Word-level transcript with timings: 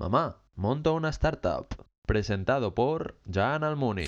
Mamá, 0.00 0.38
monto 0.54 0.94
una 0.94 1.10
startup. 1.10 1.66
Presentado 2.06 2.74
por 2.74 3.20
Jan 3.30 3.64
Almuni. 3.64 4.06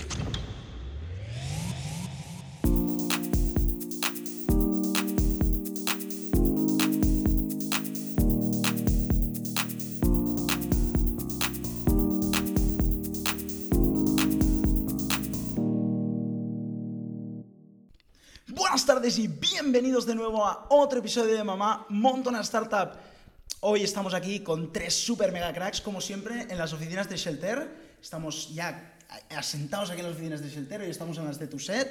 Buenas 18.49 18.87
tardes 18.87 19.19
y 19.19 19.29
bienvenidos 19.29 20.07
de 20.07 20.15
nuevo 20.15 20.47
a 20.47 20.69
otro 20.71 21.01
episodio 21.01 21.35
de 21.35 21.45
Mamá 21.45 21.85
Monta 21.91 22.31
una 22.31 22.41
Startup. 22.41 23.12
Hoy 23.65 23.85
estamos 23.85 24.13
aquí 24.13 24.41
con 24.41 24.73
tres 24.73 24.93
super 24.93 25.31
mega 25.31 25.53
cracks, 25.53 25.81
como 25.81 26.01
siempre, 26.01 26.49
en 26.51 26.59
las 26.59 26.73
oficinas 26.73 27.09
de 27.09 27.17
Shelter. 27.17 27.95
Estamos 28.03 28.53
ya 28.53 28.97
asentados 29.31 29.89
aquí 29.91 30.01
en 30.01 30.07
las 30.07 30.17
oficinas 30.17 30.43
de 30.43 30.51
Shelter, 30.51 30.81
hoy 30.81 30.91
estamos 30.91 31.17
en 31.19 31.27
las 31.27 31.39
de 31.39 31.47
Tuset. 31.47 31.89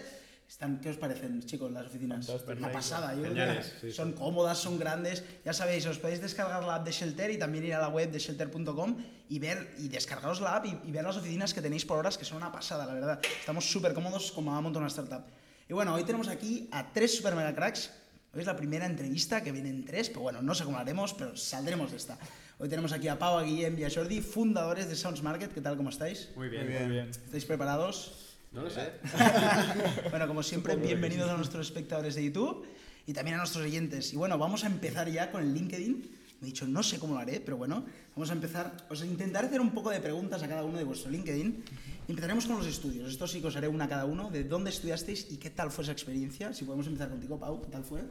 Están, 0.49 0.81
¿Qué 0.81 0.89
os 0.89 0.97
parecen, 0.97 1.41
chicos, 1.45 1.71
las 1.71 1.85
oficinas? 1.85 2.27
Una 2.57 2.73
pasada, 2.73 3.13
yo 3.13 3.21
creo 3.21 3.33
que 3.33 3.39
Geniales, 3.39 3.73
sí, 3.79 3.93
son 3.93 4.11
cómodas, 4.11 4.57
son 4.57 4.77
grandes. 4.77 5.23
Ya 5.45 5.53
sabéis, 5.53 5.85
os 5.85 5.97
podéis 5.97 6.19
descargar 6.19 6.61
la 6.65 6.75
app 6.75 6.83
de 6.85 6.91
Shelter 6.91 7.31
y 7.31 7.39
también 7.39 7.63
ir 7.63 7.73
a 7.73 7.79
la 7.79 7.87
web 7.87 8.11
de 8.11 8.19
shelter.com 8.19 8.97
y 9.29 9.39
ver 9.39 9.73
y 9.77 9.87
descargaros 9.87 10.41
la 10.41 10.57
app 10.57 10.65
y, 10.65 10.77
y 10.89 10.91
ver 10.91 11.05
las 11.05 11.15
oficinas 11.15 11.53
que 11.53 11.61
tenéis 11.61 11.85
por 11.85 11.97
horas, 11.97 12.17
que 12.17 12.25
son 12.25 12.35
una 12.35 12.51
pasada, 12.51 12.85
la 12.85 12.93
verdad. 12.95 13.21
Estamos 13.39 13.63
súper 13.71 13.93
cómodos 13.93 14.33
como 14.33 14.51
Mamá 14.51 14.59
Monta 14.59 14.79
una 14.79 14.89
Startup. 14.89 15.23
Y 15.69 15.73
bueno, 15.73 15.93
hoy 15.93 16.03
tenemos 16.03 16.27
aquí 16.27 16.67
a 16.73 16.91
tres 16.91 17.15
super 17.15 17.33
mega 17.33 17.55
cracks. 17.55 17.91
Hoy 18.33 18.39
es 18.39 18.47
la 18.47 18.55
primera 18.55 18.85
entrevista 18.85 19.43
que 19.43 19.51
vienen 19.51 19.83
tres, 19.83 20.07
pero 20.07 20.21
bueno, 20.21 20.41
no 20.41 20.55
sé 20.55 20.63
cómo 20.63 20.77
lo 20.77 20.81
haremos, 20.81 21.13
pero 21.13 21.35
saldremos 21.35 21.91
de 21.91 21.97
esta. 21.97 22.17
Hoy 22.59 22.69
tenemos 22.69 22.93
aquí 22.93 23.09
a 23.09 23.19
Pau, 23.19 23.37
a 23.37 23.43
Guillem 23.43 23.77
y 23.77 23.83
a 23.83 23.89
Jordi, 23.89 24.21
fundadores 24.21 24.87
de 24.87 24.95
Sounds 24.95 25.21
Market. 25.21 25.53
¿Qué 25.53 25.59
tal? 25.59 25.75
¿Cómo 25.75 25.89
estáis? 25.89 26.29
Muy 26.37 26.47
bien, 26.47 26.63
muy 26.63 26.89
bien. 26.89 27.09
¿Estáis 27.09 27.43
preparados? 27.43 28.37
No 28.53 28.61
lo 28.61 28.69
sé. 28.69 28.93
Bueno, 30.11 30.29
como 30.29 30.43
siempre, 30.43 30.77
bienvenidos 30.77 31.29
a 31.29 31.35
nuestros 31.35 31.67
espectadores 31.67 32.15
de 32.15 32.23
YouTube 32.23 32.65
y 33.05 33.11
también 33.11 33.35
a 33.35 33.39
nuestros 33.39 33.65
oyentes. 33.65 34.13
Y 34.13 34.15
bueno, 34.15 34.37
vamos 34.37 34.63
a 34.63 34.67
empezar 34.67 35.09
ya 35.09 35.29
con 35.29 35.43
el 35.43 35.53
LinkedIn. 35.53 36.09
Me 36.41 36.47
he 36.47 36.49
dicho, 36.49 36.65
no 36.67 36.81
sé 36.81 36.97
cómo 36.97 37.13
lo 37.13 37.19
haré, 37.19 37.39
pero 37.39 37.55
bueno, 37.55 37.85
vamos 38.15 38.31
a 38.31 38.33
empezar. 38.33 38.75
Os 38.89 39.05
intentaré 39.05 39.45
hacer 39.45 39.61
un 39.61 39.69
poco 39.69 39.91
de 39.91 39.99
preguntas 39.99 40.41
a 40.41 40.47
cada 40.47 40.63
uno 40.63 40.79
de 40.79 40.83
vuestro 40.83 41.11
LinkedIn. 41.11 41.63
Empezaremos 42.07 42.47
con 42.47 42.57
los 42.57 42.65
estudios. 42.65 43.11
Esto 43.11 43.27
sí 43.27 43.41
que 43.41 43.47
os 43.47 43.55
haré 43.55 43.67
una 43.67 43.85
a 43.85 43.89
cada 43.89 44.05
uno. 44.05 44.31
¿De 44.31 44.43
dónde 44.43 44.71
estudiasteis 44.71 45.31
y 45.31 45.37
qué 45.37 45.51
tal 45.51 45.69
fue 45.69 45.83
esa 45.83 45.91
experiencia? 45.91 46.51
Si 46.51 46.65
podemos 46.65 46.87
empezar 46.87 47.09
contigo, 47.09 47.39
Pau, 47.39 47.61
¿qué 47.61 47.69
tal 47.69 47.83
fue? 47.83 48.01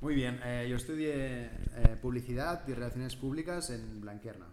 Muy 0.00 0.14
bien, 0.14 0.38
eh, 0.44 0.66
yo 0.70 0.76
estudié 0.76 1.46
eh, 1.46 1.50
publicidad 2.00 2.62
y 2.68 2.72
relaciones 2.72 3.16
públicas 3.16 3.70
en 3.70 4.00
Blanquerna. 4.00 4.46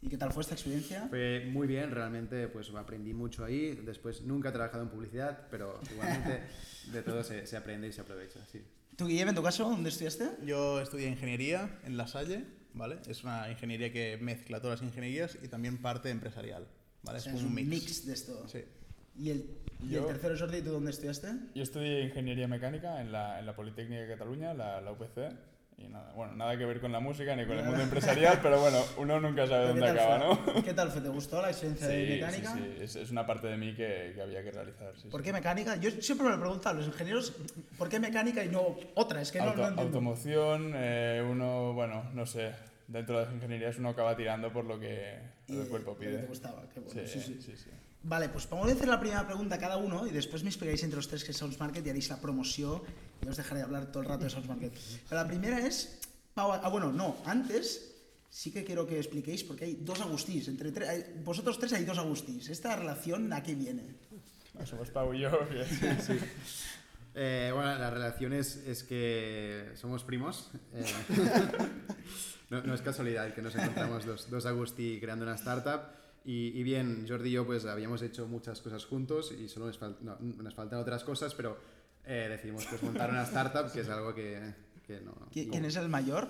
¿Y 0.00 0.08
qué 0.08 0.16
tal 0.16 0.32
fue 0.32 0.42
esta 0.42 0.54
experiencia? 0.54 1.08
Fue 1.08 1.48
muy 1.50 1.66
bien, 1.66 1.90
realmente 1.90 2.46
pues 2.46 2.70
aprendí 2.70 3.12
mucho 3.14 3.44
ahí. 3.44 3.74
Después 3.84 4.22
nunca 4.22 4.50
he 4.50 4.52
trabajado 4.52 4.84
en 4.84 4.90
publicidad, 4.90 5.48
pero 5.50 5.80
igualmente 5.90 6.42
de 6.92 7.02
todo 7.02 7.24
se, 7.24 7.48
se 7.48 7.56
aprende 7.56 7.88
y 7.88 7.92
se 7.92 8.02
aprovecha. 8.02 8.38
Sí. 8.52 8.62
¿Tú, 8.96 9.06
Guillem, 9.08 9.28
en 9.28 9.34
tu 9.34 9.42
caso, 9.42 9.68
dónde 9.68 9.90
estudiaste? 9.90 10.30
Yo 10.46 10.80
estudié 10.80 11.08
ingeniería 11.08 11.78
en 11.84 11.98
La 11.98 12.06
Salle, 12.06 12.46
¿vale? 12.76 12.98
Es 13.08 13.24
una 13.24 13.50
ingeniería 13.50 13.92
que 13.92 14.16
mezcla 14.20 14.60
todas 14.60 14.80
las 14.80 14.88
ingenierías 14.88 15.36
y 15.42 15.48
también 15.48 15.78
parte 15.78 16.10
empresarial, 16.10 16.66
¿vale? 17.02 17.18
O 17.18 17.20
sea, 17.20 17.32
es 17.32 17.38
es 17.40 17.44
un 17.44 17.54
mix 17.54 18.06
de 18.06 18.12
esto. 18.12 18.46
Sí. 18.48 18.60
¿Y 19.18 19.30
el, 19.30 19.44
y 19.82 19.86
el 19.86 20.02
Yo- 20.02 20.06
tercero, 20.06 20.36
Jordi, 20.38 20.60
tú 20.62 20.70
dónde 20.70 20.90
estudiaste? 20.90 21.28
Yo 21.54 21.62
estudié 21.62 22.02
ingeniería 22.02 22.46
mecánica 22.46 23.00
en 23.00 23.10
la, 23.10 23.38
en 23.40 23.46
la 23.46 23.56
Politécnica 23.56 24.02
de 24.02 24.08
Cataluña, 24.08 24.52
la, 24.54 24.80
la 24.80 24.92
UPC. 24.92 25.32
Y 25.78 25.88
nada, 25.88 26.10
bueno, 26.14 26.34
nada 26.36 26.56
que 26.56 26.64
ver 26.64 26.80
con 26.80 26.90
la 26.90 27.00
música 27.00 27.36
ni 27.36 27.44
con 27.46 27.58
el 27.58 27.64
mundo 27.66 27.82
empresarial, 27.82 28.38
pero 28.42 28.58
bueno, 28.60 28.78
uno 28.96 29.20
nunca 29.20 29.46
sabe 29.46 29.64
¿Qué 29.74 29.80
dónde 29.80 29.86
acaba, 30.00 30.36
fue? 30.36 30.54
¿no? 30.54 30.62
¿Qué 30.64 30.72
tal 30.72 30.90
fue? 30.90 31.02
¿Te 31.02 31.08
gustó 31.10 31.42
la 31.42 31.50
experiencia 31.50 31.88
de 31.88 32.06
mecánica? 32.06 32.52
sí, 32.54 32.60
sí, 32.78 32.82
Es, 32.82 32.96
es 32.96 33.10
una 33.10 33.26
parte 33.26 33.46
de 33.48 33.56
mí 33.58 33.74
que, 33.74 34.12
que 34.14 34.22
había 34.22 34.42
que 34.42 34.52
realizar. 34.52 34.94
Sí, 34.96 35.08
¿Por 35.08 35.20
sí. 35.20 35.24
qué 35.26 35.32
mecánica? 35.34 35.76
Yo 35.76 35.90
siempre 35.90 36.26
me 36.26 36.32
lo 36.32 36.40
pregunto 36.40 36.66
a 36.68 36.72
los 36.72 36.86
ingenieros, 36.86 37.34
¿por 37.76 37.90
qué 37.90 38.00
mecánica 38.00 38.42
y 38.42 38.48
no 38.48 38.74
otra? 38.94 39.20
Es 39.20 39.30
que 39.30 39.38
no, 39.38 39.46
Auto- 39.48 39.56
no 39.58 39.68
entiendo. 39.68 39.82
automoción, 39.82 40.72
eh, 40.74 41.22
uno, 41.30 41.74
bueno, 41.74 42.04
no 42.14 42.24
sé, 42.24 42.52
dentro 42.88 43.18
de 43.18 43.26
las 43.26 43.34
ingenierías 43.34 43.76
uno 43.78 43.90
acaba 43.90 44.16
tirando 44.16 44.50
por 44.50 44.64
lo 44.64 44.80
que 44.80 45.18
Y 45.46 45.58
el 45.58 45.68
cuerpo 45.68 45.94
que 45.98 46.06
pide. 46.06 46.18
te 46.20 46.26
gustaba, 46.26 46.62
qué 46.72 46.80
bueno, 46.80 47.02
sí, 47.06 47.20
sí. 47.20 47.38
sí. 47.42 47.70
Vale, 48.02 48.28
pues 48.28 48.48
vamos 48.48 48.68
a 48.68 48.72
hacer 48.72 48.86
la 48.86 49.00
primera 49.00 49.26
pregunta 49.26 49.56
a 49.56 49.58
cada 49.58 49.76
uno 49.78 50.06
y 50.06 50.10
después 50.10 50.42
me 50.44 50.48
explicáis 50.48 50.80
entre 50.84 50.96
los 50.96 51.08
tres 51.08 51.24
qué 51.24 51.32
es 51.32 51.36
Sounds 51.36 51.58
Market 51.58 51.84
y 51.84 51.90
haréis 51.90 52.08
la 52.08 52.20
promoción 52.20 52.80
y 53.22 53.28
os 53.28 53.36
dejaré 53.36 53.62
hablar 53.62 53.86
todo 53.92 54.02
el 54.02 54.08
rato 54.08 54.24
de 54.24 54.30
Sounds 54.30 54.48
Market. 54.48 54.72
Pero 55.08 55.20
la 55.22 55.26
primera 55.28 55.58
es, 55.66 55.98
ah, 56.36 56.68
bueno, 56.68 56.92
no, 56.92 57.16
antes 57.24 57.92
sí 58.30 58.50
que 58.50 58.64
quiero 58.64 58.86
que 58.86 58.98
expliquéis 58.98 59.42
porque 59.44 59.64
hay 59.64 59.74
dos 59.80 60.00
Agustís, 60.00 60.48
entre 60.48 60.72
tres, 60.72 60.88
hay- 60.88 61.04
vosotros 61.24 61.58
tres 61.58 61.72
hay 61.72 61.84
dos 61.84 61.98
Agustís. 61.98 62.48
¿Esta 62.48 62.76
relación 62.76 63.32
a 63.32 63.42
qué 63.42 63.54
viene? 63.54 63.82
Bueno, 64.52 64.66
somos 64.66 64.90
Pau 64.90 65.12
y 65.14 65.20
yo. 65.20 65.30
que- 65.48 66.20
Eh, 67.18 67.50
bueno, 67.54 67.74
la 67.78 67.88
relación 67.88 68.34
es, 68.34 68.56
es 68.66 68.82
que 68.82 69.70
somos 69.74 70.04
primos. 70.04 70.50
eh, 70.74 70.84
no, 72.50 72.62
no 72.62 72.74
es 72.74 72.82
casualidad 72.82 73.32
que 73.34 73.40
nos 73.42 73.54
encontramos 73.54 74.04
dos, 74.04 74.28
dos 74.30 74.44
Agustí 74.46 74.98
creando 75.00 75.24
una 75.24 75.34
startup. 75.34 75.80
Y, 76.26 76.48
y 76.58 76.62
bien, 76.62 77.06
Jordi 77.08 77.28
y 77.30 77.32
yo 77.32 77.46
pues 77.46 77.64
habíamos 77.66 78.02
hecho 78.02 78.26
muchas 78.26 78.60
cosas 78.60 78.84
juntos 78.84 79.32
y 79.32 79.48
solo 79.48 79.66
nos, 79.66 79.80
fal- 79.80 79.96
no, 80.00 80.16
nos 80.20 80.54
faltan 80.54 80.78
otras 80.80 81.04
cosas, 81.04 81.34
pero 81.34 81.56
eh, 82.06 82.28
decidimos 82.30 82.64
pues 82.66 82.82
montar 82.82 83.10
una 83.10 83.22
startup, 83.24 83.70
que 83.72 83.80
es 83.80 83.88
algo 83.88 84.14
que, 84.14 84.40
que 84.86 85.00
no... 85.00 85.12
¿Qui- 85.32 85.46
no- 85.46 85.52
¿Quién 85.52 85.64
es 85.64 85.76
el 85.76 85.88
mayor? 85.88 86.28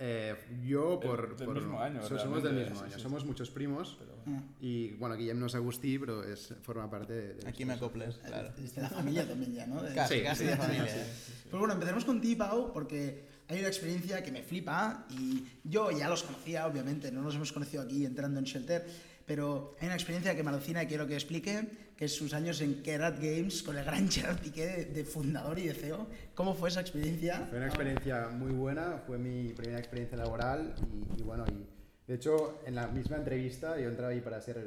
Eh, 0.00 0.36
yo 0.64 1.00
por... 1.00 1.36
del 1.36 1.44
por- 1.46 1.56
mismo 1.56 1.80
año, 1.80 2.00
so- 2.06 2.18
Somos 2.18 2.42
del 2.42 2.54
mismo 2.54 2.76
sí, 2.76 2.84
año, 2.84 2.94
sí, 2.94 3.00
somos 3.00 3.24
muchos 3.24 3.50
primos. 3.50 3.98
Ah, 4.28 4.40
Y 4.60 4.90
bueno, 4.92 5.16
Guillem 5.16 5.40
no 5.40 5.46
es 5.46 5.54
Agustí, 5.56 5.98
pero 5.98 6.22
es, 6.22 6.54
forma 6.62 6.88
parte 6.88 7.12
de... 7.12 7.34
de 7.34 7.48
Aquí 7.48 7.64
me 7.64 7.72
acoples, 7.72 8.18
claro. 8.18 8.52
Es 8.62 8.74
de 8.76 8.82
la 8.82 8.90
familia 8.90 9.26
también 9.26 9.54
ya, 9.54 9.66
¿no? 9.66 9.82
De- 9.82 9.92
Casi, 9.94 10.18
Sí, 10.18 10.22
casi 10.22 10.40
sí, 10.42 10.44
de 10.46 10.52
sí, 10.52 10.58
familia. 10.58 10.86
sí. 10.86 11.32
Pues 11.50 11.58
bueno, 11.58 11.74
empezaremos 11.74 12.04
con 12.04 12.20
ti, 12.20 12.36
Pau, 12.36 12.72
porque 12.72 13.26
hay 13.48 13.58
una 13.58 13.68
experiencia 13.68 14.22
que 14.22 14.30
me 14.30 14.42
flipa 14.44 15.06
y 15.10 15.44
yo 15.64 15.90
ya 15.90 16.08
los 16.08 16.22
conocía, 16.22 16.66
obviamente, 16.68 17.10
no 17.10 17.22
nos 17.22 17.34
hemos 17.34 17.52
conocido 17.52 17.82
aquí 17.82 18.04
entrando 18.06 18.38
en 18.38 18.44
Shelter, 18.44 18.86
pero 19.28 19.76
hay 19.78 19.86
una 19.86 19.94
experiencia 19.94 20.34
que 20.34 20.42
y 20.42 20.86
quiero 20.86 21.06
que 21.06 21.14
explique, 21.14 21.68
que 21.96 22.06
es 22.06 22.14
sus 22.14 22.32
años 22.32 22.62
en 22.62 22.82
Kerat 22.82 23.18
Games 23.18 23.62
con 23.62 23.76
el 23.76 23.84
gran 23.84 24.08
Gerard 24.10 24.38
Piqué 24.38 24.66
de, 24.66 24.84
de 24.86 25.04
fundador 25.04 25.58
y 25.58 25.66
de 25.66 25.74
CEO. 25.74 26.06
¿Cómo 26.34 26.54
fue 26.54 26.70
esa 26.70 26.80
experiencia? 26.80 27.46
Fue 27.50 27.58
una 27.58 27.66
experiencia 27.66 28.28
muy 28.28 28.52
buena, 28.52 29.02
fue 29.06 29.18
mi 29.18 29.52
primera 29.52 29.78
experiencia 29.78 30.16
laboral 30.16 30.74
y, 30.90 31.20
y 31.20 31.22
bueno, 31.22 31.44
y 31.46 31.66
de 32.08 32.14
hecho 32.14 32.60
en 32.64 32.74
la 32.74 32.88
misma 32.88 33.18
entrevista 33.18 33.78
yo 33.78 33.90
entraba 33.90 34.12
ahí 34.12 34.20
para 34.22 34.40
ser 34.40 34.66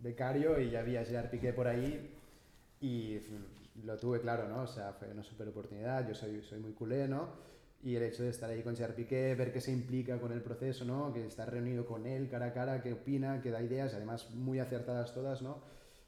becario 0.00 0.60
y 0.60 0.70
ya 0.70 0.80
había 0.80 1.04
Gerard 1.04 1.30
Piqué 1.30 1.52
por 1.52 1.66
ahí 1.66 2.08
y 2.80 3.18
lo 3.84 3.96
tuve 3.96 4.20
claro, 4.20 4.48
¿no? 4.48 4.62
O 4.62 4.66
sea, 4.68 4.92
fue 4.92 5.08
una 5.08 5.24
super 5.24 5.48
oportunidad, 5.48 6.06
yo 6.06 6.14
soy, 6.14 6.42
soy 6.42 6.60
muy 6.60 6.72
culé, 6.72 7.08
¿no? 7.08 7.30
Y 7.82 7.96
el 7.96 8.04
hecho 8.04 8.22
de 8.22 8.30
estar 8.30 8.48
ahí 8.48 8.62
con 8.62 8.76
Gerard 8.76 8.94
Piqué, 8.94 9.34
ver 9.34 9.52
qué 9.52 9.60
se 9.60 9.72
implica 9.72 10.20
con 10.20 10.30
el 10.32 10.40
proceso, 10.40 10.84
¿no? 10.84 11.12
Que 11.12 11.26
estar 11.26 11.50
reunido 11.50 11.84
con 11.84 12.06
él 12.06 12.28
cara 12.28 12.46
a 12.46 12.52
cara, 12.52 12.80
qué 12.80 12.92
opina, 12.92 13.42
que 13.42 13.50
da 13.50 13.60
ideas, 13.60 13.94
además 13.94 14.30
muy 14.30 14.60
acertadas 14.60 15.12
todas, 15.12 15.42
¿no? 15.42 15.58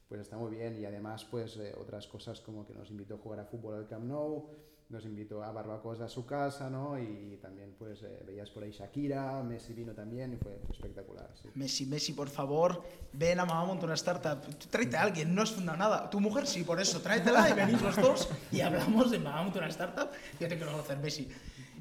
Pues 0.08 0.20
está 0.20 0.36
muy 0.36 0.54
bien 0.54 0.78
y 0.80 0.84
además 0.84 1.24
pues 1.24 1.56
eh, 1.56 1.74
otras 1.76 2.06
cosas 2.06 2.40
como 2.40 2.64
que 2.64 2.74
nos 2.74 2.90
invitó 2.90 3.14
a 3.14 3.18
jugar 3.18 3.40
a 3.40 3.44
fútbol 3.44 3.74
al 3.74 3.88
Camp 3.88 4.04
Nou, 4.04 4.46
nos 4.88 5.04
invitó 5.06 5.42
a 5.42 5.50
barbacoas 5.50 6.00
a 6.00 6.08
su 6.08 6.24
casa, 6.24 6.70
¿no? 6.70 6.96
Y 6.98 7.38
también 7.42 7.74
pues 7.76 8.02
eh, 8.02 8.22
veías 8.24 8.50
por 8.50 8.62
ahí 8.62 8.70
Shakira, 8.70 9.42
Messi 9.42 9.72
vino 9.72 9.92
también 9.92 10.34
y 10.34 10.36
fue 10.36 10.60
espectacular, 10.70 11.30
sí. 11.34 11.48
Messi, 11.54 11.86
Messi, 11.86 12.12
por 12.12 12.28
favor, 12.28 12.84
ven 13.12 13.40
a 13.40 13.44
Mamá 13.44 13.64
Monta 13.64 13.86
una 13.86 13.94
startup. 13.94 14.40
Tráete 14.70 14.96
a 14.96 15.02
alguien, 15.02 15.34
no 15.34 15.42
has 15.42 15.50
fundado 15.50 15.78
nada. 15.78 16.10
Tu 16.10 16.20
mujer 16.20 16.46
sí, 16.46 16.62
por 16.62 16.80
eso, 16.80 17.00
tráetela 17.00 17.50
y 17.50 17.52
venís 17.54 17.82
los 17.82 17.96
dos 17.96 18.28
y 18.52 18.60
hablamos 18.60 19.10
de 19.10 19.18
Mamá 19.18 19.42
Monta 19.42 19.58
una 19.58 19.68
startup. 19.68 20.10
Yo 20.38 20.46
te 20.46 20.56
quiero 20.56 20.70
conocer, 20.70 20.98
Messi. 20.98 21.28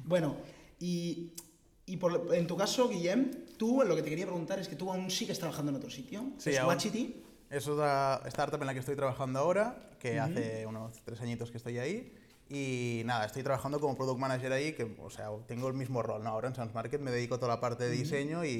Bueno, 0.04 0.36
y, 0.80 1.32
y 1.86 1.96
por, 1.96 2.34
en 2.34 2.46
tu 2.46 2.56
caso, 2.56 2.88
Guillem, 2.88 3.30
tú 3.56 3.82
lo 3.86 3.96
que 3.96 4.02
te 4.02 4.10
quería 4.10 4.26
preguntar 4.26 4.58
es 4.58 4.68
que 4.68 4.76
tú 4.76 4.90
aún 4.92 5.10
sigues 5.10 5.38
trabajando 5.38 5.70
en 5.70 5.76
otro 5.76 5.90
sitio. 5.90 6.24
Sí, 6.38 6.50
es 6.50 6.58
aún. 6.58 6.68
Wachiti. 6.68 7.22
Es 7.50 7.68
otra 7.68 8.20
startup 8.26 8.60
en 8.60 8.66
la 8.66 8.72
que 8.74 8.80
estoy 8.80 8.96
trabajando 8.96 9.38
ahora, 9.38 9.90
que 9.98 10.18
hace 10.18 10.66
unos 10.66 11.00
tres 11.04 11.20
añitos 11.20 11.50
que 11.50 11.56
estoy 11.58 11.78
ahí. 11.78 12.12
Y 12.50 13.02
nada, 13.06 13.24
estoy 13.26 13.42
trabajando 13.42 13.80
como 13.80 13.96
product 13.96 14.18
manager 14.18 14.52
ahí, 14.52 14.72
que, 14.74 14.96
o 15.00 15.08
sea, 15.08 15.28
tengo 15.46 15.68
el 15.68 15.74
mismo 15.74 16.02
rol, 16.02 16.22
¿no? 16.22 16.30
Ahora 16.30 16.48
en 16.48 16.54
Sounds 16.54 16.74
Market 16.74 17.00
me 17.00 17.10
dedico 17.10 17.36
a 17.36 17.38
toda 17.38 17.54
la 17.54 17.60
parte 17.60 17.84
de 17.84 17.90
diseño 17.90 18.44
y, 18.44 18.50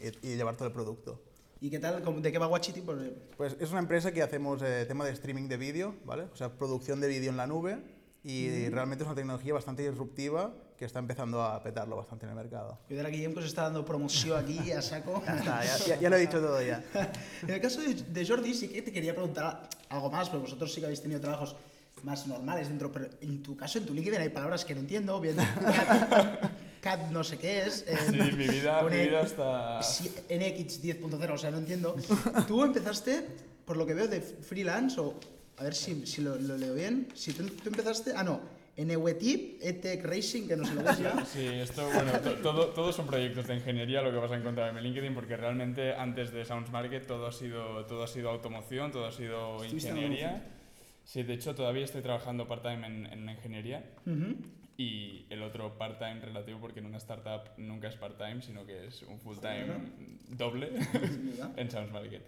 y- 0.00 0.28
y 0.28 0.36
llevar 0.36 0.56
todo 0.56 0.68
el 0.68 0.74
producto. 0.74 1.22
¿Y 1.60 1.70
qué 1.70 1.78
tal? 1.78 2.02
¿Cómo- 2.02 2.20
¿De 2.20 2.32
qué 2.32 2.38
va 2.38 2.48
Wachiti? 2.48 2.80
Pues, 2.82 2.98
Pues 3.36 3.56
es 3.60 3.70
una 3.70 3.80
empresa 3.80 4.12
que 4.12 4.22
hacemos 4.22 4.60
eh, 4.62 4.84
tema 4.86 5.04
de 5.06 5.12
streaming 5.12 5.48
de 5.48 5.56
vídeo, 5.56 5.94
¿vale? 6.04 6.24
O 6.24 6.36
sea, 6.36 6.50
producción 6.58 7.00
de 7.00 7.08
vídeo 7.08 7.30
en 7.30 7.36
la 7.38 7.46
nube 7.46 7.78
y 8.24 8.68
realmente 8.68 9.04
es 9.04 9.06
una 9.06 9.14
tecnología 9.16 9.54
bastante 9.54 9.88
disruptiva 9.88 10.52
que 10.80 10.86
está 10.86 10.98
empezando 10.98 11.42
a 11.42 11.62
petarlo 11.62 11.94
bastante 11.96 12.24
en 12.24 12.30
el 12.30 12.36
mercado. 12.36 12.78
cuidar 12.88 13.04
a 13.04 13.10
Guillem 13.10 13.34
que 13.34 13.40
os 13.40 13.44
está 13.44 13.64
dando 13.64 13.84
promoción 13.84 14.42
aquí 14.42 14.72
a 14.72 14.80
saco. 14.80 15.22
Ya 15.26 15.36
está, 15.36 15.62
ya, 15.62 15.76
ya- 15.86 16.00
ya 16.00 16.08
lo 16.08 16.16
he 16.16 16.20
dicho 16.20 16.40
todo 16.40 16.56
ya. 16.62 16.82
En 17.42 17.50
el 17.50 17.60
caso 17.60 17.82
de, 17.82 17.92
de 17.94 18.26
Jordi 18.26 18.54
sí 18.54 18.68
que 18.68 18.80
te 18.80 18.90
quería 18.90 19.12
preguntar 19.14 19.68
algo 19.90 20.10
más, 20.10 20.30
porque 20.30 20.44
vosotros 20.46 20.72
sí 20.72 20.80
que 20.80 20.86
habéis 20.86 21.02
tenido 21.02 21.20
trabajos 21.20 21.54
más 22.02 22.26
normales 22.26 22.68
dentro, 22.68 22.90
pero 22.90 23.10
en 23.20 23.42
tu 23.42 23.54
caso, 23.58 23.76
en 23.76 23.84
tu 23.84 23.92
LinkedIn 23.92 24.22
hay 24.22 24.30
palabras 24.30 24.64
que 24.64 24.74
no 24.74 24.80
entiendo, 24.80 25.20
bien. 25.20 25.36
cat 26.80 27.10
no 27.10 27.22
sé 27.22 27.36
qué 27.36 27.66
es. 27.66 27.84
eh, 27.86 27.98
Sí, 28.08 28.16
mi 28.16 28.48
vida, 28.48 28.82
mi 28.82 28.96
vida 28.96 29.20
está... 29.20 29.80
NX 29.80 30.80
10.0, 30.82 31.30
o 31.34 31.36
sea, 31.36 31.50
no 31.50 31.58
entiendo. 31.58 31.94
Tú 32.48 32.64
empezaste, 32.64 33.26
por 33.66 33.76
lo 33.76 33.84
que 33.84 33.92
veo, 33.92 34.08
de 34.08 34.22
freelance, 34.22 34.98
o 34.98 35.14
a 35.58 35.62
ver 35.64 35.74
si, 35.74 36.06
si 36.06 36.22
lo, 36.22 36.36
lo 36.36 36.56
leo 36.56 36.72
bien. 36.72 37.08
Si 37.14 37.34
tú, 37.34 37.44
tú 37.44 37.68
empezaste, 37.68 38.14
ah, 38.16 38.24
no, 38.24 38.40
en 38.76 38.90
EWETIP, 38.90 39.58
ETEC 39.62 40.04
Racing, 40.04 40.48
que 40.48 40.56
no 40.56 40.64
sé 40.64 40.74
lo 40.74 40.88
es 40.90 40.98
ya. 40.98 41.24
Sí, 41.26 41.44
esto, 41.46 41.84
bueno, 41.92 42.12
to- 42.20 42.34
todo, 42.36 42.66
todos 42.68 42.94
son 42.96 43.06
proyectos 43.06 43.46
de 43.46 43.56
ingeniería 43.56 44.00
lo 44.00 44.10
que 44.10 44.16
vas 44.18 44.30
a 44.32 44.36
encontrar 44.36 44.68
en 44.70 44.76
mi 44.76 44.80
LinkedIn, 44.80 45.14
porque 45.14 45.36
realmente 45.36 45.94
antes 45.94 46.32
de 46.32 46.44
Sounds 46.44 46.70
Market 46.70 47.06
todo 47.06 47.26
ha 47.26 47.32
sido, 47.32 47.84
todo 47.86 48.04
ha 48.04 48.08
sido 48.08 48.30
automoción, 48.30 48.90
todo 48.92 49.06
ha 49.06 49.12
sido 49.12 49.62
ingeniería. 49.64 50.42
Sí, 51.04 51.22
de 51.24 51.34
hecho 51.34 51.54
todavía 51.54 51.84
estoy 51.84 52.02
trabajando 52.02 52.46
part-time 52.46 52.86
en, 52.86 53.06
en 53.06 53.28
ingeniería 53.28 53.84
Ujú. 54.06 54.36
y 54.76 55.26
el 55.28 55.42
otro 55.42 55.76
part-time 55.76 56.20
relativo, 56.20 56.60
porque 56.60 56.80
en 56.80 56.86
una 56.86 56.98
startup 56.98 57.50
nunca 57.58 57.88
es 57.88 57.96
part-time, 57.96 58.40
sino 58.40 58.64
que 58.64 58.86
es 58.86 59.02
un 59.02 59.18
full-time 59.18 59.66
doble 60.28 60.70
en 61.56 61.70
Sounds 61.70 61.92
Market. 61.92 62.22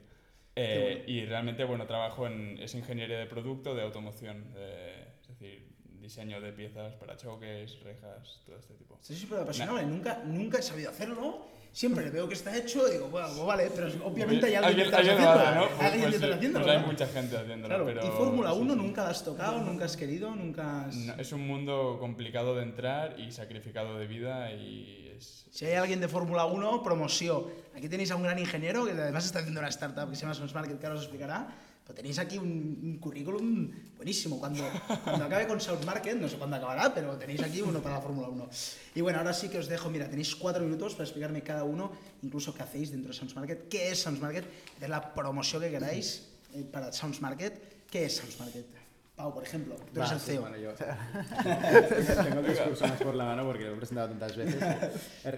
Eh, 0.54 1.04
Y 1.06 1.24
realmente, 1.24 1.64
bueno, 1.64 1.86
trabajo 1.86 2.26
en 2.26 2.58
es 2.60 2.74
ingeniería 2.74 3.18
de 3.18 3.26
producto, 3.26 3.74
de 3.74 3.82
automoción, 3.82 4.52
de- 4.52 5.02
es 5.22 5.28
decir, 5.28 5.66
diseño 6.02 6.40
de 6.40 6.52
piezas 6.52 6.92
para 6.94 7.16
choques, 7.16 7.78
rejas, 7.82 8.40
todo 8.44 8.56
este 8.58 8.74
tipo. 8.74 8.98
Estoy 9.00 9.16
súper 9.16 9.38
apasionado, 9.40 9.78
eh, 9.78 9.86
nunca, 9.86 10.20
nunca 10.24 10.58
he 10.58 10.62
sabido 10.62 10.90
hacerlo. 10.90 11.46
Siempre 11.72 12.04
le 12.04 12.10
veo 12.10 12.28
que 12.28 12.34
está 12.34 12.54
hecho 12.54 12.86
y 12.86 12.92
digo, 12.92 13.08
bueno, 13.08 13.28
pues 13.28 13.46
vale, 13.46 13.70
pero 13.74 13.88
obviamente 14.04 14.44
hay 14.44 14.56
alguien, 14.56 14.90
lo 14.90 14.96
haciéndolo. 14.98 15.30
hace, 15.30 15.54
¿no? 15.54 15.62
Hay 15.62 16.00
Pues, 16.02 16.16
sí, 16.20 16.30
haciéndolo, 16.30 16.64
pues 16.66 16.76
hay 16.76 16.82
¿no? 16.82 16.86
mucha 16.86 17.06
gente 17.06 17.36
haciéndolo, 17.38 17.68
Claro, 17.68 17.84
pero... 17.86 18.06
y 18.06 18.10
Fórmula 18.10 18.52
sí, 18.52 18.58
1 18.60 18.72
sí. 18.74 18.78
nunca 18.78 19.04
la 19.04 19.08
has 19.10 19.24
tocado, 19.24 19.58
nunca 19.62 19.84
has 19.86 19.96
querido, 19.96 20.34
nunca 20.36 20.84
has... 20.84 20.94
No, 20.96 21.14
es 21.14 21.32
un 21.32 21.46
mundo 21.46 21.96
complicado 21.98 22.54
de 22.56 22.64
entrar 22.64 23.18
y 23.18 23.32
sacrificado 23.32 23.98
de 23.98 24.06
vida 24.06 24.52
y 24.52 25.14
es... 25.16 25.46
Si 25.50 25.64
hay 25.64 25.74
alguien 25.76 26.00
de 26.00 26.08
Fórmula 26.08 26.44
1, 26.44 26.82
promoción. 26.82 27.46
Aquí 27.74 27.88
tenéis 27.88 28.10
a 28.10 28.16
un 28.16 28.22
gran 28.24 28.38
ingeniero 28.38 28.84
que 28.84 28.90
además 28.90 29.24
está 29.24 29.38
haciendo 29.38 29.60
una 29.60 29.70
startup 29.70 30.10
que 30.10 30.16
se 30.16 30.22
llama 30.22 30.34
Sons 30.34 30.52
Market, 30.54 30.78
que 30.78 30.84
ahora 30.84 30.98
os 30.98 31.04
explicará. 31.04 31.48
Pero 31.84 31.94
tenéis 31.96 32.18
aquí 32.18 32.38
un, 32.38 32.98
currículum 33.00 33.70
buenísimo. 33.96 34.38
Cuando, 34.38 34.62
cuando 35.04 35.24
acabe 35.24 35.46
con 35.46 35.60
Sound 35.60 35.84
Market, 35.84 36.16
no 36.16 36.28
sé 36.28 36.36
cuándo 36.36 36.56
acabará, 36.56 36.94
pero 36.94 37.16
tenéis 37.16 37.42
aquí 37.42 37.60
uno 37.60 37.80
para 37.80 37.96
la 37.96 38.00
Fórmula 38.00 38.28
1. 38.28 38.48
Y 38.94 39.00
bueno, 39.00 39.18
ahora 39.18 39.32
sí 39.32 39.48
que 39.48 39.58
os 39.58 39.68
dejo, 39.68 39.90
mira, 39.90 40.08
tenéis 40.08 40.36
cuatro 40.36 40.62
minutos 40.62 40.94
para 40.94 41.04
explicarme 41.04 41.42
cada 41.42 41.64
uno, 41.64 41.92
incluso 42.22 42.54
qué 42.54 42.62
hacéis 42.62 42.90
dentro 42.90 43.12
de 43.12 43.18
Sounds 43.18 43.34
Market, 43.34 43.68
qué 43.68 43.90
es 43.90 44.00
Sounds 44.00 44.20
Market, 44.20 44.44
hacer 44.76 44.90
la 44.90 45.12
promoción 45.12 45.62
que 45.62 45.70
queráis 45.70 46.28
eh, 46.54 46.62
para 46.62 46.92
Sounds 46.92 47.20
Market. 47.20 47.86
¿Qué 47.90 48.06
es 48.06 48.16
Sounds 48.16 48.38
Market? 48.38 48.81
Pau, 49.22 49.32
por 49.32 49.44
ejemplo, 49.44 49.76
tú 49.76 50.00
eres 50.00 50.10
Va, 50.10 50.14
el 50.14 50.20
sí, 50.20 50.30
CEO. 50.32 50.40
bueno, 50.40 50.56
yo- 50.56 50.72
Tengo 52.24 52.40
el 52.40 52.46
discurso 52.48 52.88
más 52.88 53.00
por 53.00 53.14
la 53.14 53.24
mano 53.24 53.44
porque 53.46 53.62
lo 53.66 53.74
he 53.74 53.76
presentado 53.76 54.08
tantas 54.08 54.36
veces. 54.36 54.60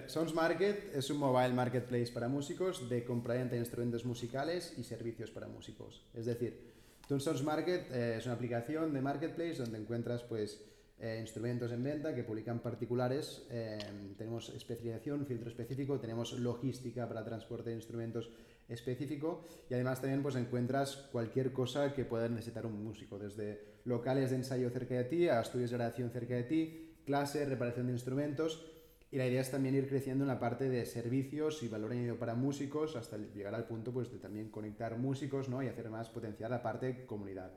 Sounds 0.07 0.33
Market 0.33 0.95
es 0.95 1.07
un 1.11 1.17
mobile 1.19 1.53
marketplace 1.53 2.11
para 2.11 2.27
músicos 2.27 2.89
de 2.89 3.05
compra-venta 3.05 3.53
de 3.53 3.59
instrumentos 3.59 4.03
musicales 4.03 4.73
y 4.77 4.83
servicios 4.83 5.29
para 5.29 5.47
músicos. 5.47 6.03
Es 6.15 6.25
decir, 6.25 6.73
en 7.11 7.19
Sounds 7.21 7.43
Market 7.43 7.91
eh, 7.91 8.15
es 8.17 8.25
una 8.25 8.33
aplicación 8.33 8.91
de 8.91 9.01
marketplace 9.01 9.57
donde 9.57 9.77
encuentras 9.77 10.23
pues 10.23 10.63
eh, 10.99 11.19
instrumentos 11.21 11.71
en 11.71 11.83
venta 11.83 12.15
que 12.15 12.23
publican 12.23 12.61
particulares. 12.61 13.43
eh, 13.51 13.77
tenemos 14.17 14.49
especialización, 14.49 15.27
filtro 15.27 15.47
específico, 15.49 15.99
tenemos 15.99 16.33
logística 16.39 17.07
para 17.07 17.23
transporte 17.23 17.69
de 17.69 17.75
instrumentos 17.75 18.31
específico 18.67 19.43
y 19.69 19.75
además 19.75 20.01
también 20.01 20.23
pues 20.23 20.35
encuentras 20.37 20.95
cualquier 21.11 21.53
cosa 21.53 21.93
que 21.93 22.03
pueda 22.03 22.27
necesitar 22.27 22.65
un 22.65 22.83
músico, 22.83 23.19
desde 23.19 23.74
locales 23.85 24.31
de 24.31 24.37
ensayo 24.37 24.69
cerca 24.69 24.95
de 24.95 25.05
ti 25.05 25.29
a 25.29 25.39
estudios 25.39 25.71
de 25.71 25.77
grabación 25.77 26.09
cerca 26.09 26.35
de 26.35 26.43
ti, 26.43 26.95
clases, 27.05 27.47
reparación 27.47 27.87
de 27.87 27.93
instrumentos 27.93 28.65
y 29.11 29.17
la 29.17 29.27
idea 29.27 29.41
es 29.41 29.51
también 29.51 29.75
ir 29.75 29.87
creciendo 29.87 30.23
en 30.23 30.27
la 30.27 30.39
parte 30.39 30.67
de 30.67 30.85
servicios 30.85 31.63
y 31.63 31.67
valor 31.67 31.91
añadido 31.91 32.17
para 32.17 32.35
músicos 32.35 32.95
hasta 32.95 33.17
llegar 33.17 33.55
al 33.55 33.65
punto 33.65 33.93
pues 33.93 34.11
de 34.11 34.17
también 34.17 34.49
conectar 34.49 34.97
músicos 34.97 35.47
¿no? 35.47 35.63
y 35.63 35.67
hacer 35.67 35.89
más 35.89 36.09
potenciar 36.09 36.49
la 36.49 36.61
parte 36.61 37.05
comunidad, 37.05 37.51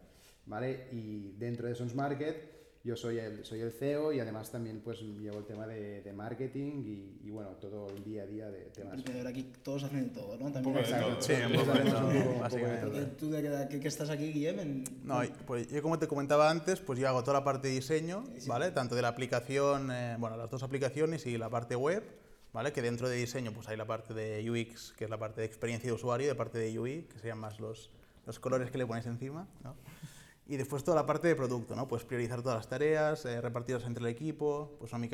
¿vale? 0.47 0.89
Y 0.93 1.33
dentro 1.39 1.67
de 1.67 1.75
Sons 1.75 1.95
Market 1.95 2.58
yo 2.85 2.97
soy 2.97 3.19
el, 3.19 3.45
soy 3.45 3.61
el 3.61 3.73
CEO 3.73 4.13
y 4.13 4.21
además 4.21 4.51
también 4.51 4.81
pues 4.81 5.01
llevo 5.01 5.39
el 5.39 5.45
tema 5.45 5.67
de, 5.67 6.01
de 6.01 6.13
marketing 6.13 6.85
y, 6.85 7.27
y, 7.27 7.31
bueno, 7.31 7.51
todo 7.61 7.89
el 7.89 8.05
día 8.05 8.23
a 8.23 8.27
día 8.27 8.51
de 8.51 8.61
temas. 8.67 8.95
Emprendedor, 8.95 9.27
aquí 9.29 9.53
todos 9.63 9.85
hacen 9.85 10.05
de 10.05 10.11
todo, 10.11 10.37
¿no? 10.39 10.53
También 10.53 10.63
poco 10.63 10.79
de 10.79 10.83
Exacto. 10.83 11.09
todo. 11.09 11.23
Sí, 11.23 11.33
un 11.33 11.53
poco 11.53 11.73
de 12.93 13.01
de 13.01 13.07
tú 13.07 13.31
de 13.31 13.81
que 13.81 13.89
estás 13.89 14.11
aquí, 14.11 14.33
Guillem, 14.33 14.61
en... 14.61 14.85
No, 15.05 15.21
pues 15.47 15.69
yo 15.69 15.83
como 15.83 15.99
te 15.99 16.07
comentaba 16.07 16.51
antes, 16.51 16.81
pues 16.81 16.99
yo 16.99 17.09
hago 17.09 17.23
toda 17.23 17.41
la 17.41 17.45
parte 17.45 17.69
de 17.69 17.75
diseño, 17.75 18.25
¿vale? 18.47 18.71
Tanto 18.71 18.95
de 18.95 19.03
la 19.03 19.09
aplicación, 19.09 19.91
eh, 19.91 20.17
bueno, 20.19 20.37
las 20.37 20.51
dos 20.51 20.63
aplicaciones 20.63 21.27
y 21.27 21.37
la 21.37 21.51
parte 21.51 21.75
web, 21.75 22.05
¿vale? 22.53 22.73
Que 22.73 22.81
dentro 22.81 23.09
de 23.09 23.17
diseño 23.17 23.53
pues 23.53 23.69
hay 23.69 23.77
la 23.77 23.87
parte 23.87 24.15
de 24.15 24.49
UX, 24.49 24.93
que 24.97 25.05
es 25.05 25.11
la 25.11 25.19
parte 25.19 25.41
de 25.41 25.47
experiencia 25.47 25.91
de 25.91 25.95
usuario, 25.95 26.27
y 26.27 26.31
la 26.31 26.37
parte 26.37 26.59
de 26.59 26.79
UI, 26.79 27.03
que 27.03 27.19
serían 27.19 27.39
más 27.39 27.59
los, 27.61 27.91
los 28.25 28.39
colores 28.39 28.71
que 28.71 28.79
le 28.79 28.87
ponéis 28.87 29.07
encima, 29.07 29.49
¿no? 29.65 29.75
Y 30.49 30.57
después 30.57 30.83
toda 30.83 30.97
la 30.97 31.07
parte 31.07 31.29
de 31.29 31.37
producto, 31.37 31.77
¿no? 31.77 31.87
Pues 31.87 32.05
priorizar 32.05 32.41
todas 32.43 32.57
las 32.59 32.69
tareas, 32.69 33.25
eh, 33.27 33.41
repartirlas 33.41 33.85
entre 33.87 34.03
el 34.03 34.09
equipo, 34.11 34.77
pues 34.79 34.95
a 34.95 34.99
mí 34.99 35.09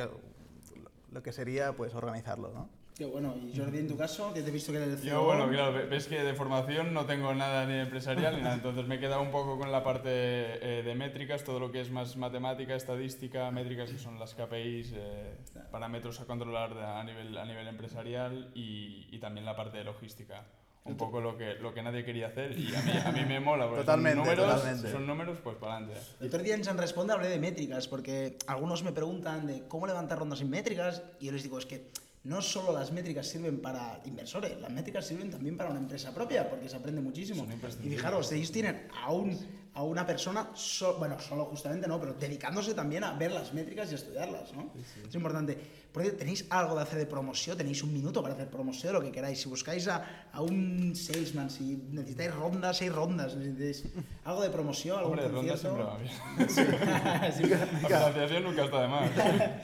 lo 1.10 1.22
que 1.22 1.32
sería 1.32 1.72
pues 1.72 1.94
organizarlo, 1.94 2.52
¿no? 2.52 2.68
Qué 2.96 3.04
bueno. 3.06 3.34
Y 3.36 3.56
Jordi, 3.58 3.78
en 3.78 3.88
tu 3.88 3.96
caso, 3.96 4.32
que 4.32 4.42
te 4.42 4.50
he 4.50 4.52
visto 4.52 4.70
que 4.70 4.78
eres 4.78 4.90
el 4.90 4.98
CEO. 4.98 5.10
Yo, 5.20 5.24
bueno, 5.24 5.48
claro, 5.48 5.72
ve- 5.72 5.86
ves 5.86 6.06
que 6.06 6.22
de 6.22 6.32
formación 6.34 6.94
no 6.94 7.06
tengo 7.06 7.34
nada 7.34 7.66
ni 7.66 7.74
empresarial 7.74 8.36
ni 8.36 8.42
nada, 8.42 8.54
entonces 8.54 8.86
me 8.86 8.94
he 8.94 9.00
quedado 9.00 9.20
un 9.22 9.32
poco 9.32 9.58
con 9.58 9.72
la 9.72 9.82
parte 9.82 10.08
eh, 10.10 10.82
de 10.84 10.94
métricas, 10.94 11.42
todo 11.42 11.58
lo 11.58 11.72
que 11.72 11.80
es 11.80 11.90
más 11.90 12.16
matemática, 12.16 12.76
estadística, 12.76 13.50
métricas 13.50 13.90
que 13.90 13.98
son 13.98 14.20
las 14.20 14.34
KPIs, 14.36 14.92
eh, 14.94 15.36
parámetros 15.72 16.20
a 16.20 16.26
controlar 16.26 16.72
de- 16.76 16.84
a 16.84 17.02
nivel, 17.02 17.36
a 17.36 17.44
nivel 17.44 17.66
empresarial 17.66 18.52
y, 18.54 19.08
y 19.10 19.18
también 19.18 19.44
la 19.44 19.56
parte 19.56 19.78
de 19.78 19.82
logística. 19.84 20.44
Un 20.86 20.98
poco 20.98 21.18
lo 21.18 21.38
que, 21.38 21.54
lo 21.54 21.72
que 21.72 21.82
nadie 21.82 22.04
quería 22.04 22.26
hacer 22.26 22.58
y 22.58 22.74
a 22.74 22.82
mí, 22.82 22.92
a 23.06 23.10
mí 23.10 23.24
me 23.24 23.40
mola. 23.40 23.66
Totalmente, 23.68 24.18
son 24.18 24.26
números, 24.26 24.54
totalmente. 24.54 24.92
Son 24.92 25.06
números, 25.06 25.38
pues 25.42 25.56
para 25.56 25.76
adelante. 25.78 25.98
El 26.20 26.26
otro 26.26 26.42
día 26.42 26.54
en 26.54 26.62
San 26.62 26.76
Responde 26.76 27.14
hablé 27.14 27.28
de 27.28 27.38
métricas, 27.38 27.88
porque 27.88 28.36
algunos 28.46 28.82
me 28.82 28.92
preguntan 28.92 29.46
de 29.46 29.66
cómo 29.66 29.86
levantar 29.86 30.18
rondas 30.18 30.42
en 30.42 30.50
métricas, 30.50 31.02
y 31.20 31.26
yo 31.26 31.32
les 31.32 31.42
digo, 31.42 31.58
es 31.58 31.64
que 31.64 31.90
no 32.24 32.42
solo 32.42 32.78
las 32.78 32.92
métricas 32.92 33.26
sirven 33.26 33.62
para 33.62 34.02
inversores, 34.04 34.60
las 34.60 34.70
métricas 34.70 35.06
sirven 35.06 35.30
también 35.30 35.56
para 35.56 35.70
una 35.70 35.78
empresa 35.78 36.12
propia, 36.12 36.50
porque 36.50 36.68
se 36.68 36.76
aprende 36.76 37.00
muchísimo. 37.00 37.46
Y 37.82 37.88
fijaros, 37.88 38.30
ellos 38.32 38.52
tienen 38.52 38.86
a, 38.94 39.10
un, 39.10 39.38
a 39.74 39.82
una 39.82 40.06
persona, 40.06 40.50
so- 40.54 40.96
bueno, 40.98 41.18
solo 41.18 41.46
justamente 41.46 41.88
no, 41.88 41.98
pero 42.00 42.14
dedicándose 42.14 42.74
también 42.74 43.02
a 43.04 43.12
ver 43.14 43.32
las 43.32 43.52
métricas 43.52 43.90
y 43.90 43.94
a 43.94 43.96
estudiarlas, 43.96 44.52
¿no? 44.52 44.70
Es 45.08 45.14
importante. 45.14 45.58
Por 45.92 46.02
tenéis 46.10 46.46
algo 46.50 46.74
de 46.74 46.82
hacer 46.82 46.98
de 46.98 47.06
promoción, 47.06 47.56
tenéis 47.56 47.82
un 47.84 47.92
minuto 47.92 48.20
para 48.20 48.34
hacer 48.34 48.48
promoción, 48.48 48.94
lo 48.94 49.00
que 49.00 49.12
queráis. 49.12 49.40
Si 49.40 49.48
buscáis 49.48 49.86
a, 49.86 50.28
a 50.32 50.40
un 50.42 50.92
salesman, 50.96 51.50
si 51.50 51.76
necesitáis 51.90 52.34
rondas, 52.34 52.76
seis 52.78 52.92
rondas, 52.92 53.36
necesitáis 53.36 53.84
algo 54.24 54.42
de 54.42 54.50
promoción, 54.50 54.98
algún 54.98 55.18
Hombre, 55.18 55.28
ronda 55.28 55.52
concierto. 55.52 55.60
siempre 55.60 55.84
va 55.84 55.98
bien. 55.98 57.32
Sí. 57.34 57.48
La 57.48 57.98
financiación 58.08 58.42
nunca 58.44 58.64
está 58.64 58.82
de 58.82 58.88
más. 58.88 59.10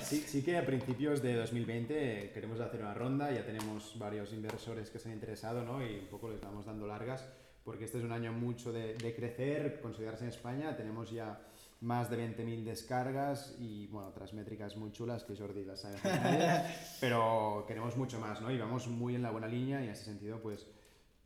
Sí, 0.03 0.25
sí 0.27 0.43
que 0.43 0.57
a 0.57 0.65
principios 0.65 1.21
de 1.23 1.35
2020 1.37 2.31
queremos 2.33 2.61
hacer 2.61 2.81
una 2.81 2.95
ronda, 2.95 3.31
ya 3.33 3.45
tenemos 3.45 3.99
varios 3.99 4.33
inversores 4.33 4.91
que 4.91 4.99
se 4.99 5.09
han 5.09 5.15
interesado 5.15 5.63
¿no? 5.65 5.85
y 5.85 5.99
un 6.01 6.07
poco 6.07 6.29
les 6.31 6.41
vamos 6.41 6.67
dando 6.67 6.87
largas 6.87 7.25
porque 7.65 7.85
este 7.85 7.99
es 7.99 8.05
un 8.05 8.13
año 8.13 8.33
mucho 8.33 8.73
de, 8.73 8.95
de 8.95 9.15
crecer, 9.15 9.81
consolidarse 9.81 10.25
en 10.25 10.31
España, 10.31 10.77
tenemos 10.77 11.11
ya 11.11 11.41
más 11.81 12.11
de 12.11 12.19
20.000 12.19 12.65
descargas 12.65 13.57
y 13.59 13.87
bueno, 13.87 14.09
otras 14.09 14.35
métricas 14.35 14.77
muy 14.77 14.93
chulas 14.93 15.25
que 15.25 15.35
Jordi 15.35 15.65
las 15.65 15.81
sabe 15.81 15.97
pero 17.01 17.65
queremos 17.67 17.97
mucho 17.97 18.21
más 18.21 18.43
¿no? 18.43 18.51
y 18.51 18.59
vamos 18.59 18.87
muy 18.87 19.15
en 19.15 19.23
la 19.23 19.31
buena 19.31 19.47
línea 19.47 19.81
y 19.81 19.85
en 19.87 19.93
ese 19.93 20.05
sentido 20.05 20.43
pues 20.43 20.67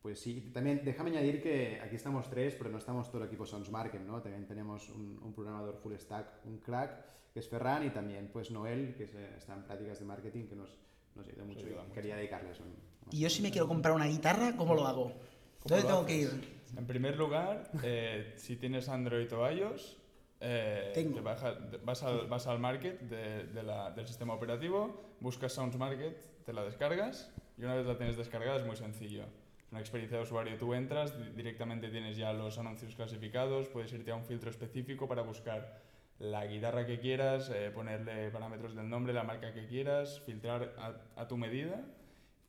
pues 0.04 0.20
sí, 0.20 0.50
también 0.52 0.82
déjame 0.84 1.12
añadir 1.12 1.42
que 1.42 1.80
aquí 1.82 1.96
estamos 1.96 2.28
tres, 2.28 2.54
pero 2.56 2.68
no 2.68 2.76
estamos 2.76 3.08
todo 3.08 3.22
el 3.22 3.26
equipo 3.26 3.46
Sons 3.46 3.70
Market, 3.70 4.02
¿no? 4.02 4.20
También 4.20 4.46
tenemos 4.46 4.90
un, 4.90 5.18
un 5.22 5.32
programador 5.32 5.78
full 5.78 5.94
stack, 5.94 6.44
un 6.44 6.58
crack, 6.58 7.32
que 7.32 7.40
es 7.40 7.48
Ferran, 7.48 7.86
y 7.86 7.88
también 7.88 8.28
pues 8.30 8.50
Noel, 8.50 8.94
que 8.96 9.04
está 9.04 9.54
en 9.54 9.62
prácticas 9.62 10.00
de 10.00 10.04
marketing, 10.04 10.44
que 10.44 10.56
nos, 10.56 10.68
nos 11.14 11.26
ayuda 11.26 11.44
mucho 11.44 11.60
ayuda 11.60 11.76
y 11.76 11.82
mucho. 11.84 11.92
quería 11.94 12.16
dedicarles 12.16 12.60
un... 12.60 12.74
Y 13.12 13.20
yo 13.20 13.30
si 13.30 13.40
me 13.40 13.50
quiero 13.50 13.66
comprar 13.66 13.94
una 13.94 14.04
guitarra, 14.04 14.54
¿cómo 14.58 14.74
lo 14.74 14.86
hago? 14.86 15.10
¿Dónde 15.64 15.82
tengo 15.86 16.06
que 16.06 16.16
ir? 16.16 16.54
En 16.76 16.86
primer 16.86 17.16
lugar, 17.16 17.70
eh, 17.82 18.34
si 18.36 18.56
tienes 18.56 18.88
Android 18.88 19.32
o 19.32 19.50
iOS, 19.50 19.96
eh, 20.40 20.90
te 21.14 21.20
baja- 21.20 21.56
vas, 21.84 22.02
al, 22.02 22.26
vas 22.26 22.46
al 22.46 22.58
market 22.58 23.00
de- 23.00 23.44
de 23.44 23.62
la- 23.62 23.90
del 23.92 24.06
sistema 24.06 24.34
operativo, 24.34 25.16
buscas 25.20 25.52
Sounds 25.52 25.76
Market, 25.78 26.44
te 26.44 26.52
la 26.52 26.64
descargas 26.64 27.32
y 27.56 27.62
una 27.64 27.76
vez 27.76 27.86
la 27.86 27.96
tienes 27.96 28.16
descargada 28.16 28.56
es 28.58 28.66
muy 28.66 28.76
sencillo. 28.76 29.22
Es 29.22 29.70
una 29.70 29.80
experiencia 29.80 30.18
de 30.18 30.24
usuario. 30.24 30.58
Tú 30.58 30.74
entras, 30.74 31.16
di- 31.18 31.30
directamente 31.30 31.88
tienes 31.88 32.16
ya 32.16 32.32
los 32.32 32.58
anuncios 32.58 32.94
clasificados, 32.94 33.68
puedes 33.68 33.92
irte 33.92 34.10
a 34.10 34.16
un 34.16 34.24
filtro 34.24 34.50
específico 34.50 35.08
para 35.08 35.22
buscar 35.22 35.80
la 36.18 36.44
guitarra 36.46 36.84
que 36.86 36.98
quieras, 37.00 37.50
eh, 37.54 37.70
ponerle 37.74 38.30
parámetros 38.30 38.74
del 38.76 38.88
nombre, 38.88 39.12
la 39.14 39.24
marca 39.24 39.52
que 39.54 39.66
quieras, 39.66 40.20
filtrar 40.26 40.74
a, 40.78 41.20
a 41.22 41.26
tu 41.28 41.36
medida 41.36 41.80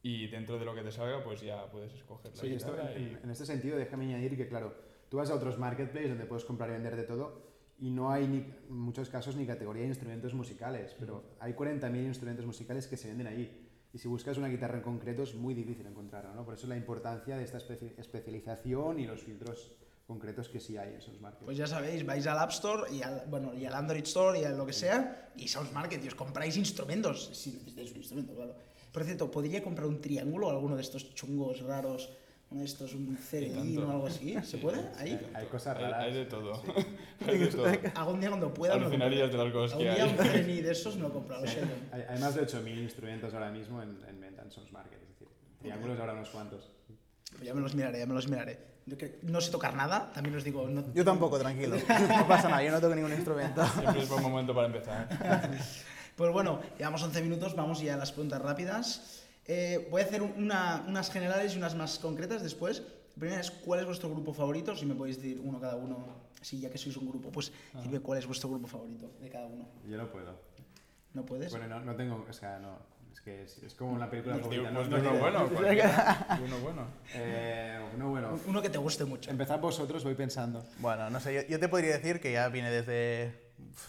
y 0.08 0.28
dentro 0.28 0.60
de 0.60 0.66
lo 0.66 0.76
que 0.76 0.84
te 0.84 0.92
salga 0.92 1.24
pues 1.24 1.42
ya 1.42 1.66
puedes 1.72 1.92
escoger 1.94 2.30
la 2.36 2.40
Sí, 2.40 2.54
esto, 2.54 2.76
en, 2.96 3.02
y... 3.02 3.18
en 3.24 3.30
este 3.32 3.44
sentido 3.44 3.76
déjame 3.76 4.06
añadir 4.06 4.38
que 4.38 4.48
claro, 4.48 4.76
tú 5.10 5.18
vas 5.18 5.32
a 5.32 5.36
otros 5.36 5.58
marketplaces 5.58 6.10
donde 6.10 6.26
puedes 6.28 6.46
comprar 6.46 6.70
y 6.70 6.74
vender 6.74 6.96
de 6.96 7.04
todo 7.04 7.42
y 7.80 7.90
no 7.90 8.12
hay 8.12 8.28
ni, 8.28 8.38
en 8.38 8.78
muchos 8.78 9.10
casos 9.10 9.36
ni 9.36 9.48
categoría 9.48 9.82
de 9.82 9.88
instrumentos 9.90 10.34
musicales, 10.36 10.96
pero 11.00 11.24
hay 11.40 11.54
40.000 11.54 12.06
instrumentos 12.06 12.46
musicales 12.46 12.86
que 12.88 12.98
se 12.98 13.08
venden 13.10 13.26
ahí. 13.28 13.68
Y 13.94 13.98
si 13.98 14.08
buscas 14.08 14.38
una 14.38 14.48
guitarra 14.48 14.78
en 14.78 14.84
concreto 14.84 15.24
es 15.24 15.34
muy 15.34 15.54
difícil 15.56 15.86
encontrarla, 15.88 16.34
¿no? 16.36 16.46
Por 16.46 16.54
eso 16.54 16.68
la 16.68 16.78
importancia 16.78 17.36
de 17.36 17.44
esta 17.44 17.58
especi- 17.58 17.94
especialización 17.98 19.00
y 19.00 19.08
los 19.08 19.22
filtros 19.24 19.72
concretos 20.08 20.50
que 20.50 20.60
sí 20.60 20.78
hay 20.78 20.92
en 20.92 20.98
esos 20.98 21.20
markets. 21.20 21.46
Pues 21.46 21.58
ya 21.58 21.66
sabéis, 21.68 22.06
vais 22.06 22.26
al 22.28 22.38
App 22.38 22.52
Store 22.52 22.84
y 22.94 23.02
al, 23.02 23.24
bueno, 23.28 23.54
y 23.54 23.66
al 23.66 23.74
Android 23.74 24.04
Store 24.04 24.40
y 24.40 24.44
a 24.44 24.52
lo 24.52 24.66
que 24.66 24.74
sea, 24.74 25.32
y 25.36 25.48
Sounds 25.48 25.74
Market, 25.74 26.04
y 26.04 26.08
os 26.08 26.16
compráis 26.16 26.56
instrumentos, 26.58 27.30
si 27.34 27.52
necesitáis 27.54 27.92
un 27.92 27.98
instrumento, 27.98 28.36
claro. 28.36 28.56
Por 28.96 29.04
cierto, 29.04 29.30
¿podría 29.30 29.62
comprar 29.62 29.88
un 29.88 30.00
triángulo 30.00 30.48
o 30.48 30.52
alguno 30.52 30.78
de 30.78 30.82
estos 30.82 31.14
chungos 31.14 31.60
raros? 31.64 32.10
Uno 32.50 32.62
de 32.62 32.66
estos, 32.66 32.94
un 32.94 33.18
CDI 33.18 33.76
o 33.80 33.92
algo 33.92 34.08
así, 34.08 34.38
¿se 34.42 34.58
puede? 34.58 34.80
Ahí. 34.98 35.20
hay 35.34 35.46
cosas 35.48 35.76
Hay, 35.76 35.84
raras. 35.84 36.00
hay 36.00 36.14
de 36.14 36.26
todo. 36.28 36.64
hay 37.28 37.38
de 37.40 37.48
todo. 37.48 37.66
Algún 37.94 38.22
día 38.22 38.30
cuando 38.30 38.54
pueda. 38.54 38.76
Alucinarías 38.76 39.30
compro. 39.32 39.38
de 39.40 39.44
las 39.44 39.54
cosas 39.54 39.72
Algún 39.78 39.88
que 39.90 39.96
día 39.96 40.04
hay. 40.06 40.38
un 40.40 40.46
CDI 40.46 40.62
de 40.68 40.72
esos 40.72 40.96
lo 40.96 41.12
compro, 41.12 41.42
lo 41.42 41.46
Sí, 41.46 41.58
hay, 41.92 42.04
hay 42.08 42.20
más 42.22 42.36
de 42.36 42.48
8.000 42.48 42.78
instrumentos 42.84 43.34
ahora 43.34 43.52
mismo 43.52 43.84
en, 43.84 43.98
en 44.08 44.22
venta 44.22 44.44
en 44.44 44.52
Sounds 44.52 44.72
Market, 44.72 45.02
es 45.04 45.10
decir, 45.10 45.28
triángulos 45.60 46.00
ahora 46.00 46.14
unos 46.14 46.30
cuantos. 46.30 46.72
Pues 47.32 47.44
ya 47.44 47.54
me 47.54 47.60
los 47.60 47.76
miraré, 47.76 48.00
ya 48.00 48.06
me 48.06 48.14
los 48.14 48.30
miraré. 48.30 48.58
No 49.24 49.42
sé 49.42 49.52
tocar 49.52 49.76
nada, 49.76 50.10
también 50.14 50.38
os 50.38 50.44
digo. 50.46 50.70
No, 50.70 50.94
Yo 50.94 51.04
tampoco, 51.04 51.38
tranquilo. 51.38 51.76
No 51.76 52.28
pasa 52.30 52.48
nada, 52.48 52.64
yo 52.64 52.72
no 52.72 52.80
toco 52.80 52.96
ningún 52.96 53.12
instrumento. 53.12 53.66
Siempre 53.68 54.04
es 54.04 54.08
buen 54.10 54.22
momento 54.24 54.56
para 54.56 54.68
empezar. 54.68 55.52
Pues 56.16 56.32
bueno, 56.32 56.62
llevamos 56.78 57.04
11 57.04 57.22
minutos, 57.22 57.56
vamos 57.56 57.82
ya 57.82 57.96
a 57.96 57.98
las 57.98 58.12
preguntas 58.12 58.42
rápidas. 58.42 59.24
Eh, 59.48 59.88
voy 59.92 60.02
a 60.02 60.06
hacer 60.06 60.22
una- 60.22 60.84
unas 60.88 61.12
generales 61.12 61.54
y 61.54 61.58
unas 61.58 61.76
más 61.76 62.00
concretas 62.00 62.42
después. 62.42 62.80
La 63.16 63.20
primera 63.20 63.42
es, 63.42 63.52
¿cuál 63.52 63.82
es 63.82 63.86
vuestro 63.86 64.10
grupo 64.10 64.34
favorito? 64.34 64.76
Si 64.76 64.86
me 64.86 64.96
podéis 64.96 65.18
decir 65.18 65.42
uno 65.44 65.60
cada 65.60 65.76
uno, 65.76 66.06
sí, 66.42 66.60
ya 66.60 66.70
que 66.70 66.78
sois 66.78 66.96
un 66.98 67.08
grupo, 67.10 67.32
pues 67.32 67.52
dime 67.84 68.00
cuál 68.00 68.20
es 68.20 68.26
vuestro 68.28 68.50
grupo 68.50 68.68
favorito 68.68 69.12
de 69.22 69.30
cada 69.30 69.46
uno. 69.46 69.66
Yo 69.88 69.98
no 69.98 70.10
puedo. 70.10 70.40
¿No 71.14 71.26
puedes? 71.26 71.52
Bueno, 71.52 71.68
no, 71.68 71.80
no 71.86 71.96
tengo, 71.96 72.26
o 72.30 72.34
sea, 72.34 72.60
no, 72.60 72.78
es 73.14 73.22
que 73.22 73.44
es, 73.44 73.58
es 73.64 73.74
como 73.74 73.92
una 73.94 74.10
película 74.10 74.36
Pues, 74.36 74.44
favorita. 74.56 74.74
pues 74.74 74.90
no- 74.90 74.98
no 74.98 75.02
uno 75.02 75.10
tiene- 75.10 75.20
bueno. 75.20 75.50
Uno 76.46 76.60
bueno. 76.60 76.88
Eh, 77.14 77.80
no, 77.98 78.10
bueno. 78.10 78.40
Uno 78.48 78.62
que 78.62 78.70
te 78.70 78.78
guste 78.78 79.06
mucho. 79.06 79.30
Empezad 79.32 79.60
vosotros, 79.60 80.04
voy 80.04 80.16
pensando. 80.16 80.66
Bueno, 80.80 81.10
no 81.10 81.20
sé, 81.20 81.34
yo, 81.34 81.42
yo 81.48 81.60
te 81.60 81.70
podría 81.70 81.94
decir 81.94 82.20
que 82.20 82.32
ya 82.34 82.48
viene 82.50 82.70
desde 82.72 83.34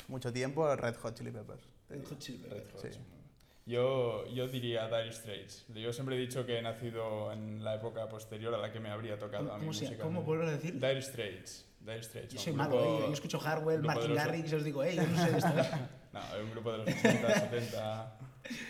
mucho 0.08 0.32
tiempo 0.32 0.74
Red 0.76 0.96
Hot 0.96 1.14
Chili 1.16 1.30
Peppers. 1.32 1.62
Red 1.88 2.04
Hot 2.08 2.18
Chili 2.18 2.38
Peppers. 2.38 2.64
Red 2.64 2.72
Hot, 2.72 2.92
Sí. 2.92 2.98
Yo, 3.68 4.24
yo 4.28 4.46
diría 4.46 4.86
Dire 4.86 5.12
Straits. 5.12 5.66
Yo 5.74 5.92
siempre 5.92 6.14
he 6.14 6.18
dicho 6.20 6.46
que 6.46 6.58
he 6.58 6.62
nacido 6.62 7.32
en 7.32 7.64
la 7.64 7.74
época 7.74 8.08
posterior 8.08 8.54
a 8.54 8.58
la 8.58 8.70
que 8.70 8.78
me 8.78 8.90
habría 8.90 9.18
tocado 9.18 9.52
a 9.52 9.58
mí 9.58 9.66
¿Cómo. 9.66 9.98
¿Cómo 10.02 10.22
vuelves 10.22 10.48
a 10.48 10.52
decir? 10.52 10.74
Dire 10.74 11.02
Straits. 11.02 11.64
Dire 11.80 12.00
Straits. 12.02 12.34
Yo 12.34 12.40
soy 12.40 12.52
grupo- 12.52 12.58
malo, 12.76 12.84
¿eh? 12.98 13.04
yo 13.08 13.12
escucho 13.12 13.40
Hardwell, 13.40 13.82
Martin 13.82 14.10
los- 14.14 14.18
Garrix, 14.18 14.52
y 14.52 14.54
os 14.54 14.62
digo, 14.64 14.84
eh, 14.84 14.94
yo 14.94 15.02
no 15.06 15.16
sé 15.24 15.30
de 15.32 15.38
esto. 15.38 15.50
No, 16.12 16.20
es 16.34 16.44
un 16.44 16.50
grupo 16.52 16.72
de 16.72 16.78
los 16.78 16.88
80, 16.88 17.40
70, 17.40 18.18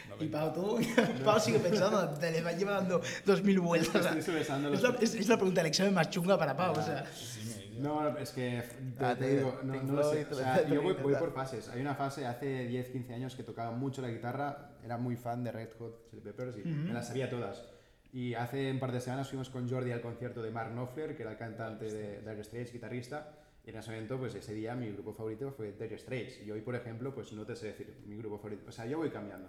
90. 0.09 0.25
Y 0.25 0.29
Pau, 0.29 0.53
tú, 0.53 0.81
Pau 1.25 1.39
sigue 1.39 1.61
pensando, 1.61 2.09
te 2.19 2.33
le 2.33 2.43
va- 2.43 2.51
lleva 2.53 2.73
dando 2.73 3.01
2000 3.25 3.61
vueltas. 3.61 3.95
o 3.95 4.03
sea, 4.03 4.19
es, 4.19 4.83
la, 4.83 4.97
es- 5.01 5.15
es 5.15 5.29
la 5.29 5.37
pregunta 5.37 5.61
del 5.61 5.69
examen 5.69 5.95
más 5.95 6.11
chunga 6.11 6.37
para 6.37 6.57
Pau, 6.57 6.73
o 6.77 6.83
sea. 6.83 7.05
Sí, 7.15 7.46
No, 7.79 8.17
es 8.19 8.31
que 8.31 8.63
te, 8.99 9.05
Ah, 9.05 9.15
te 9.17 9.37
digo, 9.37 9.61
no, 9.63 9.75
lo 9.93 10.11
sé. 10.13 10.27
O 10.31 10.35
sea, 10.35 10.67
yo 10.69 10.83
voy, 10.83 10.95
por 10.95 11.33
fases. 11.33 11.69
Hay 11.69 11.81
una 11.81 11.95
fase 11.95 12.27
hace 12.27 12.67
10, 12.67 12.89
15 12.91 13.15
años 13.15 13.37
que 13.37 13.43
tocaba 13.43 13.71
mucho 13.73 14.03
la 14.03 14.09
guitarra, 14.11 14.73
era 14.85 14.97
muy 14.99 15.17
fan 15.17 15.43
de 15.45 15.53
Red 15.53 15.71
Hot 15.79 16.09
Chili 16.11 16.23
Peppers 16.23 16.57
y 16.59 16.65
me 16.69 16.93
las 16.93 17.09
sabía 17.09 17.29
todas. 17.29 17.65
Y 18.13 18.35
hace 18.35 18.71
un 18.71 18.79
par 18.79 18.93
de 18.93 19.01
semanas 19.01 19.29
fuimos 19.29 19.51
con 19.51 19.69
Jordi 19.69 19.93
al 19.93 20.01
concierto 20.01 20.43
de 20.43 20.51
Mark 20.51 20.71
Knopfler, 20.73 21.15
que 21.17 21.23
era 21.23 21.33
el 21.33 21.37
cantante 21.37 21.85
de 21.93 22.21
Dire 22.21 22.45
Straits, 22.45 22.73
guitarrista. 22.73 23.33
Y 23.67 23.71
en 23.71 23.77
ese 23.79 23.91
momento, 23.91 24.17
pues 24.17 24.35
ese 24.37 24.55
día 24.55 24.75
mi 24.77 24.89
grupo 24.93 25.13
favorito 25.13 25.51
fue 25.51 25.73
Dire 25.73 25.99
Straits. 25.99 26.41
Y 26.47 26.51
hoy, 26.51 26.61
por 26.61 26.77
ejemplo, 26.77 27.13
pues 27.13 27.33
no 27.33 27.45
te 27.45 27.57
sé 27.57 27.67
decir 27.67 27.97
mi 28.07 28.17
grupo 28.17 28.39
favorito. 28.39 28.65
O 28.69 28.73
sea, 28.73 28.87
yo 28.87 28.99
voy 28.99 29.11
cambiando. 29.11 29.49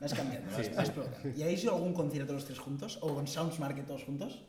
Vas 0.00 0.14
cambiando, 0.14 0.50
vas, 0.52 0.64
Sí, 0.66 0.72
vas 0.74 0.86
sí. 0.86 0.92
probando. 0.94 1.28
¿Y 1.36 1.42
habéis 1.42 1.64
ido 1.64 1.72
a 1.72 1.76
algún 1.76 1.92
concierto 1.92 2.32
los 2.32 2.44
tres 2.44 2.58
juntos? 2.60 2.98
¿O 3.02 3.12
con 3.12 3.26
Sounds 3.26 3.58
Market 3.58 3.84
todos 3.86 4.04
juntos? 4.04 4.44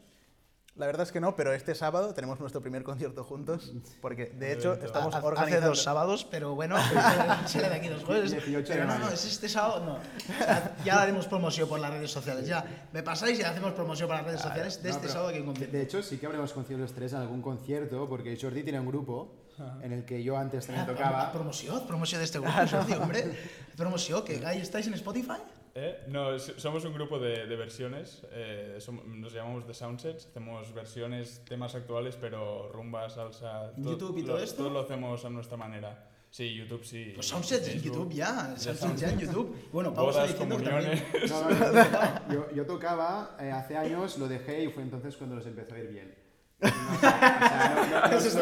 La 0.77 0.85
verdad 0.85 1.03
es 1.07 1.11
que 1.11 1.19
no, 1.19 1.35
pero 1.35 1.53
este 1.53 1.73
sábado 1.73 2.13
tenemos 2.13 2.39
nuestro 2.39 2.61
primer 2.61 2.83
concierto 2.83 3.23
juntos, 3.23 3.73
porque 3.99 4.27
de 4.27 4.53
hecho 4.53 4.73
estamos 4.75 5.13
Ha- 5.15 5.17
Hace 5.17 5.27
organizando... 5.27 5.67
dos 5.69 5.81
sábados, 5.81 6.23
pero 6.29 6.53
bueno, 6.53 6.75
será 7.47 7.69
de 7.69 7.75
aquí 7.75 7.87
dos 7.87 8.03
jueves. 8.03 8.29
18 8.31 8.57
de 8.59 8.63
pero 8.75 8.85
no, 8.85 8.99
no, 8.99 9.09
es 9.09 9.25
este 9.25 9.49
sábado, 9.49 9.83
no. 9.83 9.93
O 9.95 10.37
sea, 10.37 10.75
ya 10.85 11.01
haremos 11.01 11.25
promoción 11.25 11.67
por 11.67 11.79
las 11.79 11.89
redes 11.91 12.11
sociales. 12.11 12.45
Ya 12.45 12.63
me 12.93 13.01
pasáis 13.01 13.39
y 13.39 13.43
hacemos 13.43 13.73
promoción 13.73 14.07
para 14.07 14.21
las 14.21 14.27
redes 14.27 14.41
sociales 14.41 14.83
de 14.83 14.89
No, 14.89 14.95
este 14.95 15.07
sábado 15.09 15.33
que 15.33 15.43
concierto. 15.43 15.75
de 15.75 15.81
hecho, 15.83 16.03
sí 16.03 16.17
que 16.19 16.25
habremos 16.27 16.53
conocido 16.53 16.77
los 16.79 16.93
tres 16.93 17.11
en 17.13 17.19
algún 17.21 17.41
concierto, 17.41 18.07
porque 18.07 18.37
Jordi 18.39 18.61
tiene 18.61 18.79
un 18.79 18.85
grupo 18.87 19.33
en 19.81 19.91
el 19.93 20.05
que 20.05 20.21
yo 20.21 20.37
antes 20.37 20.67
también 20.67 20.85
Ah, 20.87 20.93
tocaba. 20.93 21.31
Promoción, 21.31 21.87
promoción 21.87 22.19
de 22.19 22.25
este 22.25 22.37
grupo, 22.37 22.53
Jordi, 22.69 22.93
hombre. 22.93 23.35
Promoción, 23.75 24.23
que 24.23 24.45
ahí 24.45 24.61
estáis 24.61 24.85
en 24.85 24.93
Spotify. 24.93 25.37
¿Eh? 25.79 26.05
No, 26.07 26.39
somos 26.39 26.83
un 26.85 26.93
grupo 26.93 27.19
de, 27.19 27.45
de 27.45 27.55
versiones, 27.55 28.23
eh, 28.31 28.77
som- 28.79 29.03
nos 29.05 29.31
llamamos 29.31 29.67
The 29.67 29.75
Soundsets, 29.75 30.25
hacemos 30.25 30.73
versiones, 30.73 31.43
temas 31.47 31.75
actuales, 31.75 32.17
pero 32.19 32.71
rumba, 32.71 33.07
salsa... 33.11 33.71
¿En 33.77 33.83
todo- 33.83 33.91
YouTube 33.93 34.17
y 34.17 34.21
lo- 34.23 34.27
todo 34.33 34.43
esto? 34.43 34.57
Todo 34.63 34.69
lo 34.71 34.79
hacemos 34.79 35.23
a 35.23 35.29
nuestra 35.29 35.55
manera. 35.55 36.09
Sí, 36.31 36.55
YouTube 36.55 36.83
sí. 36.83 37.11
Pues 37.13 37.27
Soundsets 37.27 37.67
en. 37.67 37.79
YouTube 37.81 38.11
ya, 38.11 38.55
Soundsets 38.57 38.99
ya 39.01 39.09
en 39.11 39.19
YouTube. 39.19 39.55
Bueno, 39.71 39.93
Pau 39.93 40.09
está 40.09 40.25
diciendo 40.25 40.57
que 40.57 40.63
también. 40.63 41.03
No, 41.29 41.41
no, 41.43 41.49
yo, 41.51 41.65
tocaba- 41.71 42.27
yo- 42.33 42.51
yo 42.55 42.65
tocaba 42.65 43.37
eh, 43.39 43.51
hace 43.51 43.77
años, 43.77 44.17
lo 44.17 44.27
dejé 44.27 44.63
y 44.63 44.69
fue 44.69 44.81
entonces 44.81 45.15
cuando 45.15 45.35
los 45.35 45.45
empezó 45.45 45.75
a 45.75 45.79
ir 45.79 45.89
bien. 45.89 46.15
Es 46.59 48.35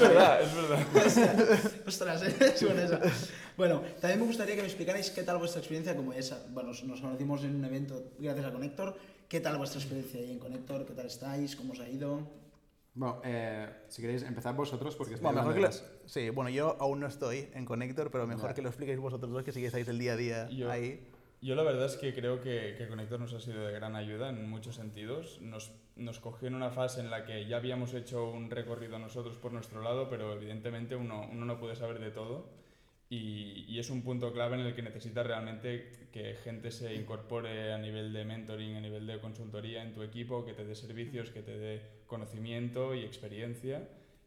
verdad, 0.00 0.42
es 0.42 0.54
verdad. 0.54 1.58
Ostras, 1.86 2.22
es 2.22 2.62
buena 2.62 2.84
esa. 2.84 3.00
Bueno, 3.56 3.82
también 4.00 4.20
me 4.20 4.26
gustaría 4.26 4.54
que 4.54 4.62
me 4.62 4.66
explicarais 4.68 5.10
qué 5.10 5.22
tal 5.22 5.38
vuestra 5.38 5.60
experiencia 5.60 5.94
como 5.94 6.12
esa. 6.12 6.44
Bueno, 6.50 6.70
nos 6.70 7.00
conocimos 7.00 7.44
en 7.44 7.56
un 7.56 7.64
evento 7.64 8.12
gracias 8.18 8.46
a 8.46 8.52
Connector. 8.52 8.96
¿Qué 9.28 9.40
tal 9.40 9.58
vuestra 9.58 9.80
experiencia 9.80 10.20
ahí 10.20 10.32
en 10.32 10.38
Connector? 10.38 10.86
¿Qué 10.86 10.94
tal 10.94 11.06
estáis? 11.06 11.56
¿Cómo 11.56 11.72
os 11.72 11.80
ha 11.80 11.88
ido? 11.88 12.26
Bueno, 12.94 13.20
eh, 13.24 13.68
si 13.88 14.00
queréis 14.00 14.22
empezar 14.22 14.54
vosotros, 14.54 14.94
porque 14.94 15.16
Bueno, 15.16 15.38
mejor 15.38 15.54
que 15.54 15.60
lo-. 15.60 15.70
Sí, 16.06 16.30
bueno, 16.30 16.50
yo 16.50 16.76
aún 16.80 17.00
no 17.00 17.08
estoy 17.08 17.50
en 17.52 17.64
Connector, 17.64 18.10
pero 18.10 18.26
mejor 18.26 18.54
que 18.54 18.62
lo 18.62 18.68
expliquéis 18.68 18.98
vosotros 18.98 19.32
dos, 19.32 19.42
que 19.42 19.52
que 19.52 19.66
estáis 19.66 19.88
el 19.88 19.98
día 19.98 20.12
a 20.12 20.16
día 20.16 20.48
ahí. 20.70 21.10
Yo 21.44 21.54
la 21.54 21.62
verdad 21.62 21.84
es 21.84 21.98
que 21.98 22.14
creo 22.14 22.40
que, 22.40 22.74
que 22.78 22.88
Connector 22.88 23.20
nos 23.20 23.34
ha 23.34 23.38
sido 23.38 23.66
de 23.66 23.72
gran 23.74 23.96
ayuda 23.96 24.30
en 24.30 24.48
muchos 24.48 24.76
sentidos. 24.76 25.42
Nos, 25.42 25.72
nos 25.94 26.18
cogió 26.18 26.48
en 26.48 26.54
una 26.54 26.70
fase 26.70 27.02
en 27.02 27.10
la 27.10 27.26
que 27.26 27.44
ya 27.44 27.58
habíamos 27.58 27.92
hecho 27.92 28.30
un 28.30 28.48
recorrido 28.48 28.98
nosotros 28.98 29.36
por 29.36 29.52
nuestro 29.52 29.82
lado, 29.82 30.08
pero 30.08 30.32
evidentemente 30.32 30.96
uno, 30.96 31.28
uno 31.30 31.44
no 31.44 31.60
puede 31.60 31.76
saber 31.76 31.98
de 31.98 32.10
todo. 32.10 32.48
Y, 33.10 33.66
y 33.68 33.78
es 33.78 33.90
un 33.90 34.00
punto 34.00 34.32
clave 34.32 34.58
en 34.58 34.62
el 34.62 34.74
que 34.74 34.80
necesitas 34.80 35.26
realmente 35.26 36.08
que 36.10 36.32
gente 36.36 36.70
se 36.70 36.94
incorpore 36.94 37.74
a 37.74 37.78
nivel 37.78 38.14
de 38.14 38.24
mentoring, 38.24 38.76
a 38.76 38.80
nivel 38.80 39.06
de 39.06 39.20
consultoría 39.20 39.82
en 39.82 39.92
tu 39.92 40.02
equipo, 40.02 40.46
que 40.46 40.54
te 40.54 40.64
dé 40.64 40.74
servicios, 40.74 41.28
que 41.28 41.42
te 41.42 41.58
dé 41.58 41.82
conocimiento 42.06 42.94
y 42.94 43.04
experiencia 43.04 43.86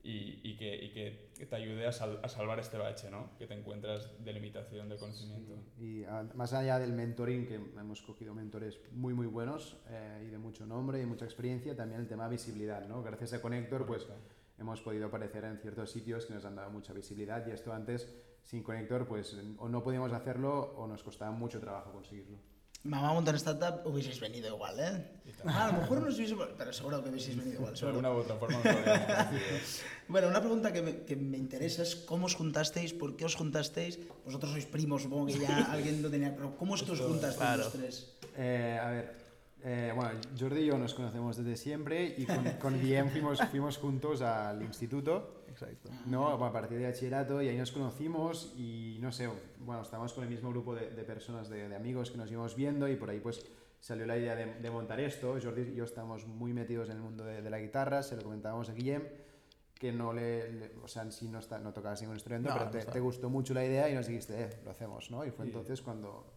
y, 0.10 0.40
y 0.44 0.56
que, 0.58 0.86
y 0.86 0.90
que 0.94 1.46
te 1.46 1.56
ayude 1.56 1.86
a, 1.86 1.92
sal- 1.92 2.20
a 2.24 2.30
salvar 2.30 2.60
este 2.60 2.78
bache 2.78 3.12
¿no? 3.12 3.32
que 3.38 3.46
te 3.46 3.54
encuentras 3.54 4.10
de 4.24 4.32
limitación 4.32 4.88
de 4.88 4.96
conocimiento. 4.96 5.54
Y 5.78 6.06
ah, 6.06 6.26
más 6.34 6.54
allá 6.54 6.80
del 6.80 6.94
mentoring, 6.94 7.46
que 7.46 7.56
hemos 7.56 8.02
cogido 8.02 8.34
mentores 8.34 8.80
muy, 8.94 9.14
muy 9.14 9.28
buenos 9.28 9.78
eh, 9.90 10.24
y 10.26 10.32
de 10.32 10.38
mucho 10.38 10.66
nombre 10.66 11.02
y 11.02 11.06
mucha 11.06 11.26
experiencia, 11.26 11.76
también 11.76 12.00
el 12.00 12.08
tema 12.08 12.24
de 12.26 12.32
visibilidad, 12.32 12.88
¿no? 12.88 13.04
Gracias 13.04 13.34
a 13.34 13.42
Connector, 13.42 13.86
pues 13.86 14.04
Correcto. 14.06 14.34
hemos 14.60 14.82
podido 14.82 15.08
aparecer 15.08 15.44
en 15.44 15.58
ciertos 15.60 15.92
sitios 15.92 16.26
que 16.26 16.34
nos 16.34 16.46
han 16.46 16.56
dado 16.56 16.72
mucha 16.72 16.94
visibilidad 16.94 17.46
y 17.46 17.52
esto 17.52 17.74
antes, 17.74 18.08
sin 18.44 18.64
Connector, 18.64 19.08
pues 19.08 19.36
o 19.58 19.68
no 19.68 19.84
podíamos 19.84 20.14
hacerlo 20.14 20.74
o 20.78 20.88
nos 20.88 21.04
costaba 21.04 21.32
mucho 21.32 21.60
trabajo 21.60 21.92
conseguirlo. 21.92 22.38
Mamá 22.84 23.12
monta 23.14 23.32
en 23.32 23.38
startup, 23.38 23.86
hubieseis 23.86 24.20
venido 24.20 24.48
igual, 24.48 24.80
¿eh? 24.80 25.04
Ah, 25.46 25.66
a 25.68 25.72
lo 25.72 25.82
mejor 25.82 26.02
no 26.02 26.08
os 26.08 26.16
hubiese... 26.16 26.36
Pero 26.58 26.72
seguro 26.74 27.04
que 27.04 27.10
hubieseis 27.10 27.36
venido 27.38 27.56
igual, 27.58 27.74
De 27.74 27.78
seguro. 27.78 27.98
alguna 27.98 28.12
u 28.12 28.22
otra 28.22 28.36
forma 28.38 28.58
nos 28.58 28.66
habríamos 28.66 29.06
conocido. 29.08 29.42
Bueno, 30.08 30.28
una 30.30 30.40
pregunta 30.40 30.72
que 30.72 30.82
me, 30.82 31.00
que 31.04 31.16
me 31.18 31.38
interesa 31.38 31.84
es 31.84 31.96
cómo 31.96 32.28
os 32.28 32.36
juntasteis, 32.36 32.94
por 32.94 33.18
qué 33.18 33.26
os 33.26 33.36
juntasteis. 33.36 34.00
Vosotros 34.24 34.52
sois 34.54 34.66
primos, 34.66 35.04
supongo 35.04 35.26
que 35.28 35.40
ya 35.40 35.68
alguien 35.72 36.02
lo 36.02 36.10
tenía, 36.10 36.34
pero 36.34 36.56
¿cómo 36.56 36.76
es 36.76 36.84
que 36.84 36.92
os 36.94 37.02
juntasteis 37.02 37.38
claro. 37.38 37.64
los 37.64 37.74
tres? 37.74 38.16
Eh, 38.38 38.80
a 38.82 38.90
ver, 38.90 39.16
eh, 39.64 39.92
bueno, 39.94 40.12
Jordi 40.40 40.62
y 40.62 40.66
yo 40.68 40.78
nos 40.78 40.94
conocemos 40.94 41.36
desde 41.36 41.58
siempre 41.58 42.16
y 42.18 42.26
con, 42.26 42.44
con 42.62 42.80
Guillem 42.80 43.10
fuimos, 43.10 43.40
fuimos 43.52 43.78
juntos 43.78 44.22
al 44.22 44.62
instituto. 44.62 45.37
Exacto. 45.48 45.90
No, 46.06 46.30
a 46.46 46.52
partir 46.52 46.78
de 46.78 46.86
bachillerato 46.86 47.42
y 47.42 47.48
ahí 47.50 47.58
nos 47.58 47.72
conocimos 47.72 48.54
y 48.58 48.98
no 49.02 49.12
sé, 49.12 49.28
bueno, 49.60 49.82
estábamos 49.82 50.14
con 50.14 50.24
el 50.24 50.30
mismo 50.30 50.50
grupo 50.50 50.76
de, 50.76 50.90
de 50.92 51.04
personas, 51.04 51.50
de, 51.50 51.68
de 51.70 51.76
amigos 51.76 52.12
que 52.12 52.18
nos 52.18 52.32
íbamos 52.32 52.56
viendo 52.56 52.88
y 52.88 52.96
por 52.96 53.10
ahí 53.10 53.20
pues 53.20 53.46
salió 53.80 54.06
la 54.06 54.18
idea 54.18 54.36
de, 54.36 54.56
de 54.56 54.70
montar 54.72 55.00
esto. 55.00 55.38
Jordi 55.42 55.62
y 55.72 55.76
yo 55.76 55.84
estamos 55.86 56.26
muy 56.28 56.54
metidos 56.54 56.90
en 56.90 56.98
el 56.98 57.02
mundo 57.02 57.24
de, 57.24 57.50
la 57.50 57.60
guitarra, 57.60 58.04
se 58.04 58.16
lo 58.16 58.24
comentábamos 58.24 58.70
a 58.70 58.74
Guillem, 58.74 59.04
que 59.74 59.92
no 59.92 60.12
le, 60.14 60.52
le- 60.52 60.72
o 60.84 60.88
sea, 60.88 61.04
en 61.04 61.12
sí 61.12 61.28
no, 61.30 61.40
está, 61.40 61.60
no 61.60 61.72
tocabas 61.74 62.02
ningún 62.02 62.16
instrumento, 62.16 62.50
No, 62.50 62.72
pero 62.72 62.86
te, 62.92 63.00
gustó 63.00 63.30
mucho 63.30 63.54
la 63.54 63.64
idea 63.66 63.90
y 63.90 63.94
nos 63.94 64.08
dijiste, 64.08 64.42
eh, 64.42 64.50
lo 64.66 64.72
hacemos, 64.72 65.10
¿no? 65.12 65.26
Y 65.26 65.32
fue 65.32 65.46
entonces 65.46 65.82
cuando... 65.82 66.34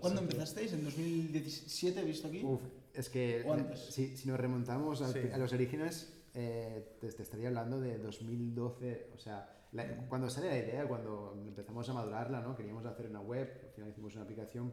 ¿Cuándo 0.00 0.20
empezasteis? 0.20 0.72
¿En 0.72 0.84
2017 0.84 2.00
he 2.00 2.04
visto 2.04 2.28
aquí? 2.28 2.42
Uf, 2.44 2.60
es 2.94 3.08
que 3.10 3.42
¿O 3.46 3.52
antes? 3.52 3.80
si, 3.90 4.16
si 4.16 4.28
nos 4.28 4.38
remontamos 4.38 5.02
al- 5.02 5.12
Sí. 5.12 5.20
a 5.32 5.36
los 5.38 5.52
orígenes, 5.52 6.12
eh, 6.34 6.96
te, 7.00 7.08
te 7.12 7.22
estaría 7.22 7.48
hablando 7.48 7.80
de 7.80 7.98
2012, 7.98 9.10
o 9.14 9.18
sea, 9.18 9.48
la- 9.72 9.86
cuando 10.08 10.28
sale 10.30 10.48
la 10.48 10.58
idea, 10.58 10.86
cuando 10.86 11.34
empezamos 11.46 11.88
a 11.88 11.92
madurarla, 11.92 12.40
¿no? 12.40 12.56
Queríamos 12.56 12.84
hacer 12.86 13.08
una 13.08 13.20
web, 13.20 13.60
al 13.64 13.70
final 13.70 13.90
hicimos 13.90 14.14
una 14.14 14.24
aplicación, 14.24 14.72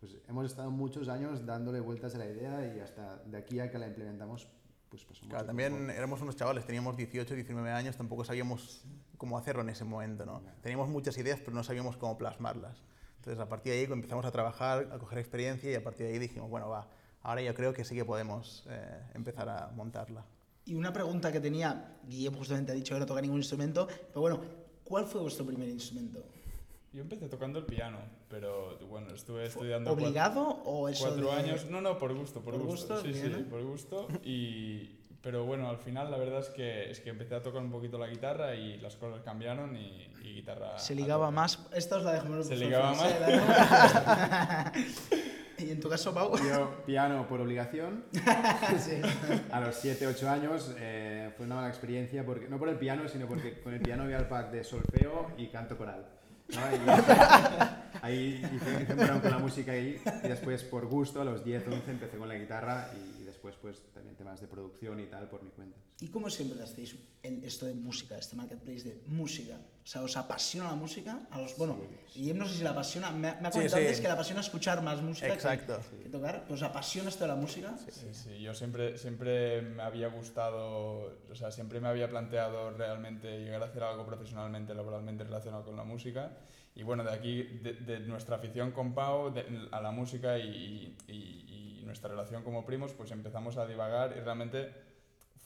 pues 0.00 0.16
hemos 0.28 0.46
estado 0.46 0.70
muchos 0.70 1.08
años 1.08 1.46
dándole 1.46 1.80
vueltas 1.80 2.14
a 2.14 2.18
la 2.18 2.26
idea 2.26 2.74
y 2.74 2.80
hasta 2.80 3.18
de 3.18 3.36
aquí 3.38 3.60
a 3.60 3.70
que 3.70 3.78
la 3.78 3.86
implementamos, 3.86 4.48
pues 4.88 5.04
pasó 5.04 5.26
Claro, 5.28 5.46
también 5.46 5.72
tiempo. 5.74 5.92
éramos 5.92 6.20
unos 6.22 6.36
chavales, 6.36 6.66
teníamos 6.66 6.96
18, 6.96 7.34
19 7.34 7.70
años, 7.70 7.96
tampoco 7.96 8.24
sabíamos 8.24 8.84
cómo 9.16 9.38
hacerlo 9.38 9.62
en 9.62 9.68
ese 9.70 9.84
momento, 9.84 10.26
¿no? 10.26 10.42
Teníamos 10.60 10.88
muchas 10.88 11.16
ideas, 11.18 11.38
pero 11.40 11.52
no 11.54 11.62
sabíamos 11.62 11.96
cómo 11.96 12.18
plasmarlas. 12.18 12.82
Entonces, 13.18 13.40
a 13.40 13.48
partir 13.48 13.72
de 13.72 13.78
ahí 13.78 13.84
empezamos 13.84 14.24
a 14.26 14.32
trabajar, 14.32 14.88
a 14.92 14.98
coger 14.98 15.18
experiencia 15.18 15.70
y 15.70 15.74
a 15.76 15.84
partir 15.84 16.06
de 16.06 16.12
ahí 16.14 16.18
dijimos, 16.18 16.50
bueno, 16.50 16.68
va, 16.68 16.88
ahora 17.22 17.40
yo 17.40 17.54
creo 17.54 17.72
que 17.72 17.84
sí 17.84 17.94
que 17.94 18.04
podemos 18.04 18.66
eh, 18.68 19.00
empezar 19.14 19.48
a 19.48 19.68
montarla. 19.68 20.26
Y 20.64 20.74
una 20.74 20.92
pregunta 20.92 21.32
que 21.32 21.40
tenía, 21.40 21.96
Guillem 22.06 22.34
justamente 22.34 22.72
ha 22.72 22.74
dicho 22.74 22.94
que 22.94 23.00
no 23.00 23.06
toca 23.06 23.20
ningún 23.20 23.38
instrumento, 23.38 23.86
pero 24.08 24.20
bueno, 24.20 24.40
¿cuál 24.84 25.04
fue 25.06 25.20
vuestro 25.20 25.44
primer 25.44 25.68
instrumento? 25.68 26.24
Yo 26.92 27.00
empecé 27.02 27.26
tocando 27.28 27.58
el 27.58 27.64
piano, 27.64 27.98
pero 28.28 28.78
bueno, 28.88 29.12
estuve 29.14 29.46
estudiando 29.46 29.90
cuatro- 29.90 30.04
¿Obligado 30.06 30.42
o 30.64 30.88
eso 30.88 31.06
cuatro 31.06 31.24
de- 31.30 31.32
años. 31.32 31.66
No, 31.70 31.80
no, 31.80 31.98
por 31.98 32.14
gusto, 32.14 32.40
por, 32.42 32.54
¿Por 32.54 32.62
gusto. 32.64 32.94
gusto? 32.96 33.08
Sí, 33.08 33.14
sí, 33.14 33.28
por 33.50 33.62
gusto. 33.64 34.06
Y, 34.24 34.98
pero 35.22 35.44
bueno, 35.46 35.68
al 35.70 35.78
final 35.78 36.10
la 36.10 36.18
verdad 36.18 36.40
es 36.40 36.50
que, 36.50 36.90
es 36.90 37.00
que 37.00 37.10
empecé 37.10 37.34
a 37.34 37.42
tocar 37.42 37.62
un 37.62 37.70
poquito 37.70 37.96
la 37.98 38.08
guitarra 38.08 38.54
y 38.54 38.76
las 38.78 38.96
cosas 38.96 39.22
cambiaron 39.22 39.74
y, 39.76 40.06
y 40.22 40.34
guitarra... 40.34 40.78
Se 40.78 40.94
ligaba 40.94 41.30
más. 41.30 41.60
Esta 41.74 41.96
os 41.96 42.04
la 42.04 42.12
dejamos 42.12 42.46
Se 42.46 42.56
ligaba 42.56 42.92
más. 42.94 44.72
Y 45.62 45.70
en 45.70 45.80
tu 45.80 45.88
caso, 45.88 46.12
Pau. 46.12 46.36
Yo, 46.36 46.82
piano 46.86 47.26
por 47.28 47.40
obligación. 47.40 48.04
Sí. 48.78 49.00
A 49.50 49.60
los 49.60 49.76
7, 49.76 50.06
8 50.06 50.30
años 50.30 50.74
eh, 50.78 51.30
fue 51.36 51.46
una 51.46 51.56
mala 51.56 51.68
experiencia, 51.68 52.24
porque, 52.24 52.48
no 52.48 52.58
por 52.58 52.68
el 52.68 52.76
piano, 52.76 53.08
sino 53.08 53.26
porque 53.26 53.60
con 53.60 53.74
el 53.74 53.80
piano 53.80 54.04
había 54.04 54.18
el 54.18 54.26
pack 54.26 54.50
de 54.50 54.64
solfeo 54.64 55.30
y 55.36 55.48
canto 55.48 55.76
coral. 55.76 56.06
¿no? 56.48 56.60
Y 56.60 56.88
ahí 58.02 58.42
hice, 58.54 58.82
hice 58.82 59.20
con 59.20 59.30
la 59.30 59.38
música 59.38 59.72
ahí, 59.72 60.00
y 60.24 60.28
después 60.28 60.62
por 60.64 60.86
gusto, 60.86 61.20
a 61.20 61.24
los 61.24 61.44
10, 61.44 61.68
11 61.68 61.90
empecé 61.90 62.16
con 62.16 62.28
la 62.28 62.34
guitarra 62.34 62.90
y 62.94 63.21
después 63.52 63.78
pues 63.78 63.92
también 63.94 64.16
temas 64.16 64.40
de 64.40 64.48
producción 64.48 64.98
y 65.00 65.06
tal 65.06 65.28
por 65.28 65.42
mi 65.42 65.50
cuenta. 65.50 65.76
¿Y 66.00 66.08
cómo 66.08 66.28
siempre 66.28 66.56
empezasteis 66.58 66.96
en 67.22 67.44
esto 67.44 67.66
de 67.66 67.74
música, 67.74 68.18
este 68.18 68.34
marketplace 68.34 68.82
de 68.88 69.02
música? 69.06 69.54
O 69.84 69.86
sea, 69.86 70.02
¿os 70.02 70.16
apasiona 70.16 70.68
la 70.68 70.74
música? 70.74 71.20
A 71.30 71.40
los, 71.40 71.56
bueno, 71.56 71.78
Guillem 72.14 72.38
no 72.38 72.46
sé 72.48 72.56
si 72.56 72.64
la 72.64 72.70
apasiona, 72.70 73.10
me, 73.12 73.28
ha- 73.28 73.34
me 73.40 73.48
ha 73.48 73.52
Sí, 73.52 73.58
comentado 73.58 73.80
sí. 73.82 73.86
antes 73.86 74.00
que 74.00 74.06
le 74.08 74.12
apasiona 74.14 74.40
escuchar 74.40 74.82
más 74.82 75.00
música 75.02 75.28
que- 75.28 75.34
Exacto. 75.34 75.78
que, 76.02 76.08
tocar. 76.08 76.44
¿Os 76.50 76.62
apasiona 76.62 77.08
esto 77.08 77.24
de 77.24 77.28
la 77.28 77.36
música? 77.36 77.76
Sí, 77.78 78.12
sí, 78.12 78.40
yo 78.40 78.52
siempre, 78.54 78.98
siempre 78.98 79.62
me 79.62 79.82
había 79.82 80.08
gustado, 80.08 81.12
o 81.30 81.34
sea, 81.34 81.50
siempre 81.52 81.80
me 81.80 81.88
había 81.88 82.08
planteado 82.08 82.70
realmente 82.72 83.38
llegar 83.44 83.62
a 83.62 83.66
hacer 83.66 83.82
algo 83.84 84.04
profesionalmente, 84.04 84.74
laboralmente 84.74 85.22
relacionado 85.24 85.64
con 85.64 85.76
la 85.76 85.84
música. 85.84 86.36
Y 86.74 86.82
bueno, 86.84 87.04
de 87.04 87.12
aquí, 87.12 87.42
de, 87.42 87.74
de 87.74 88.00
nuestra 88.00 88.36
afición 88.36 88.72
con 88.72 88.94
Pau 88.94 89.30
de- 89.32 89.68
a 89.70 89.80
la 89.80 89.90
música 89.90 90.38
y, 90.38 90.96
y- 91.06 91.44
y 91.48 91.61
nuestra 91.82 92.10
relación 92.10 92.42
como 92.42 92.64
primos, 92.64 92.92
pues 92.92 93.10
empezamos 93.10 93.56
a 93.56 93.66
divagar 93.66 94.14
y 94.16 94.20
realmente 94.20 94.72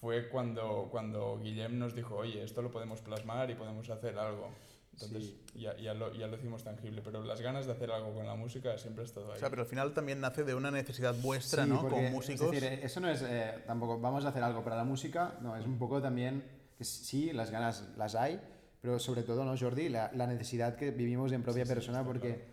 fue 0.01 0.29
cuando, 0.29 0.89
cuando 0.91 1.39
Guillem 1.39 1.79
nos 1.79 1.95
dijo, 1.95 2.17
oye, 2.17 2.43
esto 2.43 2.63
lo 2.63 2.71
podemos 2.71 3.01
plasmar 3.01 3.51
y 3.51 3.55
podemos 3.55 3.89
hacer 3.89 4.19
algo. 4.19 4.51
Entonces 4.93 5.35
ya, 5.55 5.77
ya, 5.77 5.93
lo, 5.93 6.13
ya 6.15 6.27
lo 6.27 6.37
hicimos 6.37 6.65
tangible, 6.65 7.03
pero 7.03 7.23
las 7.23 7.41
ganas 7.43 7.67
de 7.67 7.73
hacer 7.73 7.91
algo 7.91 8.15
con 8.15 8.27
la 8.27 8.35
música 8.35 8.79
siempre 8.79 9.03
ha 9.03 9.07
estado 9.07 9.27
ahí. 9.27 9.37
O 9.37 9.41
sea, 9.41 9.51
pero 9.51 9.63
al 9.63 9.69
final 9.69 9.93
también 9.93 10.21
nace 10.21 10.43
de 10.43 10.55
una 10.55 10.71
necesidad 10.71 11.15
vuestra, 11.17 11.65
Sí, 11.65 11.71
¿no? 11.71 11.83
porque, 11.83 11.97
Como 11.97 12.11
músicos. 12.11 12.55
Es 12.55 12.63
decir, 12.63 12.81
eso 12.83 13.01
no 13.01 13.11
es 13.11 13.23
eh, 13.23 13.63
tampoco 13.67 14.01
vamos 14.01 14.25
a 14.25 14.29
hacer 14.29 14.43
algo 14.43 14.65
para 14.65 14.77
la 14.77 14.85
música, 14.85 15.37
no, 15.43 15.55
es 15.55 15.67
un 15.67 15.79
poco 15.79 16.01
también 16.01 16.45
que 16.79 16.85
sí, 16.85 17.33
las 17.33 17.51
ganas 17.51 17.91
las 17.99 18.15
hay, 18.15 18.41
pero 18.81 18.99
sobre 18.99 19.23
todo, 19.23 19.45
¿no, 19.45 19.55
Jordi? 19.59 19.91
La, 19.91 20.11
la 20.15 20.27
necesidad 20.27 20.77
que 20.77 20.91
vivimos 20.93 21.31
en 21.33 21.43
propia 21.43 21.67
persona, 21.67 22.03
porque 22.03 22.45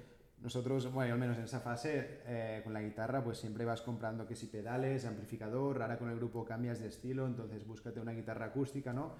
nosotros, 0.44 0.92
bueno, 0.92 1.08
yo 1.08 1.14
al 1.14 1.20
menos 1.22 1.38
en 1.38 1.46
esa 1.46 1.62
fase, 1.62 2.20
eh, 2.26 2.60
con 2.66 2.74
la 2.74 2.82
guitarra, 2.82 3.24
pues 3.24 3.38
siempre 3.38 3.64
vas 3.64 3.82
comprando 3.82 4.28
que 4.28 4.36
si 4.36 4.48
pedales, 4.48 5.06
amplificador, 5.06 5.82
ahora 5.82 5.98
con 5.98 6.10
el 6.10 6.18
grupo 6.18 6.44
cambias 6.44 6.82
de 6.82 6.90
estilo, 6.90 7.26
entonces 7.26 7.66
búscate 7.66 8.02
una 8.02 8.12
guitarra 8.12 8.48
acústica, 8.48 8.92
¿no? 8.92 9.14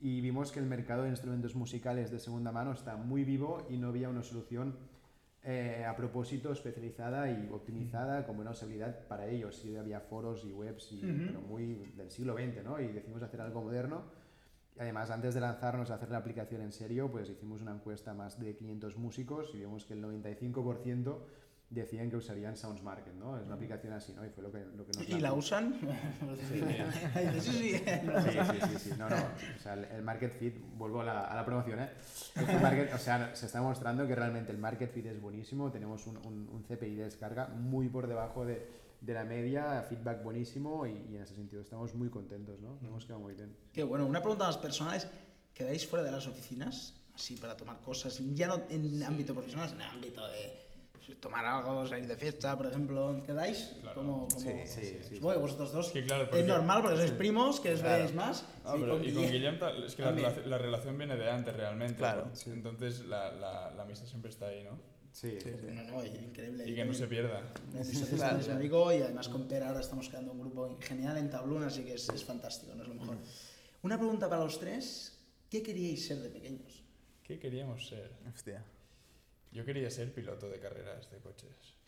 Y 0.00 0.20
vimos 0.20 0.52
que 0.52 0.60
el 0.60 0.66
mercado 0.66 1.02
de 1.02 1.08
instrumentos 1.08 1.56
musicales 1.56 2.12
de 2.12 2.20
segunda 2.20 2.52
mano 2.52 2.72
está 2.72 2.96
muy 2.96 3.24
vivo 3.24 3.66
y 3.68 3.78
no 3.78 3.88
había 3.88 4.08
una 4.08 4.22
solución 4.22 4.76
eh, 5.42 5.84
a 5.84 5.96
propósito 5.96 6.52
especializada 6.52 7.28
y 7.28 7.48
optimizada 7.50 8.24
con 8.24 8.36
buena 8.36 8.52
usabilidad 8.52 9.08
para 9.08 9.26
ellos. 9.26 9.56
Sí 9.56 9.76
había 9.76 9.98
foros 9.98 10.44
y 10.44 10.52
webs, 10.52 10.92
y, 10.92 11.00
pero 11.00 11.40
muy 11.40 11.92
del 11.96 12.12
siglo 12.12 12.34
XX, 12.34 12.62
¿no? 12.62 12.80
Y 12.80 12.86
decidimos 12.86 13.24
hacer 13.24 13.40
algo 13.40 13.60
moderno. 13.60 14.04
Además, 14.80 15.10
antes 15.10 15.34
de 15.34 15.40
lanzarnos 15.42 15.90
a 15.90 15.96
hacer 15.96 16.10
la 16.10 16.16
aplicación 16.16 16.62
en 16.62 16.72
serio, 16.72 17.10
pues 17.10 17.28
hicimos 17.28 17.60
una 17.60 17.72
encuesta 17.72 18.12
a 18.12 18.14
más 18.14 18.40
de 18.40 18.56
500 18.56 18.96
músicos 18.96 19.50
y 19.52 19.58
vimos 19.58 19.84
que 19.84 19.92
el 19.92 20.02
95% 20.02 21.18
decían 21.68 22.08
que 22.10 22.16
usarían 22.16 22.56
Sounds 22.56 22.82
Market, 22.82 23.12
¿no? 23.14 23.36
Es 23.38 23.44
una 23.44 23.56
aplicación 23.56 23.92
así, 23.92 24.14
¿no? 24.14 24.24
Y 24.24 24.30
fue 24.30 24.42
lo 24.42 24.50
que, 24.50 24.64
lo 24.64 24.86
que 24.86 24.92
nos 24.98 25.06
¿Y 25.08 25.20
la 25.20 25.34
usan? 25.34 25.74
Sí, 26.48 27.40
sí, 27.40 27.52
sí. 27.52 27.82
Sí, 28.70 28.78
sí. 28.78 28.90
No, 28.98 29.08
no. 29.10 29.16
O 29.16 29.58
sea, 29.62 29.74
el, 29.74 29.84
el 29.84 30.02
market 30.02 30.32
fit, 30.32 30.56
vuelvo 30.78 31.02
a 31.02 31.04
la, 31.04 31.24
a 31.26 31.36
la 31.36 31.44
promoción, 31.44 31.78
¿eh? 31.80 31.90
Este 32.34 32.58
market- 32.58 32.94
o 32.94 32.98
sea, 32.98 33.36
se 33.36 33.44
está 33.46 33.60
mostrando 33.60 34.06
que 34.06 34.14
realmente 34.14 34.50
el 34.50 34.58
market 34.58 34.90
fit 34.90 35.04
es 35.06 35.20
buenísimo. 35.20 35.70
Tenemos 35.70 36.06
un, 36.06 36.16
un, 36.16 36.48
un 36.48 36.62
CPI 36.62 36.96
de 36.96 37.04
descarga 37.04 37.48
muy 37.48 37.88
por 37.90 38.06
debajo 38.08 38.44
de, 38.46 38.66
de 39.00 39.14
la 39.14 39.24
media, 39.24 39.82
feedback 39.88 40.22
buenísimo 40.22 40.86
y, 40.86 40.90
y 41.10 41.16
en 41.16 41.22
ese 41.22 41.34
sentido 41.34 41.62
estamos 41.62 41.94
muy 41.94 42.08
contentos, 42.10 42.60
¿no? 42.60 42.74
Nos 42.74 42.84
hemos 42.84 43.04
quedado 43.06 43.20
muy 43.20 43.34
bien. 43.34 43.56
Qué 43.72 43.82
bueno, 43.82 44.06
una 44.06 44.20
pregunta 44.20 44.44
más 44.44 44.58
personal 44.58 44.96
es, 44.96 45.08
¿quedáis 45.54 45.86
fuera 45.86 46.04
de 46.04 46.12
las 46.12 46.26
oficinas? 46.26 46.94
Así 47.14 47.36
para 47.36 47.56
tomar 47.56 47.80
cosas, 47.80 48.20
ya 48.34 48.46
no 48.46 48.60
en 48.68 49.02
ámbito 49.02 49.34
profesional, 49.34 49.68
sino 49.68 49.82
en 49.82 49.88
ámbito 49.90 50.26
de 50.28 50.52
pues, 50.92 51.18
tomar 51.20 51.44
algo, 51.44 51.86
salir 51.86 52.06
de 52.06 52.16
fiesta, 52.16 52.56
por 52.56 52.66
ejemplo. 52.66 53.22
¿Quedáis? 53.26 53.74
Claro. 53.80 53.94
Como, 54.00 54.28
como, 54.28 54.40
Sí, 54.40 54.52
sí, 54.66 54.98
sí. 55.08 55.14
Supongo 55.16 55.32
que 55.34 55.38
vosotros 55.40 55.72
dos 55.72 55.88
Sí, 55.88 56.02
claro, 56.02 56.22
es 56.24 56.28
porque- 56.28 56.44
normal 56.44 56.82
porque 56.82 56.96
sois 56.98 57.10
primos, 57.12 57.58
que 57.60 57.72
os 57.74 57.80
Claro. 57.80 58.02
veis 58.04 58.14
más. 58.14 58.44
Ah, 58.64 58.72
Sí, 58.74 58.80
pero- 58.80 58.92
con 58.98 59.04
y 59.08 59.12
con 59.12 59.22
Guillem- 59.24 59.84
es 59.84 59.94
que 59.96 60.02
la, 60.02 60.12
la 60.46 60.58
relación 60.58 60.96
viene 60.98 61.16
de 61.16 61.30
antes 61.30 61.56
realmente. 61.56 61.94
Claro, 61.96 62.26
¿no? 62.26 62.36
sí. 62.36 62.50
Entonces 62.50 63.00
la, 63.06 63.32
la, 63.32 63.70
la 63.74 63.82
amistad 63.82 64.06
siempre 64.06 64.30
está 64.30 64.46
ahí, 64.46 64.62
¿no? 64.62 64.78
Sí, 65.12 65.38
No, 65.72 65.82
no, 65.82 66.04
increíble. 66.04 66.68
Y 66.68 66.74
que 66.74 66.84
no 66.84 66.94
se 66.94 67.06
pierda. 67.06 67.52
Somos 67.82 68.46
un 68.46 68.52
amigo 68.52 68.92
y 68.92 69.02
además 69.02 69.28
con 69.28 69.48
Per 69.48 69.62
ahora 69.62 69.80
estamos 69.80 70.08
creando 70.08 70.32
un 70.32 70.40
grupo 70.40 70.78
genial 70.80 71.16
en 71.18 71.28
Tablón, 71.28 71.64
así 71.64 71.84
que 71.84 71.94
es, 71.94 72.08
es 72.08 72.24
fantástico, 72.24 72.74
no 72.74 72.82
es 72.82 72.88
lo 72.88 72.94
mejor. 72.94 73.18
Una 73.82 73.98
pregunta 73.98 74.28
para 74.28 74.44
los 74.44 74.58
tres, 74.58 75.18
¿qué 75.50 75.62
queríais 75.62 76.06
ser 76.06 76.18
de 76.18 76.30
pequeños? 76.30 76.82
¿Qué 77.24 77.38
queríamos 77.38 77.88
ser? 77.88 78.12
Hostia. 78.32 78.64
Yo 79.52 79.64
quería 79.64 79.90
ser 79.90 80.12
piloto 80.14 80.48
de 80.48 80.60
carreras 80.60 81.10
de 81.10 81.18
coches. 81.18 81.79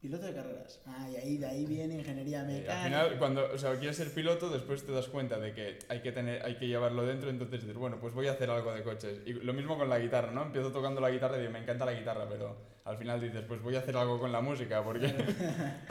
Piloto 0.00 0.26
de 0.26 0.34
carreras. 0.34 0.80
Ah, 0.86 1.08
y 1.10 1.16
ahí, 1.16 1.36
de 1.38 1.46
ahí 1.46 1.64
viene 1.66 1.94
ingeniería 1.96 2.42
Eh, 2.42 2.44
mecánica. 2.44 2.78
al 2.78 2.84
final, 2.84 3.18
cuando 3.18 3.52
o 3.52 3.58
sea, 3.58 3.76
quieres 3.78 3.96
ser 3.96 4.12
piloto, 4.12 4.50
después 4.50 4.84
te 4.84 4.92
das 4.92 5.08
cuenta 5.08 5.38
de 5.38 5.52
que 5.52 5.78
hay 5.88 6.00
que, 6.00 6.12
tener, 6.12 6.44
hay 6.44 6.56
que 6.56 6.68
llevarlo 6.68 7.04
dentro, 7.06 7.30
entonces 7.30 7.60
dices, 7.62 7.76
bueno, 7.76 7.98
pues 7.98 8.14
voy 8.14 8.28
a 8.28 8.32
hacer 8.32 8.50
algo 8.50 8.72
de 8.72 8.82
coches. 8.82 9.18
Y 9.26 9.32
lo 9.32 9.52
mismo 9.52 9.76
con 9.78 9.88
la 9.88 9.98
guitarra, 9.98 10.30
¿no? 10.32 10.42
Empiezo 10.42 10.70
tocando 10.70 11.00
la 11.00 11.10
guitarra 11.10 11.36
y 11.38 11.40
digo, 11.40 11.52
me 11.52 11.60
encanta 11.60 11.84
la 11.86 11.94
guitarra, 11.94 12.28
pero 12.28 12.56
al 12.84 12.98
final 12.98 13.20
dices, 13.20 13.42
pues 13.48 13.60
voy 13.62 13.74
a 13.74 13.78
hacer 13.80 13.96
algo 13.96 14.20
con 14.20 14.30
la 14.32 14.40
música, 14.40 14.84
porque... 14.84 15.12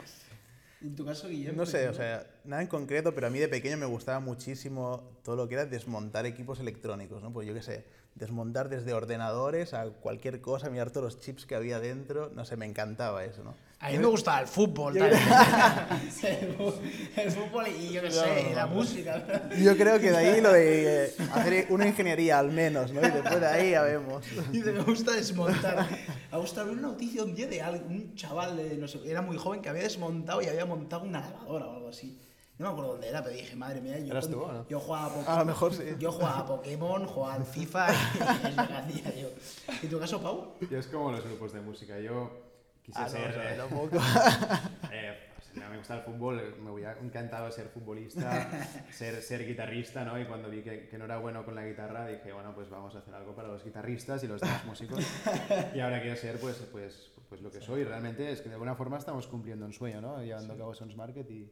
En 0.82 0.94
tu 0.94 1.04
caso, 1.06 1.26
Guillermo. 1.28 1.56
No 1.56 1.66
sé, 1.66 1.88
o 1.88 1.94
sea, 1.94 2.24
nada 2.46 2.62
en 2.62 2.68
concreto, 2.68 3.14
pero 3.14 3.26
a 3.26 3.30
mí 3.30 3.38
de 3.38 3.48
pequeño 3.48 3.76
me 3.76 3.86
gustaba 3.86 4.20
muchísimo 4.20 5.02
todo 5.22 5.36
lo 5.36 5.48
que 5.48 5.54
era 5.54 5.66
desmontar 5.66 6.26
equipos 6.26 6.60
electrónicos, 6.60 7.22
¿no? 7.22 7.32
Pues 7.32 7.46
yo 7.46 7.54
qué 7.54 7.62
sé, 7.62 7.84
desmontar 8.14 8.68
desde 8.68 8.92
ordenadores 8.94 9.74
a 9.74 9.84
cualquier 9.90 10.40
cosa, 10.40 10.70
mirar 10.70 10.90
todos 10.90 11.04
los 11.04 11.20
chips 11.20 11.44
que 11.44 11.54
había 11.54 11.80
dentro, 11.80 12.30
no 12.34 12.44
sé, 12.44 12.56
me 12.56 12.66
encantaba 12.66 13.24
eso, 13.24 13.44
¿no? 13.44 13.54
A 13.78 13.90
mí 13.90 13.98
me 13.98 14.06
gustaba 14.06 14.40
el 14.40 14.46
fútbol 14.46 14.96
también. 14.96 15.20
el, 17.16 17.30
fútbol 17.30 17.68
y 17.68 17.92
yo 17.92 18.00
qué 18.00 18.10
sé, 18.10 18.46
y 18.50 18.54
la 18.54 18.66
música. 18.66 19.22
Yo 19.62 19.76
creo 19.76 20.00
que 20.00 20.10
de 20.10 20.16
ahí 20.16 20.40
lo 20.40 20.50
de 20.50 21.06
eh, 21.06 21.14
hacer 21.34 21.66
una 21.68 21.86
ingeniería 21.86 22.38
al 22.38 22.50
menos, 22.50 22.90
¿no? 22.90 23.06
Y 23.06 23.10
después 23.10 23.38
de 23.38 23.46
ahí 23.46 23.70
ya 23.72 23.82
vemos. 23.82 24.24
Y 24.52 24.60
me 24.60 24.80
gusta 24.80 25.12
desmontar. 25.12 25.86
Me 26.32 26.38
gusta 26.38 26.64
ver 26.64 26.72
una 26.72 26.88
noticia 26.88 27.22
un 27.22 27.34
día 27.34 27.48
de 27.48 27.60
un 27.86 28.14
chaval, 28.14 28.56
de, 28.56 28.78
no 28.78 28.88
sé, 28.88 28.98
era 29.04 29.20
muy 29.20 29.36
joven, 29.36 29.60
que 29.60 29.68
había 29.68 29.82
desmontado 29.82 30.40
y 30.40 30.46
había 30.46 30.64
montado 30.64 31.04
una 31.04 31.20
lavadora 31.20 31.66
o 31.66 31.76
algo 31.76 31.88
así. 31.88 32.18
No 32.58 32.66
me 32.66 32.72
acuerdo 32.72 32.92
dónde 32.92 33.08
era, 33.08 33.22
pero 33.22 33.36
dije, 33.36 33.54
madre 33.54 33.80
mía, 33.82 33.98
yo, 33.98 34.12
¿Eras 34.12 34.28
tú 34.30 34.40
o 34.42 34.50
no? 34.50 34.66
yo 34.68 34.80
jugaba 34.80 35.06
a 35.06 35.08
Pokémon. 35.10 35.34
A 35.34 35.38
lo 35.40 35.44
mejor 35.44 35.74
sí. 35.74 35.82
Yo 35.98 36.10
jugaba 36.12 36.38
a 36.38 36.46
Pokémon, 36.46 37.06
jugaba 37.06 37.34
al 37.34 37.44
FIFA 37.44 37.86
y 37.92 37.92
es 38.48 38.56
lo 38.56 38.66
que 38.66 38.74
hacía 38.74 39.14
yo. 39.16 39.28
¿Y 39.82 39.86
tu 39.88 39.98
caso, 40.00 40.22
Pau? 40.22 40.54
Yo 40.70 40.78
es 40.78 40.86
como 40.86 41.12
los 41.12 41.22
grupos 41.24 41.52
de 41.52 41.60
música. 41.60 41.98
Yo 42.00 42.30
quise 42.82 42.98
Ah, 42.98 43.02
no, 43.04 43.08
ser... 43.10 43.28
o 43.30 43.32
sea, 43.34 43.54
eh, 43.54 43.56
tampoco. 43.58 43.96
eh, 44.90 45.18
o 45.38 45.58
sea, 45.58 45.68
me 45.68 45.76
gusta 45.78 45.94
el 45.96 46.00
fútbol, 46.02 46.40
eh, 46.40 46.54
me 46.62 46.70
hubiera 46.70 46.98
encantado 46.98 47.50
ser 47.50 47.68
futbolista, 47.68 48.50
ser, 48.90 49.20
ser 49.22 49.46
guitarrista, 49.46 50.04
¿no? 50.04 50.18
Y 50.18 50.24
cuando 50.24 50.48
vi 50.48 50.62
que, 50.62 50.88
que 50.88 50.96
no 50.96 51.04
era 51.04 51.18
bueno 51.18 51.44
con 51.44 51.54
la 51.54 51.64
guitarra, 51.66 52.06
dije, 52.06 52.32
bueno, 52.32 52.54
pues 52.54 52.70
vamos 52.70 52.94
a 52.94 52.98
hacer 53.00 53.14
algo 53.14 53.34
para 53.34 53.48
los 53.48 53.62
guitarristas 53.64 54.22
y 54.24 54.28
los 54.28 54.40
demás 54.40 54.64
músicos. 54.64 55.04
Y 55.74 55.80
ahora 55.80 56.00
quiero 56.00 56.16
ser, 56.16 56.38
pues, 56.40 56.56
pues, 56.72 57.10
pues 57.28 57.42
lo 57.42 57.50
que 57.50 57.60
soy. 57.60 57.84
Realmente 57.84 58.30
es 58.32 58.40
que 58.40 58.48
de 58.48 58.54
alguna 58.54 58.74
forma 58.74 58.96
estamos 58.96 59.26
cumpliendo 59.26 59.66
un 59.66 59.74
sueño, 59.74 60.00
¿no? 60.00 60.22
Llevando 60.22 60.54
a 60.54 60.56
cabo 60.56 60.74
Sons 60.74 60.96
Market 60.96 61.30
y, 61.30 61.50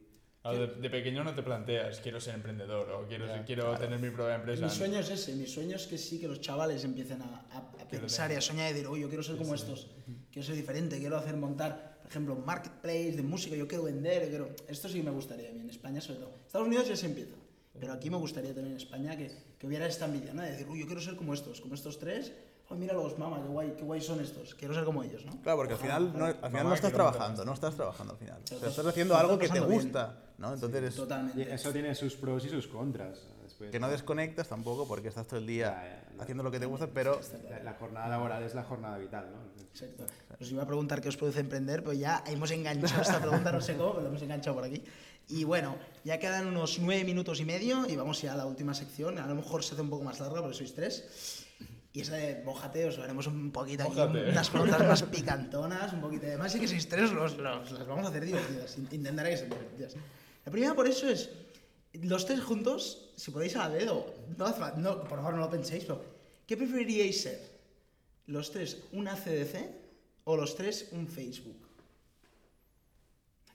Claro, 0.51 0.67
de, 0.67 0.75
de 0.79 0.89
pequeño 0.91 1.23
no 1.23 1.33
te 1.33 1.41
planteas, 1.41 1.99
quiero 2.01 2.21
ser 2.21 2.35
emprendedor 2.35 2.87
o 2.91 3.07
quiero, 3.07 3.25
ser- 3.27 3.43
quiero 3.45 3.75
tener 3.77 3.97
mi 3.99 4.11
propia 4.11 4.35
empresa. 4.35 4.63
Mi 4.65 4.69
sueño 4.71 4.99
es 4.99 5.09
ese, 5.09 5.33
mi 5.35 5.47
sueño 5.47 5.75
es 5.75 5.87
que 5.87 5.97
sí 5.97 6.19
que 6.19 6.27
los 6.27 6.39
chavales 6.39 6.83
empiecen 6.83 7.19
a, 7.23 7.47
a- 7.51 7.81
a 7.81 7.87
pensar 7.87 8.31
y 8.31 8.35
a 8.35 8.41
soñar 8.41 8.69
y 8.69 8.73
decir, 8.73 8.87
oye, 8.87 9.01
yo 9.01 9.07
quiero 9.07 9.23
ser 9.23 9.37
como 9.37 9.55
estos, 9.55 9.87
quiero 10.31 10.45
ser 10.45 10.55
diferente, 10.55 10.99
quiero 10.99 11.17
hacer 11.17 11.35
montar, 11.35 11.97
por 12.03 12.11
ejemplo, 12.11 12.35
un 12.35 12.45
marketplace 12.45 13.13
de 13.13 13.23
música, 13.23 13.55
yo 13.55 13.67
quiero 13.67 13.85
vender, 13.85 14.21
yo 14.25 14.29
quiero... 14.29 14.49
Esto 14.67 14.87
sí 14.87 14.99
que 14.99 15.03
me 15.03 15.09
gustaría 15.11 15.49
a 15.49 15.51
mí, 15.51 15.61
en 15.61 15.69
España 15.71 15.99
sobre 15.99 16.19
todo. 16.19 16.35
Estados 16.45 16.67
Unidos 16.67 16.87
ya 16.87 16.95
se 16.95 17.07
empieza, 17.07 17.33
pero 17.79 17.93
aquí 17.93 18.11
me 18.11 18.17
gustaría 18.17 18.53
también 18.53 18.73
en 18.75 18.77
España 18.81 19.17
que, 19.17 19.31
que 19.57 19.65
hubiera 19.65 19.87
esta 19.87 20.05
envidia, 20.05 20.31
¿no? 20.35 20.43
De 20.43 20.51
decir, 20.51 20.67
uy, 20.69 20.79
yo 20.79 20.85
quiero 20.85 21.01
ser 21.01 21.15
como 21.15 21.33
estos, 21.33 21.59
como 21.59 21.73
estos 21.73 21.97
tres, 21.97 22.31
oh, 22.69 22.75
mira 22.75 22.93
los 22.93 23.17
mamá, 23.17 23.41
qué 23.41 23.47
guay, 23.47 23.73
qué 23.77 23.83
guay 23.83 24.01
son 24.01 24.19
estos, 24.21 24.55
quiero 24.55 24.73
ser 24.73 24.83
como 24.83 25.03
ellos, 25.03 25.23
¿no? 25.25 25.39
Claro, 25.41 25.57
porque 25.59 25.73
al 25.73 25.79
final 25.79 26.17
no, 26.17 26.25
al 26.25 26.35
final 26.35 26.63
no 26.69 26.73
estás 26.73 26.91
trabajando, 26.93 27.45
no 27.45 27.53
estás 27.53 27.75
trabajando 27.75 28.13
al 28.13 28.19
final. 28.19 28.41
O 28.43 28.47
sea, 28.47 28.69
estás- 28.69 28.85
haciendo 28.85 29.15
algo 29.15 29.37
que 29.37 29.49
te 29.49 29.59
gusta, 29.59 30.17
¿no? 30.37 30.53
Entonces 30.53 30.83
es- 30.83 30.93
Y 30.93 30.97
Totalmente. 30.97 31.53
eso 31.53 31.71
tiene 31.71 31.95
sus 31.95 32.15
pros 32.15 32.45
y 32.45 32.49
sus 32.49 32.67
contras. 32.67 33.19
Después, 33.43 33.71
que 33.71 33.79
no 33.79 33.87
desconectas 33.89 34.47
tampoco 34.49 34.87
porque 34.87 35.07
estás 35.07 35.27
todo 35.27 35.39
el 35.39 35.45
día 35.47 35.67
Ya, 35.67 36.13
ya, 36.17 36.23
haciendo 36.23 36.43
lo 36.43 36.51
que 36.51 36.59
te 36.59 36.65
gusta, 36.65 36.87
pero 36.87 37.19
la, 37.49 37.59
la 37.63 37.73
jornada 37.75 38.07
laboral 38.09 38.43
es 38.43 38.53
la 38.55 38.63
jornada 38.63 38.97
vital, 38.97 39.27
¿no? 39.31 39.61
Exacto. 39.63 40.05
Os 40.41 40.51
iba 40.51 40.63
a 40.63 40.65
preguntar 40.67 40.99
qué 41.01 41.07
os 41.09 41.15
produce 41.17 41.39
emprender, 41.39 41.81
pero 41.83 41.93
ya 41.93 42.23
hemos 42.27 42.51
enganchado 42.51 43.01
esta 43.01 43.19
pregunta, 43.21 43.51
no 43.51 43.61
sé 43.61 43.77
cómo, 43.77 43.91
pero 43.91 44.01
la 44.03 44.09
hemos 44.09 44.21
enganchado 44.21 44.55
por 44.55 44.65
aquí. 44.65 44.83
Y 45.29 45.43
bueno, 45.43 45.75
ya 46.03 46.19
quedan 46.19 46.47
unos 46.47 46.79
nueve 46.79 47.03
minutos 47.03 47.39
y 47.39 47.45
medio 47.45 47.87
y 47.87 47.95
vamos 47.95 48.21
ya 48.21 48.33
a 48.33 48.35
la 48.35 48.45
última 48.45 48.73
sección. 48.73 49.17
A 49.19 49.25
lo 49.27 49.35
mejor 49.35 49.63
se 49.63 49.73
hace 49.73 49.81
un 49.81 49.89
poco 49.89 50.03
más 50.03 50.19
larga 50.19 50.41
porque 50.41 50.57
sois 50.57 50.73
tres. 50.75 51.44
Y 51.95 52.01
esa 52.01 52.15
de 52.19 52.43
Mójate 52.43 52.83
os 52.91 52.97
lo 52.97 53.03
haremos 53.05 53.25
un 53.27 53.51
poquito 53.55 53.83
aquí, 53.87 53.95
unas 54.01 54.49
preguntas 54.49 54.83
más 54.85 55.03
picantonas, 55.03 55.93
un 55.93 56.01
poquito 56.01 56.25
de 56.27 56.35
más. 56.37 56.53
Y 56.53 56.59
que 56.59 56.67
sois 56.67 56.89
tres, 56.91 57.09
los, 57.15 57.37
los- 57.37 57.71
las 57.71 57.87
vamos 57.87 58.05
a 58.05 58.09
hacer 58.09 58.25
divertidas. 58.25 58.77
In- 58.77 58.89
Intentaré 58.91 59.29
que 59.31 59.37
sean 59.37 59.49
divertidas. 59.49 59.95
La 60.45 60.51
primera 60.51 60.75
por 60.75 60.87
eso 60.89 61.07
es, 61.07 61.29
los 61.93 62.25
tres 62.25 62.41
juntos, 62.43 63.13
si 63.15 63.31
podéis 63.31 63.55
a 63.55 63.69
la 63.69 63.75
vez, 63.79 63.87
o 63.89 64.11
no, 64.75 65.07
por 65.07 65.17
favor 65.23 65.33
no 65.35 65.39
lo 65.39 65.49
penséis, 65.49 65.85
pero 65.85 66.03
¿qué 66.45 66.57
preferiríais 66.57 67.21
ser? 67.21 67.39
¿Los 68.27 68.51
tres 68.51 68.83
una 68.91 69.15
CDC 69.15 69.55
o 70.25 70.35
los 70.35 70.53
tres 70.57 70.89
un 70.91 71.07
Facebook? 71.07 71.63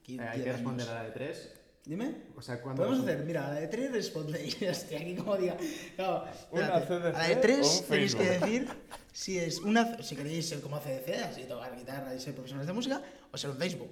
Aquí 0.00 0.16
Eh, 0.16 0.22
hay 0.22 0.42
que 0.42 0.52
responder 0.52 0.88
a 0.88 0.94
la 0.94 1.02
de 1.04 1.10
tres. 1.10 1.52
Dime. 1.84 2.14
O 2.36 2.42
sea, 2.42 2.60
¿cuándo 2.60 2.82
Podemos 2.82 2.98
responde? 2.98 3.12
hacer, 3.14 3.26
mira, 3.26 3.46
a 3.46 3.54
la 3.54 3.60
de 3.60 3.68
tres 3.68 3.92
respondéis. 3.92 4.56
Hostia, 4.70 5.00
aquí 5.00 5.16
como 5.16 5.36
diga. 5.36 5.56
Claro, 5.96 6.24
¿Una. 6.50 6.80
CDC 6.80 7.14
a 7.14 7.18
la 7.18 7.28
de 7.28 7.36
tres 7.36 7.84
tenéis 7.88 8.14
que 8.14 8.24
decir 8.24 8.68
si 9.12 9.38
es 9.38 9.58
una, 9.60 10.02
si 10.02 10.14
queréis 10.14 10.48
ser 10.48 10.60
como 10.60 10.78
CDC, 10.78 11.22
así 11.24 11.44
tocar 11.44 11.74
guitarra 11.76 12.14
y 12.14 12.20
ser 12.20 12.34
profesionales 12.34 12.66
de 12.66 12.72
música, 12.72 13.02
o 13.32 13.36
ser 13.38 13.50
un 13.50 13.56
Facebook. 13.56 13.90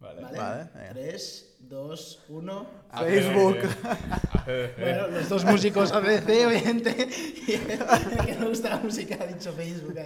Vale. 0.00 0.22
¿Vale? 0.22 0.38
Vale, 0.38 0.70
venga. 0.74 0.92
3, 0.94 1.56
2, 1.60 2.20
1. 2.30 2.66
Facebook. 3.00 3.58
ACDC. 4.32 4.78
Bueno, 4.80 5.06
los 5.08 5.28
dos 5.28 5.44
músicos 5.44 5.92
ACDC, 5.92 6.28
obviamente. 6.46 7.08
Y 7.46 7.52
el 7.52 8.26
que 8.26 8.36
no 8.40 8.48
gusta 8.48 8.70
la 8.70 8.78
música 8.78 9.18
ha 9.20 9.26
dicho 9.26 9.52
Facebook. 9.52 9.98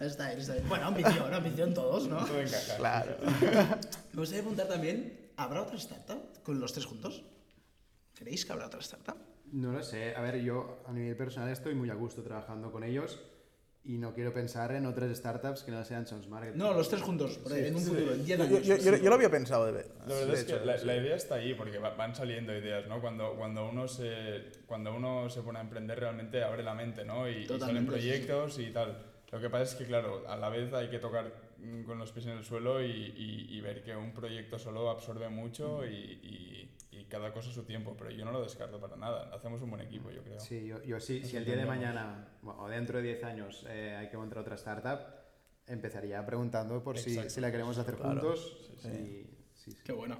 Está 0.00 0.26
bien, 0.26 0.40
está 0.40 0.54
bien. 0.54 0.68
Bueno, 0.68 0.86
ambición, 0.86 1.32
ambición 1.32 1.72
todos, 1.72 2.08
¿no? 2.08 2.24
Todo 2.26 2.40
encaja. 2.40 2.76
Claro. 2.76 3.16
Me 4.12 4.18
gustaría 4.18 4.42
preguntar 4.42 4.66
también, 4.66 5.19
¿habrá 5.42 5.62
otra 5.62 5.76
startup 5.76 6.42
con 6.42 6.60
los 6.60 6.72
tres 6.72 6.86
juntos? 6.86 7.24
¿Creéis 8.14 8.44
que 8.44 8.52
habrá 8.52 8.66
otra 8.66 8.80
startup? 8.80 9.16
No 9.52 9.72
lo 9.72 9.82
sé. 9.82 10.14
A 10.14 10.20
ver, 10.20 10.40
yo 10.42 10.82
a 10.86 10.92
nivel 10.92 11.16
personal 11.16 11.48
estoy 11.50 11.74
muy 11.74 11.90
a 11.90 11.94
gusto 11.94 12.22
trabajando 12.22 12.70
con 12.70 12.84
ellos 12.84 13.18
y 13.82 13.96
no 13.96 14.12
quiero 14.12 14.32
pensar 14.34 14.72
en 14.72 14.84
otras 14.84 15.16
startups 15.16 15.62
que 15.62 15.70
no 15.72 15.82
sean 15.84 16.06
Sons 16.06 16.28
Market. 16.28 16.54
No, 16.54 16.74
los 16.74 16.88
tres 16.90 17.02
juntos, 17.02 17.38
por 17.38 17.52
ahí, 17.54 17.66
en 17.66 17.74
un 17.76 17.82
futuro, 17.82 18.12
en 18.12 18.24
10 18.24 18.38
Yo, 18.38 18.44
años. 18.44 18.62
yo- 18.66 18.76
yo- 18.76 18.96
yo 18.96 19.08
lo 19.08 19.14
había 19.14 19.30
pensado 19.30 19.64
de 19.64 19.72
ver. 19.72 19.86
La 20.06 20.14
verdad 20.14 20.26
de 20.26 20.34
es 20.34 20.44
que 20.44 20.52
hecho, 20.52 20.64
la, 20.66 20.78
sí. 20.78 20.84
la 20.86 20.96
idea 20.96 21.16
está 21.16 21.36
ahí 21.36 21.54
porque 21.54 21.78
va- 21.78 21.94
van 21.94 22.14
saliendo 22.14 22.54
ideas, 22.56 22.86
¿no? 22.86 23.00
Cuando, 23.00 23.34
cuando, 23.36 23.66
uno 23.68 23.88
se, 23.88 24.52
cuando 24.66 24.94
uno 24.94 25.30
se 25.30 25.40
pone 25.40 25.58
a 25.58 25.62
emprender 25.62 25.98
realmente 25.98 26.44
abre 26.44 26.62
la 26.62 26.74
mente, 26.74 27.04
¿no? 27.06 27.26
Y, 27.28 27.44
y 27.44 27.46
salen 27.46 27.68
sí, 27.70 27.78
sí. 27.80 27.86
proyectos 27.86 28.58
y 28.58 28.70
tal. 28.70 29.06
Lo 29.32 29.40
que 29.40 29.48
pasa 29.48 29.62
es 29.64 29.74
que, 29.76 29.86
claro, 29.86 30.28
a 30.28 30.36
la 30.36 30.50
vez 30.50 30.72
hay 30.74 30.90
que 30.90 30.98
tocar 30.98 31.32
con 31.86 31.98
los 31.98 32.12
pies 32.12 32.26
en 32.26 32.32
el 32.32 32.44
suelo 32.44 32.82
y, 32.84 32.90
y- 32.90 33.46
y 33.56 33.60
ver 33.60 33.82
que 33.82 33.94
un 33.96 34.12
proyecto 34.12 34.58
solo 34.58 34.90
absorbe 34.90 35.28
mucho 35.28 35.84
y, 35.86 35.90
y- 35.94 36.76
y 36.92 37.04
cada 37.04 37.32
cosa 37.32 37.50
a 37.50 37.52
su 37.52 37.64
tiempo, 37.64 37.94
pero 37.96 38.10
yo 38.10 38.24
no 38.24 38.32
lo 38.32 38.42
descarto 38.42 38.80
para 38.80 38.96
nada. 38.96 39.30
Hacemos 39.34 39.60
un 39.62 39.70
buen 39.70 39.82
equipo, 39.82 40.10
yo 40.10 40.22
creo. 40.22 40.40
Sí, 40.40 40.66
yo, 40.66 40.82
yo 40.82 40.98
sí, 41.00 41.20
Nos 41.20 41.30
si 41.30 41.36
el 41.36 41.44
día 41.44 41.56
de 41.56 41.66
mañana 41.66 42.28
bueno, 42.42 42.62
o 42.62 42.68
dentro 42.68 42.98
de 42.98 43.04
10 43.04 43.24
años 43.24 43.64
eh, 43.68 43.96
hay 43.98 44.08
que 44.08 44.16
montar 44.16 44.38
otra 44.38 44.54
startup, 44.56 45.00
empezaría 45.66 46.24
preguntando 46.26 46.82
por 46.82 46.98
si, 46.98 47.28
si 47.30 47.40
la 47.40 47.50
queremos 47.50 47.78
hacer 47.78 47.96
Claro. 47.96 48.20
juntos. 48.20 48.56
Sí, 48.82 48.88
Sí, 48.88 48.90
sí, 49.54 49.72
sí. 49.72 49.76
Qué 49.84 49.92
bueno. 49.92 50.18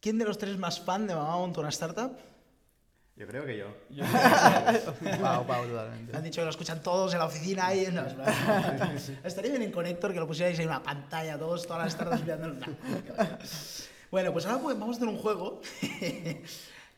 ¿Quién 0.00 0.18
de 0.18 0.24
los 0.24 0.38
tres 0.38 0.52
es 0.54 0.58
más 0.58 0.80
fan 0.80 1.06
de 1.06 1.14
Mamá 1.14 1.36
monta 1.38 1.60
una 1.60 1.68
startup? 1.70 2.16
Yo 3.16 3.26
creo 3.28 3.46
que 3.46 3.56
yo. 3.56 3.66
Yo- 3.90 4.04
Pau, 5.20 5.46
Pau, 5.46 5.66
totalmente. 5.66 6.16
Han 6.16 6.24
dicho 6.24 6.40
que 6.40 6.44
lo 6.46 6.50
escuchan 6.50 6.82
todos 6.82 7.12
en 7.12 7.20
la 7.20 7.26
oficina 7.26 7.72
y 7.74 7.80
es 7.84 7.94
verdad. 7.94 8.92
Estaría 9.22 9.50
bien 9.52 9.62
en 9.62 9.70
Connector 9.70 10.12
que 10.12 10.18
lo 10.18 10.26
pusierais 10.26 10.58
en 10.58 10.66
una 10.66 10.82
pantalla 10.82 11.38
todos, 11.38 11.64
todas 11.66 11.84
las 11.84 11.92
startups 11.92 12.22
mirando. 12.22 12.48
No, 12.48 13.04
qué 13.04 13.12
va. 13.12 13.38
Bueno, 14.10 14.32
pues 14.32 14.46
ahora 14.46 14.58
pues 14.62 14.78
vamos 14.78 14.96
a 14.96 14.98
hacer 14.98 15.08
un 15.08 15.18
juego 15.18 15.60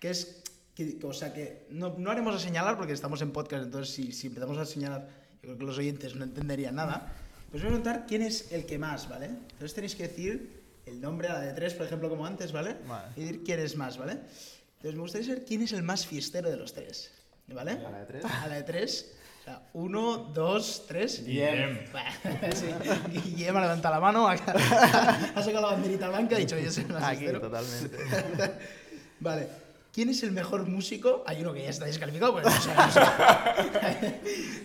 que 0.00 0.10
es, 0.10 0.42
que, 0.74 0.98
que, 0.98 1.06
o 1.06 1.12
sea, 1.12 1.32
que 1.34 1.66
no, 1.70 1.94
no 1.98 2.10
haremos 2.10 2.34
a 2.34 2.38
señalar 2.38 2.76
porque 2.78 2.92
estamos 2.94 3.20
en 3.22 3.32
podcast, 3.32 3.64
entonces 3.64 3.94
si, 3.94 4.12
si 4.12 4.26
empezamos 4.28 4.56
a 4.58 4.64
señalar, 4.64 5.08
yo 5.34 5.40
creo 5.42 5.58
que 5.58 5.64
los 5.64 5.78
oyentes 5.78 6.14
no 6.14 6.24
entenderían 6.24 6.74
nada. 6.76 7.12
Pues 7.50 7.62
voy 7.62 7.68
a 7.68 7.74
preguntar 7.74 8.04
quién 8.06 8.22
es 8.22 8.52
el 8.52 8.64
que 8.66 8.78
más, 8.78 9.08
¿vale? 9.08 9.26
Entonces 9.26 9.74
tenéis 9.74 9.94
que 9.94 10.08
decir 10.08 10.62
el 10.86 11.00
nombre 11.00 11.28
a 11.28 11.34
la 11.34 11.40
de 11.40 11.52
tres, 11.52 11.74
por 11.74 11.86
ejemplo, 11.86 12.08
como 12.08 12.26
antes, 12.26 12.52
¿vale? 12.52 12.76
Vale. 12.86 13.08
Y 13.16 13.20
decir 13.20 13.42
quién 13.44 13.60
es 13.60 13.76
más, 13.76 13.96
¿vale? 13.98 14.18
Entonces 14.86 14.98
me 14.98 15.02
gustaría 15.02 15.26
saber 15.26 15.44
quién 15.44 15.62
es 15.62 15.72
el 15.72 15.82
más 15.82 16.06
fiestero 16.06 16.48
de 16.48 16.56
los 16.56 16.72
tres, 16.72 17.10
¿vale? 17.48 17.72
¿A 17.72 17.90
la 17.90 17.98
de 17.98 18.06
tres? 18.06 18.24
A 18.24 18.46
la 18.46 18.54
de 18.54 18.62
tres. 18.62 19.12
O 19.40 19.42
sea, 19.42 19.62
uno, 19.72 20.16
dos, 20.32 20.84
tres. 20.86 21.24
Guillem. 21.24 21.80
sí. 22.54 22.66
Guillem 23.34 23.56
ha 23.56 23.62
levantado 23.62 23.96
la 23.96 24.00
mano, 24.00 24.28
ha, 24.28 24.36
sacado 24.36 25.60
la 25.60 25.72
banderita 25.72 26.08
blanca 26.08 26.34
y 26.34 26.36
ha 26.36 26.38
dicho 26.38 26.56
yo 26.56 26.70
soy 26.70 26.84
el 26.84 26.90
más 26.90 27.02
Aquí, 27.02 27.18
fiestero. 27.18 27.40
totalmente. 27.40 27.98
Vale. 29.18 29.48
¿Quién 29.92 30.10
es 30.10 30.22
el 30.22 30.30
mejor 30.30 30.68
músico? 30.68 31.24
Hay 31.26 31.40
uno 31.40 31.52
que 31.52 31.64
ya 31.64 31.70
está 31.70 31.86
descalificado, 31.86 32.36
pero 32.36 32.48
no 32.48 32.60
sabe 32.60 32.76
música. 32.86 33.54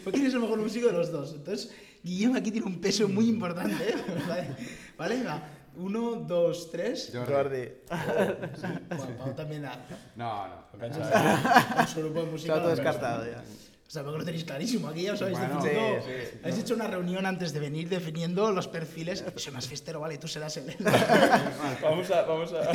Pues 0.03 0.13
¿Quién 0.13 0.27
es 0.27 0.33
el 0.35 0.39
mejor 0.41 0.59
músico 0.59 0.85
de 0.85 0.93
los 0.93 1.11
dos? 1.11 1.33
Entonces, 1.33 1.71
Guillem 2.03 2.35
aquí 2.35 2.51
tiene 2.51 2.67
un 2.67 2.79
peso 2.79 3.09
muy 3.09 3.27
importante. 3.27 3.89
¿eh? 3.89 3.95
Vale, 4.27 4.55
¿Vale? 4.99 5.23
Va. 5.23 5.60
Uno, 5.75 6.15
dos, 6.27 6.69
tres. 6.71 7.11
Jordi. 7.13 7.33
Jordi. 7.33 7.69
Bueno, 8.97 9.17
Pau 9.17 9.33
también 9.33 9.61
da. 9.61 9.85
No, 10.15 10.47
no. 10.47 10.65
Con 10.71 11.87
su 11.87 11.99
grupo 12.01 12.21
de 12.21 12.31
música. 12.31 12.53
Está 12.53 12.61
todo 12.61 12.69
no, 12.69 12.75
descartado 12.75 13.25
ya. 13.25 13.43
O 13.87 13.93
sea, 13.93 14.03
porque 14.03 14.19
lo 14.19 14.23
tenéis 14.25 14.45
clarísimo, 14.45 14.87
aquí 14.87 15.01
ya 15.03 15.13
os 15.13 15.21
habéis 15.21 15.37
Bueno, 15.37 15.61
definido. 15.61 16.01
sí, 16.01 16.11
sí. 16.31 16.39
Habéis 16.43 16.59
hecho 16.59 16.75
una 16.75 16.87
reunión 16.87 17.25
antes 17.25 17.51
de 17.51 17.59
venir 17.59 17.89
definiendo 17.89 18.49
los 18.53 18.69
perfiles. 18.69 19.21
Yo 19.25 19.37
soy 19.37 19.51
más 19.51 19.67
fiestero, 19.67 19.99
vale, 19.99 20.17
tú 20.17 20.29
serás 20.29 20.55
el. 20.55 20.65
Vamos 21.81 22.09
a... 22.09 22.21
Vamos 22.21 22.53
a... 22.53 22.71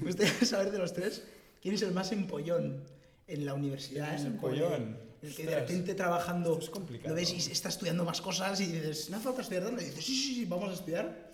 Me 0.00 0.06
gustaría 0.06 0.32
saber 0.44 0.72
de 0.72 0.78
los 0.78 0.92
tres 0.92 1.22
quién 1.62 1.76
es 1.76 1.82
el 1.82 1.92
más 1.92 2.10
empollón 2.10 2.82
en 3.28 3.46
la 3.46 3.54
universidad. 3.54 4.06
¿Quién 4.06 4.16
es 4.16 4.20
el 4.22 4.32
empollón? 4.32 4.98
El 5.22 5.34
que 5.34 5.44
de 5.46 5.60
repente 5.60 5.94
trabajando 5.94 6.58
es 6.58 6.70
complicado. 6.70 7.10
lo 7.10 7.14
ves 7.14 7.32
y 7.32 7.52
está 7.52 7.68
estudiando 7.68 8.04
más 8.04 8.20
cosas 8.20 8.60
y 8.60 8.66
dices, 8.66 9.08
no 9.10 9.16
hace 9.16 9.24
falta 9.24 9.42
estudiar 9.42 9.64
tanto. 9.64 9.80
Y 9.80 9.84
dices, 9.86 10.04
sí, 10.04 10.14
sí, 10.14 10.34
sí, 10.34 10.44
vamos 10.44 10.70
a 10.70 10.74
estudiar. 10.74 11.25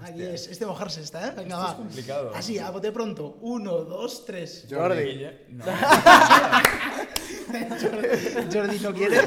Aquí 0.00 0.22
es, 0.22 0.46
es 0.46 0.58
de 0.60 0.66
mojarse 0.66 1.02
esta, 1.02 1.26
¿eh? 1.26 1.32
Venga, 1.36 1.56
Esto 1.56 1.64
va. 1.64 1.68
es 1.70 1.74
complicado. 1.74 2.32
Así, 2.34 2.56
a 2.58 2.70
bote 2.70 2.92
pronto. 2.92 3.36
Uno, 3.40 3.78
dos, 3.78 4.24
tres. 4.24 4.64
Jordi. 4.70 5.26
No, 5.50 5.64
Jordi 8.52 8.78
no 8.80 8.92
quiere. 8.94 9.20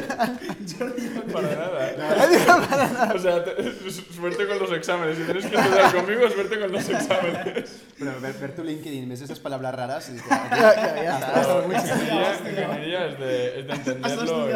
Jordi 0.80 1.10
no 1.10 1.22
quiere. 1.24 1.32
para 1.34 2.88
nada. 2.88 3.14
O 3.16 3.20
sea, 3.20 3.44
te- 3.44 3.92
suerte 4.14 4.48
con 4.48 4.60
los 4.60 4.72
exámenes. 4.72 5.18
Si 5.18 5.24
tienes 5.24 5.46
que 5.46 5.56
estudiar 5.56 5.94
conmigo, 5.94 6.30
suerte 6.30 6.60
con 6.60 6.72
los 6.72 6.90
exámenes. 6.90 7.72
Pero 8.00 8.22
ver, 8.22 8.34
ver 8.34 8.56
tu 8.56 8.64
LinkedIn, 8.64 9.10
ves 9.10 9.22
esas 9.22 9.40
palabras 9.40 9.76
raras 9.76 10.10
y 10.10 10.14
te- 10.14 10.22
Ya, 10.30 10.76
ya, 10.76 11.04
ya 11.04 11.20
ingeniería, 11.66 12.40
ingeniería 12.40 13.06
es 13.08 13.20
de, 13.20 13.60
es 13.60 13.68
de 13.68 13.74
entenderlo 13.74 14.50
y... 14.50 14.54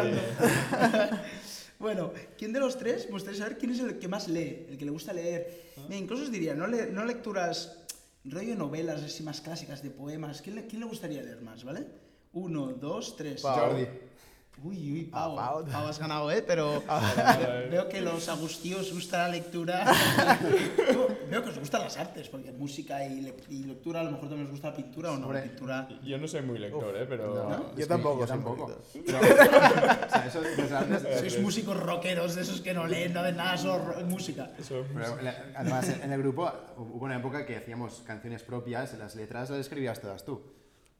Bueno, 1.78 2.12
¿quién 2.38 2.52
de 2.52 2.60
los 2.60 2.78
tres? 2.78 3.06
Me 3.06 3.12
gustaría 3.12 3.38
saber 3.40 3.58
quién 3.58 3.72
es 3.72 3.80
el 3.80 3.98
que 3.98 4.08
más 4.08 4.28
lee, 4.28 4.66
el 4.68 4.78
que 4.78 4.84
le 4.84 4.90
gusta 4.90 5.12
leer. 5.12 5.72
Mira, 5.88 5.96
incluso 6.00 6.22
os 6.24 6.32
diría, 6.32 6.54
no, 6.54 6.66
le- 6.66 6.90
no 6.90 7.04
lecturas, 7.04 7.78
rollo 8.24 8.54
novelas 8.56 9.02
así 9.02 9.22
más 9.22 9.40
clásicas 9.40 9.82
de 9.82 9.90
poemas. 9.90 10.40
¿Quién 10.42 10.56
le, 10.56 10.66
quién 10.66 10.80
le 10.80 10.86
gustaría 10.86 11.22
leer 11.22 11.42
más, 11.42 11.64
vale? 11.64 11.86
Uno, 12.32 12.72
dos, 12.72 13.16
tres. 13.16 13.42
Jordi. 13.42 13.86
Uy, 14.64 14.92
uy, 14.92 15.02
Pau. 15.04 15.36
Pau. 15.36 15.64
Pau, 15.66 15.86
has 15.86 15.98
ganado, 15.98 16.30
¿eh? 16.30 16.42
Pero 16.42 16.82
veo, 17.70 17.88
que 17.88 18.00
los 18.00 18.28
agustíos 18.28 18.80
os 18.88 18.92
gusta 18.94 19.18
la 19.18 19.28
lectura. 19.28 19.84
veo 21.30 21.42
que 21.42 21.50
os 21.50 21.58
gustan 21.58 21.82
las 21.82 21.96
artes, 21.98 22.28
porque 22.28 22.50
música 22.52 23.04
y, 23.06 23.20
le- 23.20 23.34
y 23.50 23.64
lectura 23.64 24.00
a 24.00 24.04
lo 24.04 24.12
mejor 24.12 24.28
también 24.28 24.46
os 24.46 24.52
gusta 24.52 24.70
la 24.70 24.76
pintura 24.76 25.12
o 25.12 25.16
no. 25.18 25.26
Hombre. 25.26 25.42
Pintura. 25.42 25.88
Yo 26.02 26.18
no 26.18 26.26
soy 26.26 26.42
muy 26.42 26.58
lector, 26.58 26.96
¿eh? 26.96 27.06
Pero... 27.08 27.48
No, 27.48 27.76
Yo 27.76 27.86
tampoco, 27.86 28.20
yo 28.20 28.26
tampoco. 28.26 28.80
Sois 31.20 31.40
músicos 31.40 31.76
rockeros 31.78 32.34
de 32.34 32.42
esos 32.42 32.60
que 32.60 32.72
no 32.74 32.86
leen, 32.86 33.12
no 33.12 33.20
hacen 33.20 33.36
nada, 33.36 33.56
solo 33.56 33.94
música. 34.06 34.50
Eso- 34.58 34.84
pero, 34.94 35.20
la- 35.22 35.36
además, 35.54 35.88
en 36.02 36.12
el 36.12 36.18
grupo 36.22 36.50
hubo 36.78 37.04
una 37.04 37.16
época 37.16 37.44
que 37.44 37.56
hacíamos 37.56 38.02
canciones 38.06 38.42
propias, 38.42 38.94
las 38.98 39.14
letras 39.14 39.50
las 39.50 39.60
escribías 39.60 40.00
todas 40.00 40.24
tú. 40.24 40.40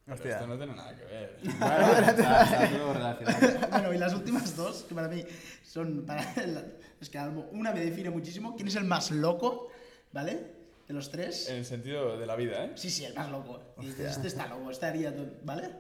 Pero 0.07 0.14
Hostia. 0.16 0.33
esto 0.35 0.47
no 0.47 0.57
tiene 0.57 0.75
nada 0.75 0.95
que 0.97 1.05
ver. 1.05 1.38
Bueno, 1.42 1.92
está, 2.09 2.42
está 2.45 2.71
todo 2.79 2.92
relacionado. 2.95 3.69
Bueno, 3.71 3.92
y 3.95 3.99
las 3.99 4.14
últimas 4.14 4.57
dos, 4.57 4.85
que 4.88 4.95
para 4.95 5.09
mí 5.09 5.25
son. 5.64 6.07
Para 6.07 6.33
el- 6.35 6.75
es 7.01 7.11
que 7.11 7.19
algo- 7.19 7.49
una 7.53 7.73
me 7.73 7.81
define 7.85 8.09
muchísimo. 8.11 8.55
¿Quién 8.57 8.69
es 8.69 8.77
el 8.77 8.85
más 8.85 9.11
loco? 9.11 9.69
¿Vale? 10.12 10.55
De 10.88 10.95
los 10.95 11.11
tres. 11.11 11.49
En 11.51 11.57
el 11.57 11.64
sentido 11.66 12.16
de 12.16 12.25
la 12.27 12.37
vida, 12.37 12.64
¿eh? 12.64 12.73
Sí, 12.77 12.88
sí, 12.88 13.05
el 13.05 13.14
más 13.14 13.29
loco. 13.31 13.61
Este 13.83 14.29
está 14.29 14.47
loco, 14.47 14.71
estaría. 14.71 15.14
todo- 15.14 15.35
¿Vale? 15.42 15.71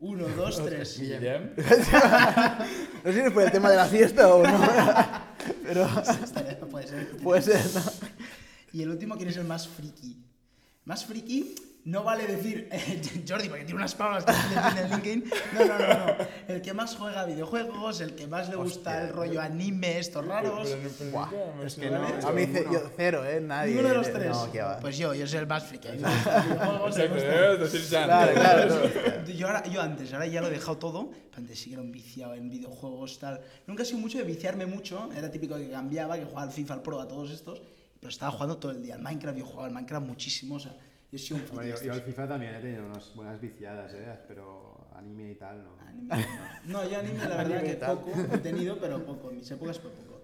Uno, 0.00 0.26
dos, 0.28 0.64
tres. 0.64 0.98
Guillem. 0.98 1.54
No 3.04 3.12
sé 3.12 3.20
si 3.20 3.20
es 3.20 3.32
por 3.32 3.42
el 3.42 3.50
tema 3.52 3.70
de 3.70 3.76
la 3.76 3.84
fiesta 3.86 4.34
o 4.34 4.42
no. 4.42 4.58
Pero 5.62 5.86
puede 6.70 6.86
ser. 6.88 7.16
puede 7.18 7.42
ser, 7.42 7.60
¿no? 7.74 7.82
Y 8.72 8.82
el 8.82 8.90
último, 8.90 9.16
¿quién 9.16 9.28
es 9.28 9.36
el 9.36 9.44
más 9.44 9.68
friki? 9.68 10.16
Más 10.86 11.04
friki, 11.04 11.54
no 11.84 12.02
vale 12.02 12.26
decir 12.26 12.68
eh, 12.72 13.02
Jordi, 13.28 13.48
porque 13.48 13.64
tiene 13.64 13.78
unas 13.78 13.94
palabras 13.94 14.24
que 14.24 14.32
tiene 14.32 14.68
en 14.70 14.78
el 14.78 14.90
LinkedIn. 14.90 15.24
No, 15.52 15.64
no, 15.66 15.78
no, 15.78 16.06
no. 16.06 16.16
El 16.48 16.62
que 16.62 16.72
más 16.72 16.96
juega 16.96 17.20
a 17.20 17.24
videojuegos, 17.26 18.00
el 18.00 18.14
que 18.14 18.26
más 18.26 18.48
le 18.48 18.56
gusta 18.56 19.02
el 19.02 19.10
rollo 19.10 19.40
anime, 19.40 19.98
estos 19.98 20.24
raros. 20.26 20.68
Pero, 20.70 20.90
pero 20.98 21.10
Buah, 21.10 21.28
me 21.58 21.66
es 21.66 21.74
que 21.74 21.90
no. 21.90 22.06
A 22.06 22.32
mí 22.32 22.46
Ninguno. 22.46 22.72
yo 22.72 22.90
cero, 22.96 23.24
¿eh? 23.26 23.40
Nadie. 23.40 23.72
Ninguno 23.72 23.88
de 23.90 23.94
los 23.96 24.12
tres. 24.12 24.30
No, 24.30 24.50
qué 24.50 24.62
va. 24.62 24.78
Pues 24.80 24.96
yo, 24.96 25.12
yo 25.14 25.26
soy 25.26 25.38
el 25.40 25.46
más 25.46 25.64
friki. 25.64 25.88
Claro, 27.90 28.32
claro. 28.34 28.80
Yo, 29.34 29.46
ahora, 29.48 29.64
yo 29.66 29.80
antes, 29.82 30.12
ahora 30.12 30.26
ya 30.26 30.40
lo 30.40 30.46
he 30.48 30.50
dejado 30.50 30.78
todo. 30.78 31.10
pero 31.10 31.38
Antes 31.38 31.58
sí 31.58 31.66
que 31.70 31.74
era 31.74 31.82
un 31.82 31.90
viciado 31.90 32.34
en 32.34 32.48
videojuegos, 32.48 33.18
tal. 33.18 33.40
Nunca 33.66 33.82
he 33.82 33.86
sido 33.86 33.98
mucho 33.98 34.18
de 34.18 34.24
viciarme 34.24 34.66
mucho. 34.66 35.10
Era 35.16 35.30
típico 35.30 35.56
que 35.56 35.68
cambiaba, 35.70 36.16
que 36.16 36.24
jugaba 36.24 36.42
al 36.42 36.52
FIFA, 36.52 36.74
al 36.74 36.82
Pro, 36.82 37.00
a 37.00 37.08
todos 37.08 37.30
estos. 37.30 37.60
Pero 38.00 38.10
estaba 38.10 38.30
jugando 38.32 38.58
todo 38.58 38.72
el 38.72 38.82
día. 38.82 38.94
Al 38.94 39.02
Minecraft 39.02 39.38
yo 39.38 39.44
jugaba 39.44 39.66
al 39.66 39.72
Minecraft 39.72 40.06
muchísimo. 40.06 40.56
O 40.56 40.60
sea, 40.60 40.76
yo 41.16 41.18
sido 41.18 41.40
un 41.52 41.60
de 41.60 41.68
yo, 41.70 41.82
yo 41.82 41.92
al 41.92 42.02
FIFA 42.02 42.28
también 42.28 42.54
he 42.54 42.60
tenido 42.60 42.84
unas 42.86 43.14
buenas 43.14 43.40
viciadas, 43.40 43.92
¿eh? 43.94 44.18
pero 44.28 44.88
anime 44.96 45.30
y 45.32 45.34
tal, 45.36 45.62
¿no? 45.64 45.76
Anime, 45.86 46.26
no. 46.66 46.82
No, 46.82 46.88
yo 46.88 46.98
anime 46.98 47.18
la 47.18 47.28
verdad 47.36 47.40
Anime 47.58 47.62
que 47.62 47.74
poco 47.76 48.10
he 48.32 48.38
tenido, 48.38 48.78
pero 48.78 49.04
poco. 49.04 49.30
En 49.30 49.36
mis 49.36 49.50
épocas 49.50 49.78
fue 49.78 49.90
poco. 49.90 50.22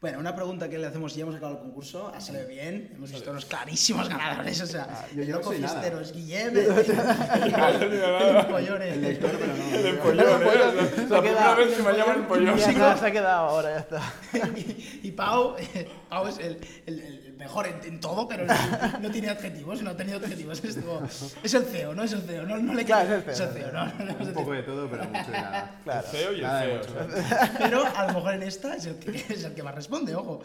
Bueno, 0.00 0.18
una 0.18 0.34
pregunta 0.34 0.68
que 0.68 0.78
le 0.78 0.88
hacemos, 0.88 1.14
ya 1.14 1.22
hemos 1.22 1.36
acabado 1.36 1.58
el 1.58 1.62
concurso, 1.62 2.08
ha 2.08 2.20
salido 2.20 2.48
bien, 2.48 2.90
hemos 2.96 3.12
visto 3.12 3.30
unos 3.30 3.44
clarísimos 3.44 4.08
ganadores, 4.08 4.60
o 4.60 4.66
sea, 4.66 4.88
Ah, 4.90 5.06
yo- 5.14 5.22
el 5.22 5.28
yo 5.28 5.32
no 5.34 5.38
loco 5.38 5.50
soy 5.52 5.60
nada. 5.60 5.74
fiestero 5.80 6.00
es 6.00 6.12
Guillem, 6.12 6.56
el, 6.56 8.36
empollón, 8.36 8.82
El 8.82 9.00
lector, 9.00 9.30
pero 9.38 9.56
no. 9.56 9.74
El 9.76 9.86
empollón, 9.86 10.42
¿eh? 10.42 11.06
La 11.08 11.20
primera 11.20 11.54
vez 11.54 11.76
que 11.76 11.82
me 11.84 11.92
llaman 11.92 12.16
empollón. 12.18 12.56
Quedado- 12.58 12.98
se 12.98 13.06
ha 13.06 13.10
quedado 13.12 13.48
ahora, 13.48 13.70
ya 13.70 13.78
está. 13.78 14.12
y, 14.58 15.00
y 15.04 15.10
Pau, 15.12 15.54
Pau 16.08 16.26
es 16.26 16.38
el, 16.38 16.58
el- 16.86 16.98
el 17.00 17.31
mejor 17.42 17.66
en, 17.66 17.80
en 17.84 18.00
todo, 18.00 18.26
pero 18.28 18.44
no, 18.46 18.98
no 19.00 19.10
tiene 19.10 19.28
adjetivos, 19.28 19.82
no 19.82 19.90
ha 19.90 19.96
tenido 19.96 20.18
adjetivos. 20.18 20.62
Es, 20.64 20.76
como- 20.76 21.02
es 21.42 21.54
el 21.54 21.64
CEO, 21.64 21.94
no 21.94 22.02
es 22.04 22.12
el 22.12 22.22
CEO, 22.22 22.46
no, 22.46 22.56
no 22.58 22.74
le 22.74 22.84
Claro, 22.84 23.16
es 23.16 23.26
es 23.26 23.40
el 23.40 23.48
el 23.48 23.52
CEO, 23.54 23.70
CEO. 23.70 23.72
no, 23.72 23.86
no, 23.86 24.04
no, 24.04 24.10
es 24.12 24.20
Un 24.20 24.28
el 24.28 24.32
poco 24.34 24.52
de 24.52 24.62
todo, 24.62 24.88
pero 24.90 25.04
mucho 25.04 25.26
de 25.30 25.32
nada. 25.32 25.76
El 25.78 25.82
Claro. 25.84 26.08
y 26.12 26.34
el 26.36 26.42
Nada 26.42 26.60
de 26.60 26.66
feo. 26.66 26.78
mucho. 26.78 26.90
o 26.90 27.22
sea. 27.28 27.54
Pero 27.58 27.84
a 27.86 28.06
lo 28.06 28.12
mejor 28.14 28.34
en 28.34 28.42
esta 28.44 28.76
es 28.76 28.86
el 28.86 28.96
que, 28.96 29.10
es 29.34 29.44
el 29.44 29.54
que 29.54 29.62
más 29.62 29.74
responde, 29.74 30.14
ojo. 30.14 30.42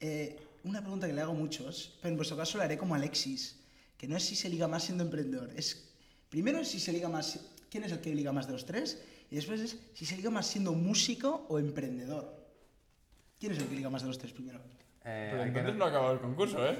Eh, 0.00 0.38
una 0.64 0.80
pregunta 0.80 1.06
que 1.06 1.12
le 1.12 1.20
hago 1.20 1.32
a 1.32 1.34
muchos, 1.34 1.96
pero 2.02 2.10
en 2.12 2.16
vuestro 2.16 2.36
caso 2.36 2.58
la 2.58 2.64
haré 2.64 2.76
como 2.76 2.94
Alexis, 2.94 3.56
que 3.96 4.06
no 4.08 4.16
es 4.16 4.24
si 4.24 4.34
se 4.36 4.48
liga 4.48 4.68
más 4.68 4.84
siendo 4.84 5.04
emprendedor, 5.04 5.50
es 5.56 5.88
primero 6.28 6.64
si 6.64 6.80
se 6.80 6.92
liga 6.92 7.08
más, 7.08 7.38
quién 7.70 7.84
es 7.84 7.92
el 7.92 8.00
que 8.00 8.14
liga 8.14 8.32
más 8.32 8.46
de 8.46 8.52
los 8.52 8.66
tres, 8.66 8.98
y 9.30 9.36
después 9.36 9.60
es 9.60 9.76
si 9.94 10.04
se 10.04 10.16
liga 10.16 10.28
más 10.30 10.46
siendo 10.46 10.72
músico 10.72 11.46
o 11.48 11.58
emprendedor. 11.58 12.34
¿Quién 13.38 13.52
es 13.52 13.58
el 13.58 13.66
que 13.66 13.76
liga 13.76 13.90
más 13.90 14.02
de 14.02 14.08
los 14.08 14.18
tres 14.18 14.32
primero? 14.32 14.60
Eh, 15.08 15.28
Pero 15.30 15.42
hay, 15.44 15.52
que, 15.52 15.58
entonces 15.58 15.78
no 15.78 15.84
ha 15.84 15.88
acabado 15.88 16.12
el 16.14 16.18
concurso, 16.18 16.66
¿eh? 16.66 16.78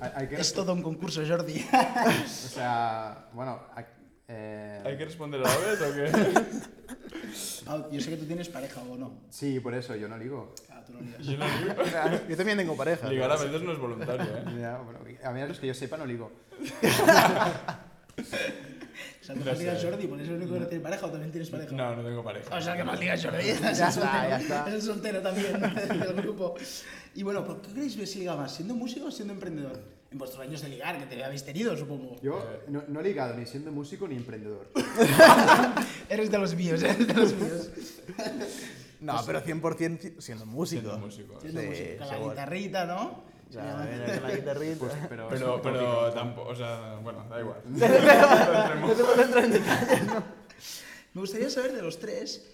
hay- 0.00 0.10
hay 0.14 0.28
que- 0.28 0.36
Es 0.36 0.54
todo 0.54 0.72
un 0.72 0.82
concurso, 0.82 1.22
Jordi. 1.26 1.62
O 2.24 2.26
sea, 2.28 3.28
bueno, 3.34 3.60
hay- 3.74 3.84
eh, 4.28 4.80
¿Hay 4.82 4.96
que 4.96 5.04
responder 5.04 5.40
a 5.40 5.44
la 5.44 5.56
vez 5.58 5.80
o 5.82 5.94
qué? 5.94 6.10
Yo 7.94 8.00
sé 8.00 8.10
que 8.10 8.16
tú 8.16 8.24
tienes 8.26 8.48
pareja 8.48 8.80
o 8.82 8.96
no. 8.96 9.12
sí, 9.28 9.58
por 9.60 9.74
eso 9.74 9.94
yo 9.96 10.08
no 10.08 10.16
ligo. 10.18 10.54
Ah, 10.70 10.82
tú 10.86 10.92
no 10.94 11.00
ligas. 11.00 11.20
Yo 11.26 11.36
no. 11.38 12.28
Yo 12.28 12.36
también 12.36 12.56
tengo 12.58 12.76
pareja. 12.76 13.08
Ligar 13.08 13.30
a 13.30 13.36
veces 13.36 13.62
no 13.62 13.72
es 13.72 13.78
voluntario, 13.78 14.24
¿eh? 14.24 14.44
Ya, 14.60 14.78
bueno, 14.78 15.00
a 15.24 15.30
menos 15.32 15.58
que 15.58 15.66
yo 15.66 15.74
sepa, 15.74 15.96
no 15.96 16.06
ligo. 16.06 16.30
O 19.24 19.26
sea, 19.26 19.34
tú 19.34 19.58
ligas 19.58 19.80
sé. 19.80 19.88
Jordi, 19.90 20.06
por 20.06 20.18
eso 20.20 20.24
es 20.24 20.30
el 20.30 20.36
único 20.36 20.52
que 20.54 20.60
no 20.60 20.66
tiene 20.66 20.84
pareja 20.84 21.06
o 21.06 21.10
también 21.10 21.30
tienes 21.32 21.48
pareja. 21.48 21.72
No, 21.74 21.96
no 21.96 22.04
tengo 22.04 22.22
pareja. 22.22 22.54
O 22.54 22.60
sea, 22.60 22.76
que 22.76 22.84
más 22.84 23.00
ligas 23.00 23.24
Jordi. 23.24 23.38
Es 23.48 23.60
el 23.62 23.68
está, 23.68 23.90
soltero, 23.90 24.28
ya 24.28 24.36
está. 24.38 24.68
Es 24.68 24.74
el 24.74 24.82
soltero 24.82 25.22
también 25.22 25.60
del 25.88 26.12
grupo. 26.14 26.54
Y 27.14 27.22
bueno, 27.22 27.42
¿por 27.44 27.62
qué 27.62 27.72
creéis 27.72 27.96
que 27.96 28.06
se 28.06 28.18
liga 28.18 28.36
más? 28.36 28.54
¿Siendo 28.54 28.74
músico 28.74 29.06
o 29.06 29.10
siendo 29.10 29.32
emprendedor? 29.32 29.80
En 30.10 30.18
vuestros 30.18 30.46
años 30.46 30.60
de 30.62 30.68
ligar, 30.68 30.96
que 30.98 31.06
te 31.06 31.24
habéis 31.24 31.42
tenido, 31.44 31.76
supongo. 31.76 32.16
Yo 32.22 32.46
no, 32.68 32.84
no 32.86 33.00
he 33.00 33.02
ligado 33.02 33.34
ni 33.34 33.46
siendo 33.46 33.72
músico 33.72 34.06
ni 34.06 34.14
emprendedor. 34.16 34.68
Eres 36.08 36.30
de 36.30 36.38
los 36.38 36.54
míos, 36.54 36.82
eres 36.82 37.06
de 37.08 37.14
los 37.14 37.34
míos. 37.34 37.70
No, 39.00 39.20
pero 39.26 39.42
100% 39.42 39.98
si- 40.00 40.14
siendo 40.20 40.46
músico. 40.46 40.82
Siendo 40.82 40.98
músico. 40.98 41.40
Siendo 41.40 41.60
Sí, 41.62 41.66
músico. 41.66 41.98
Con 41.98 42.08
la 42.08 42.18
guitarrita, 42.28 42.84
¿no? 42.86 43.24
Claro, 43.50 43.88
viene 43.88 44.04
con 44.04 44.22
la 44.22 44.36
guitarrita. 44.36 44.78
Pues, 44.78 44.92
pero 45.08 45.28
Pero, 45.62 46.12
tampoco, 46.12 46.50
o 46.50 46.56
sea, 46.56 46.98
bueno, 47.02 47.24
da 47.28 47.40
igual. 47.40 47.60
Me 51.14 51.20
gustaría 51.20 51.48
saber 51.48 51.72
de 51.72 51.82
los 51.82 51.98
tres, 51.98 52.50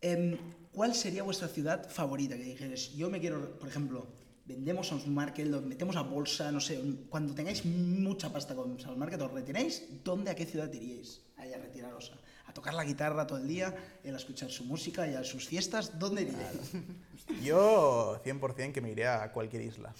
em, 0.00 0.36
¿cuál 0.72 0.94
sería 0.94 1.22
vuestra 1.22 1.48
ciudad 1.48 1.88
favorita? 1.88 2.36
Que 2.36 2.42
dijeras, 2.42 2.92
yo 2.94 3.08
me 3.08 3.20
quiero, 3.20 3.58
por 3.58 3.68
ejemplo, 3.68 4.06
vendemos 4.50 4.90
a 4.90 4.96
un 4.96 5.14
market, 5.14 5.46
lo 5.46 5.60
metemos 5.62 5.96
a 5.96 6.02
bolsa, 6.02 6.50
no 6.50 6.60
sé, 6.60 6.80
cuando 7.08 7.34
tengáis 7.34 7.64
mucha 7.64 8.32
pasta 8.32 8.54
con 8.54 8.78
Sound 8.78 8.98
Market, 8.98 9.20
os 9.22 9.30
retiráis, 9.32 10.02
¿dónde, 10.02 10.30
a 10.30 10.34
qué 10.34 10.44
ciudad 10.44 10.72
iríais? 10.72 11.22
Ahí 11.36 11.52
a 11.52 11.58
retiraros, 11.58 12.12
a, 12.12 12.50
a 12.50 12.52
tocar 12.52 12.74
la 12.74 12.84
guitarra 12.84 13.26
todo 13.26 13.38
el 13.38 13.46
día, 13.46 13.68
a 14.04 14.08
escuchar 14.08 14.50
su 14.50 14.64
música 14.64 15.06
y 15.08 15.14
a 15.14 15.22
sus 15.22 15.46
fiestas, 15.46 15.98
¿dónde 15.98 16.22
iríais? 16.22 16.72
Yo 17.42 18.20
100% 18.24 18.72
que 18.72 18.80
me 18.80 18.90
iré 18.90 19.06
a 19.06 19.30
cualquier 19.32 19.62
isla. 19.62 19.94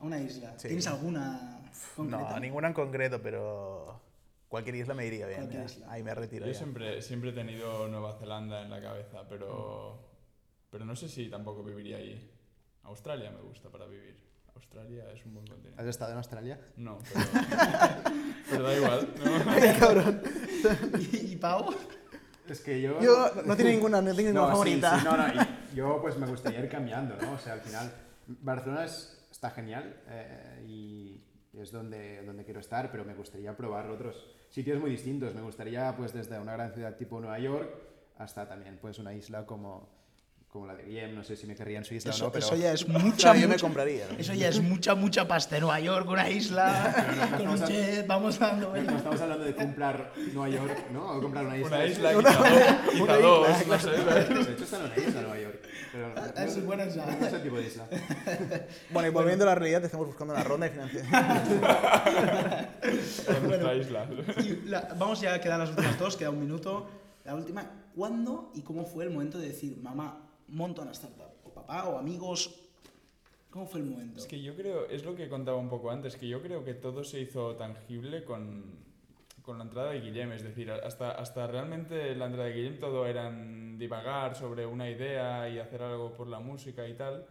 A 0.00 0.04
una 0.04 0.20
isla. 0.20 0.52
Sí. 0.58 0.68
¿Tienes 0.68 0.86
alguna 0.88 1.58
concreta? 1.96 2.30
No, 2.34 2.40
ninguna 2.40 2.68
en 2.68 2.74
concreto, 2.74 3.20
pero 3.22 3.98
cualquier 4.48 4.76
isla 4.76 4.92
me 4.94 5.06
iría 5.06 5.26
bien. 5.26 5.48
Isla. 5.64 5.90
Ahí 5.90 6.02
me 6.02 6.14
retiro 6.14 6.44
Yo 6.44 6.52
ya. 6.52 6.58
siempre, 6.58 7.00
siempre 7.00 7.30
he 7.30 7.32
tenido 7.32 7.88
Nueva 7.88 8.18
Zelanda 8.18 8.62
en 8.62 8.70
la 8.70 8.80
cabeza, 8.82 9.26
pero, 9.26 9.98
pero 10.70 10.84
no 10.84 10.94
sé 10.94 11.08
si 11.08 11.30
tampoco 11.30 11.64
viviría 11.64 11.96
ahí. 11.96 12.30
Australia 12.86 13.30
me 13.30 13.40
gusta 13.42 13.68
para 13.70 13.86
vivir. 13.86 14.16
Australia 14.54 15.04
es 15.12 15.24
un 15.26 15.34
buen 15.34 15.46
continente. 15.46 15.80
¿Has 15.80 15.86
estado 15.88 16.12
en 16.12 16.16
Australia? 16.18 16.60
No, 16.76 16.98
pero, 17.12 17.26
pero 18.50 18.62
da 18.62 18.76
igual. 18.76 19.08
¿no? 19.22 20.98
¿Y, 21.12 21.32
y 21.32 21.36
Pau? 21.36 21.74
Es 22.48 22.60
que 22.60 22.80
yo... 22.80 23.00
Yo 23.00 23.30
no 23.44 23.56
tengo 23.56 23.70
ninguna, 23.70 24.00
no 24.00 24.14
tengo 24.14 24.30
ninguna 24.30 24.40
No, 24.40 24.46
sí, 24.46 24.52
favorita. 24.52 24.98
sí, 24.98 25.04
no, 25.04 25.16
no, 25.16 25.24
y 25.28 25.76
yo 25.76 25.98
pues 26.00 26.16
me 26.16 26.26
gustaría 26.26 26.60
ir 26.60 26.68
cambiando, 26.68 27.16
¿no? 27.20 27.32
O 27.32 27.38
sea, 27.38 27.54
al 27.54 27.60
final, 27.60 27.92
Barcelona 28.26 28.84
es- 28.84 29.26
está 29.30 29.50
genial 29.50 29.94
eh, 30.08 30.64
y 30.66 31.22
es 31.52 31.70
donde, 31.72 32.22
donde 32.24 32.44
quiero 32.44 32.60
estar, 32.60 32.90
pero 32.90 33.04
me 33.04 33.14
gustaría 33.14 33.54
probar 33.56 33.90
otros 33.90 34.26
sitios 34.48 34.78
muy 34.80 34.90
distintos. 34.90 35.34
Me 35.34 35.42
gustaría, 35.42 35.94
pues, 35.96 36.12
desde 36.14 36.38
una 36.38 36.52
gran 36.52 36.72
ciudad 36.72 36.96
tipo 36.96 37.20
Nueva 37.20 37.38
York 37.40 37.68
hasta 38.18 38.48
también, 38.48 38.78
pues, 38.80 38.98
una 38.98 39.12
isla 39.12 39.44
como, 39.44 39.88
como 40.56 40.66
la 40.66 40.74
de 40.74 40.84
Guillem. 40.84 41.14
No 41.14 41.22
sé 41.22 41.36
si 41.36 41.46
me 41.46 41.54
querría 41.54 41.78
en 41.78 41.84
su 41.84 41.94
isla 41.94 42.10
o 42.10 42.14
Eso, 42.14 42.24
no, 42.24 42.32
pero... 42.32 42.46
eso 42.46 42.56
ya 42.56 42.72
es 42.72 42.88
mucha, 42.88 43.16
Claro, 43.16 43.38
yo 43.40 43.48
me 43.48 43.56
compraría. 43.58 44.06
¿no? 44.10 44.18
Eso 44.18 44.32
ya 44.34 44.48
es 44.48 44.60
mucha, 44.60 44.94
mucha 44.94 45.28
pasta. 45.28 45.58
Nueva 45.60 45.78
York, 45.80 46.08
una 46.10 46.28
isla, 46.30 47.30
con 47.36 47.48
un 47.48 47.64
jet, 47.66 48.06
vamos 48.06 48.38
dando 48.38 48.74
No, 48.74 48.82
no 48.82 48.96
estamos 48.96 49.20
hablando 49.20 49.44
de 49.44 49.54
comprar 49.54 50.12
Nueva 50.32 50.48
York, 50.48 50.90
¿no? 50.92 51.06
O 51.16 51.20
comprar 51.20 51.46
una 51.46 51.56
isla. 51.58 51.76
Una 51.76 51.86
isla, 51.86 52.08
De 52.12 52.16
quizá 52.16 52.38
dos, 52.38 52.88
quizá 52.92 53.16
dos, 53.18 53.66
no 53.66 53.78
sé. 53.78 53.84
¿sabes? 53.84 54.48
hecho, 54.50 54.64
está 54.64 54.76
en 54.78 54.82
una 54.84 54.96
isla 54.96 55.20
Nueva 55.22 55.38
York. 55.40 55.60
Pero 55.92 56.08
no, 56.08 56.14
Ah, 56.36 56.46
sí, 56.48 56.60
bueno, 56.60 56.82
esa. 56.82 57.06
no 57.06 57.26
es 57.26 57.32
el 57.32 57.42
tipo 57.42 57.56
de 57.56 57.66
isla. 57.66 57.86
Bueno, 58.90 59.08
y 59.08 59.10
volviendo 59.12 59.44
a 59.44 59.48
la 59.48 59.54
realidad, 59.54 59.84
estamos 59.84 60.06
buscando 60.06 60.32
una 60.34 60.42
ronda 60.44 60.66
de 60.68 60.72
financiación. 60.72 61.14
En 63.28 63.42
nuestra 63.48 63.74
isla. 63.74 64.06
Y 64.38 64.68
la- 64.68 64.88
vamos 64.98 65.20
ya 65.20 65.34
a 65.34 65.40
quedar 65.40 65.58
las 65.58 65.70
últimas 65.70 65.98
dos, 65.98 66.16
queda 66.16 66.30
un 66.30 66.40
minuto. 66.40 66.88
La 67.24 67.34
última, 67.34 67.64
¿cuándo 67.94 68.52
y 68.54 68.62
cómo 68.62 68.84
fue 68.84 69.04
el 69.04 69.10
momento 69.10 69.38
de 69.38 69.48
decir, 69.48 69.78
mamá, 69.82 70.25
monto 70.48 70.82
una 70.82 70.92
startup? 70.92 71.32
O 71.44 71.50
papá, 71.50 71.88
o 71.88 71.98
amigos. 71.98 72.62
¿Cómo 73.50 73.66
fue 73.66 73.80
el 73.80 73.86
momento? 73.86 74.18
Es 74.18 74.26
que 74.26 74.42
yo 74.42 74.54
creo, 74.54 74.86
es 74.86 75.04
lo 75.04 75.14
que 75.14 75.28
contaba 75.28 75.56
un 75.56 75.68
poco 75.68 75.90
antes, 75.90 76.16
que 76.16 76.28
yo 76.28 76.42
creo 76.42 76.64
que 76.64 76.74
todo 76.74 77.04
se 77.04 77.20
hizo 77.20 77.56
tangible 77.56 78.24
con, 78.24 78.64
con 79.42 79.58
la 79.58 79.64
entrada 79.64 79.92
de 79.92 80.00
Guillem, 80.00 80.32
es 80.32 80.42
decir, 80.42 80.70
hasta, 80.70 81.12
hasta 81.12 81.46
realmente 81.46 82.14
la 82.14 82.26
entrada 82.26 82.48
de 82.48 82.54
Guillem 82.54 82.78
todo 82.78 83.06
eran 83.06 83.78
divagar 83.78 84.34
sobre 84.34 84.66
una 84.66 84.90
idea 84.90 85.48
y 85.48 85.58
hacer 85.58 85.82
algo 85.82 86.12
por 86.12 86.26
la 86.28 86.40
música 86.40 86.86
y 86.86 86.94
tal. 86.94 87.26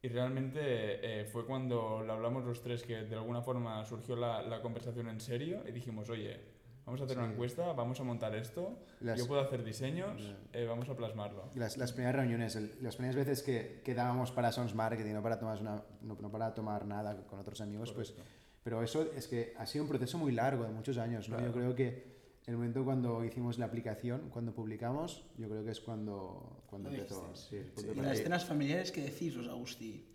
Y 0.00 0.08
realmente 0.08 0.60
eh, 0.62 1.24
fue 1.24 1.44
cuando 1.44 2.02
lo 2.06 2.12
hablamos 2.12 2.44
los 2.44 2.62
tres 2.62 2.82
que 2.82 3.02
de 3.02 3.14
alguna 3.16 3.42
forma 3.42 3.84
surgió 3.84 4.14
la, 4.14 4.40
la 4.42 4.62
conversación 4.62 5.08
en 5.08 5.20
serio 5.20 5.62
y 5.66 5.72
dijimos, 5.72 6.08
oye, 6.08 6.55
vamos 6.86 7.00
a 7.00 7.04
hacer 7.04 7.18
una 7.18 7.26
Sí. 7.26 7.32
encuesta, 7.34 7.72
vamos 7.72 8.00
a 8.00 8.04
montar 8.04 8.34
esto, 8.36 8.78
Las- 9.00 9.18
yo 9.18 9.26
puedo 9.26 9.40
hacer 9.40 9.64
diseños, 9.64 10.34
eh, 10.52 10.64
vamos 10.66 10.88
a 10.88 10.96
plasmarlo. 10.96 11.50
Las, 11.56 11.76
las 11.76 11.92
primeras 11.92 12.14
reuniones, 12.16 12.54
el- 12.56 12.72
las 12.80 12.94
primeras 12.96 13.16
veces 13.16 13.42
que 13.42 13.82
quedábamos 13.84 14.30
para 14.30 14.52
Sons 14.52 14.74
Marketing, 14.74 15.12
no 15.12 15.22
para 15.22 15.38
tomar, 15.38 15.60
una, 15.60 15.82
no, 16.02 16.16
no 16.20 16.30
para 16.30 16.54
tomar 16.54 16.86
nada 16.86 17.26
con 17.26 17.40
otros 17.40 17.60
amigos, 17.60 17.92
pues, 17.92 18.14
pero 18.62 18.82
eso 18.82 19.02
es 19.14 19.26
que 19.26 19.52
ha 19.58 19.66
sido 19.66 19.84
un 19.84 19.88
proceso 19.90 20.16
muy 20.16 20.32
largo, 20.32 20.64
de 20.64 20.70
muchos 20.70 20.96
años. 20.98 21.28
¿no? 21.28 21.40
Yo 21.40 21.52
creo 21.52 21.74
que 21.74 22.16
el 22.46 22.54
momento 22.56 22.84
cuando 22.84 23.24
hicimos 23.24 23.58
la 23.58 23.66
aplicación, 23.66 24.30
cuando 24.30 24.54
publicamos, 24.54 25.24
yo 25.36 25.48
creo 25.48 25.64
que 25.64 25.72
es 25.72 25.80
cuando, 25.80 26.62
cuando 26.70 26.88
empezó. 26.90 27.34
Sí, 27.34 27.56
punto 27.74 27.92
Y 27.92 27.96
las 27.96 28.06
partida. 28.06 28.22
cenas 28.24 28.44
familiares, 28.44 28.92
¿qué 28.92 29.02
decís 29.02 29.36
Agustí? 29.36 30.12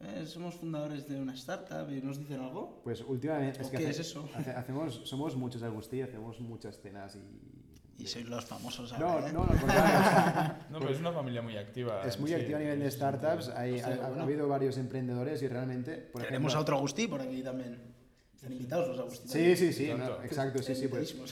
Eh, 0.00 0.26
somos 0.26 0.54
fundadores 0.56 1.08
de 1.08 1.20
una 1.20 1.32
startup 1.34 1.90
y 1.90 2.02
nos 2.02 2.18
dicen 2.18 2.40
algo. 2.40 2.80
Pues 2.84 3.00
últimamente 3.02 3.60
¿O 3.60 3.62
es 3.62 3.70
que 3.70 3.76
qué 3.78 3.88
hace- 3.88 4.00
es 4.02 4.08
eso? 4.08 4.28
hace- 4.34 4.50
hacemos, 4.50 5.00
somos 5.04 5.36
muchos 5.36 5.62
Agustí, 5.62 6.02
hacemos 6.02 6.40
muchas 6.40 6.78
cenas 6.80 7.16
y... 7.16 7.62
Y 7.96 8.06
sois 8.08 8.26
los 8.28 8.44
famosos 8.44 8.92
No, 8.98 9.06
ahora, 9.08 9.28
¿eh? 9.30 9.32
no, 9.32 9.42
al 9.44 9.48
contrario, 9.60 10.00
o 10.00 10.02
sea, 10.02 10.66
No, 10.70 10.78
pero 10.80 10.90
es 10.90 10.98
una 10.98 11.12
familia 11.12 11.42
muy 11.42 11.56
activa. 11.56 12.02
es 12.04 12.18
muy 12.18 12.28
sí, 12.30 12.34
activa 12.34 12.58
a 12.58 12.60
nivel 12.62 12.80
de 12.80 12.90
startups, 12.90 13.48
hay, 13.50 13.78
ha, 13.80 13.86
ha 13.86 14.08
bueno. 14.08 14.22
habido 14.24 14.48
varios 14.48 14.76
emprendedores 14.78 15.40
y 15.42 15.48
realmente... 15.48 15.96
Por 16.12 16.22
Tenemos 16.22 16.52
ejemplo- 16.52 16.58
a 16.58 16.62
otro 16.62 16.76
Agustí 16.78 17.06
por 17.06 17.20
aquí 17.20 17.40
también. 17.42 17.94
Están 18.34 18.52
invitados 18.52 18.88
los 18.88 18.98
Agustí. 18.98 19.28
Sí, 19.28 19.56
sí, 19.56 19.72
sí, 19.72 19.92
no, 19.96 20.22
exacto, 20.24 20.60
sí, 20.62 20.74
sí, 20.74 20.88
pues, 20.88 21.08
sí, 21.10 21.22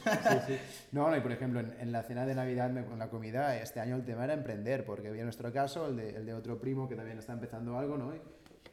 sí. 0.46 0.56
No, 0.92 1.10
no, 1.10 1.16
y 1.16 1.20
por 1.20 1.32
ejemplo, 1.32 1.58
en, 1.60 1.74
en 1.80 1.90
la 1.92 2.04
cena 2.04 2.24
de 2.24 2.34
Navidad 2.36 2.72
con 2.86 2.98
la 2.98 3.10
comida, 3.10 3.60
este 3.60 3.80
año 3.80 3.96
el 3.96 4.04
tema 4.04 4.22
era 4.24 4.32
emprender, 4.32 4.84
porque 4.86 5.08
había 5.08 5.24
nuestro 5.24 5.52
caso, 5.52 5.88
el 5.88 5.96
de, 5.96 6.10
el 6.16 6.24
de 6.24 6.32
otro 6.32 6.58
primo 6.60 6.88
que 6.88 6.94
también 6.94 7.18
está 7.18 7.32
empezando 7.34 7.76
algo, 7.76 7.98
¿no? 7.98 8.14
Y, 8.14 8.20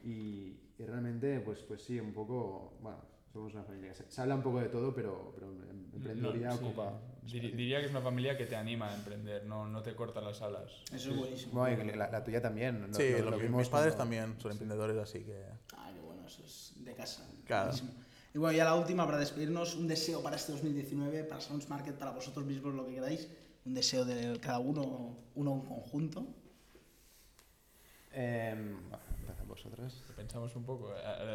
y 0.04 0.58
realmente, 0.78 1.40
pues, 1.42 1.60
pues 1.64 1.82
sí, 1.84 2.00
un 2.00 2.14
poco, 2.14 2.78
bueno, 2.82 3.00
somos 3.34 3.54
una 3.54 3.64
familia 3.64 3.90
que 3.92 3.96
se, 4.04 4.12
se 4.12 4.22
habla 4.22 4.36
un 4.36 4.42
poco 4.44 4.60
de 4.60 4.70
todo, 4.70 4.94
pero, 4.94 5.32
pero 5.36 5.48
em- 5.70 5.90
emprendedoría 5.94 6.48
No, 6.50 6.58
sí. 6.58 6.64
ocupa... 6.66 7.02
Diri- 7.26 7.54
diría 7.54 7.80
que 7.80 7.86
es 7.86 7.92
una 7.92 8.02
familia 8.02 8.36
que 8.38 8.46
te 8.48 8.56
anima 8.56 8.90
a 8.90 8.96
emprender, 8.96 9.46
no, 9.46 9.68
no 9.68 9.84
te 9.84 9.94
corta 9.96 10.20
las 10.22 10.42
alas. 10.42 10.72
Eso 10.92 11.12
es 11.12 11.18
buenísimo. 11.18 11.54
Bueno, 11.60 11.84
y 11.84 11.96
la, 11.96 12.10
la 12.10 12.24
tuya 12.24 12.42
también. 12.42 12.82
lo- 12.88 12.94
Sí, 12.94 13.12
lo- 13.12 13.30
lo 13.30 13.38
lo 13.38 13.58
mis 13.58 13.70
padres 13.70 13.94
cuando- 13.96 13.98
también 13.98 14.40
son 14.42 14.52
emprendedores, 14.54 14.98
así 14.98 15.20
que... 15.24 15.46
Ah, 15.76 15.92
qué 15.94 16.00
bueno, 16.02 16.26
eso 16.26 16.42
es 16.44 16.74
de 16.84 16.94
casa. 16.96 17.30
Claro. 17.46 17.68
Buenísimo. 17.72 17.92
Y 18.34 18.38
bueno, 18.38 18.58
ya 18.58 18.64
la 18.66 18.76
última 18.76 19.06
para 19.06 19.18
despedirnos, 19.20 19.76
un 19.76 19.88
deseo 19.88 20.24
para 20.24 20.36
este 20.38 20.52
2019, 20.54 21.24
para 21.26 21.42
Sounds 21.42 21.68
Market, 21.70 21.96
para 21.98 22.12
vosotros 22.12 22.46
mismos, 22.46 22.74
lo 22.74 22.86
que 22.88 22.96
queráis. 22.96 23.28
Un 23.66 23.74
deseo 23.74 24.06
de 24.06 24.40
cada 24.40 24.60
uno, 24.60 25.18
uno 25.36 25.54
en 25.54 25.62
conjunto. 25.62 26.26
Em, 28.12 28.78
vosotros. 29.50 30.04
Pensamos 30.16 30.56
un 30.56 30.64
poco. 30.64 30.94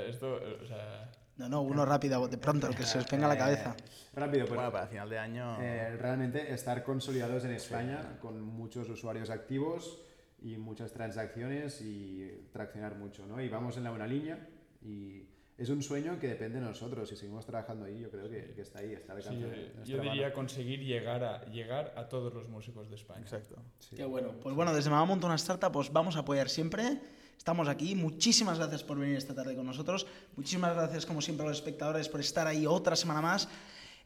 Esto, 0.08 0.40
o 0.62 0.66
sea, 0.66 1.10
No, 1.36 1.48
no, 1.48 1.62
uno 1.62 1.84
rápido, 1.84 2.26
de 2.28 2.38
pronto, 2.38 2.66
el 2.68 2.74
que 2.76 2.84
se 2.84 2.98
os 2.98 3.10
venga 3.10 3.26
a 3.26 3.28
la 3.28 3.36
cabeza. 3.38 3.76
Eh, 3.78 3.82
rápido, 4.14 4.46
pues 4.46 4.54
Bueno, 4.56 4.72
para 4.72 4.86
final 4.86 5.10
de 5.10 5.18
año... 5.18 5.60
Eh, 5.60 5.96
realmente 5.96 6.52
estar 6.54 6.82
consolidados 6.84 7.44
en 7.44 7.50
España 7.52 8.18
con 8.20 8.40
muchos 8.40 8.88
usuarios 8.88 9.28
activos 9.30 10.00
y 10.40 10.56
muchas 10.56 10.92
transacciones 10.92 11.80
y 11.82 12.48
traccionar 12.52 12.94
mucho, 12.96 13.26
¿no? 13.26 13.40
Y 13.42 13.48
vamos 13.48 13.76
en 13.76 13.84
la 13.84 13.90
buena 13.90 14.06
línea 14.06 14.38
y 14.82 15.28
es 15.56 15.68
un 15.70 15.82
sueño 15.82 16.18
que 16.18 16.28
depende 16.28 16.58
de 16.60 16.66
nosotros. 16.66 17.08
Si 17.08 17.16
seguimos 17.16 17.46
trabajando 17.46 17.84
ahí, 17.86 18.00
yo 18.00 18.10
creo 18.10 18.28
que, 18.28 18.52
que 18.54 18.60
está 18.60 18.80
ahí, 18.80 18.92
está 18.92 19.18
sí, 19.22 19.38
yo- 19.40 19.84
yo 19.84 19.98
mano. 19.98 20.10
diría 20.12 20.32
conseguir 20.32 20.80
llegar 20.80 21.22
a, 21.24 21.44
llegar 21.46 21.94
a 21.96 22.08
todos 22.08 22.34
los 22.34 22.48
músicos 22.48 22.88
de 22.90 22.96
España. 22.96 23.20
Exacto. 23.22 23.56
Sí. 23.78 23.96
Qué 23.96 24.04
bueno. 24.04 24.32
Pues 24.42 24.54
bueno, 24.54 24.74
desde 24.74 24.90
Mamá 24.90 25.04
Monta 25.06 25.26
una 25.26 25.36
Startup 25.36 25.74
os 25.76 25.92
vamos 25.92 26.16
a 26.16 26.20
apoyar 26.20 26.48
siempre. 26.48 27.00
Estamos 27.36 27.68
aquí. 27.68 27.94
Muchísimas 27.94 28.58
gracias 28.58 28.82
por 28.82 28.98
venir 28.98 29.16
esta 29.16 29.34
tarde 29.34 29.54
con 29.54 29.66
nosotros. 29.66 30.06
Muchísimas 30.36 30.74
gracias, 30.74 31.06
como 31.06 31.20
siempre, 31.20 31.46
a 31.46 31.48
los 31.48 31.58
espectadores 31.58 32.08
por 32.08 32.20
estar 32.20 32.46
ahí 32.46 32.66
otra 32.66 32.96
semana 32.96 33.20
más. 33.20 33.48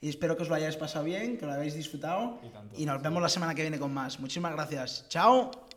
Y 0.01 0.09
espero 0.09 0.37
que 0.37 0.43
os 0.43 0.49
lo 0.49 0.55
hayáis 0.55 0.77
pasado 0.77 1.05
bien, 1.05 1.39
que 1.39 1.47
lo 1.47 1.53
hayáis 1.53 1.75
disfrutado. 1.75 2.41
Y 2.43 2.49
tanto. 2.51 2.75
Y 2.79 2.87
nos 2.87 3.03
vemos 3.03 3.21
la 3.23 3.29
semana 3.29 3.55
que 3.55 3.63
viene 3.63 3.79
con 3.79 3.93
más. 3.93 4.21
Muchísimas 4.21 4.53
gracias. 4.53 5.07
Chao. 5.09 5.68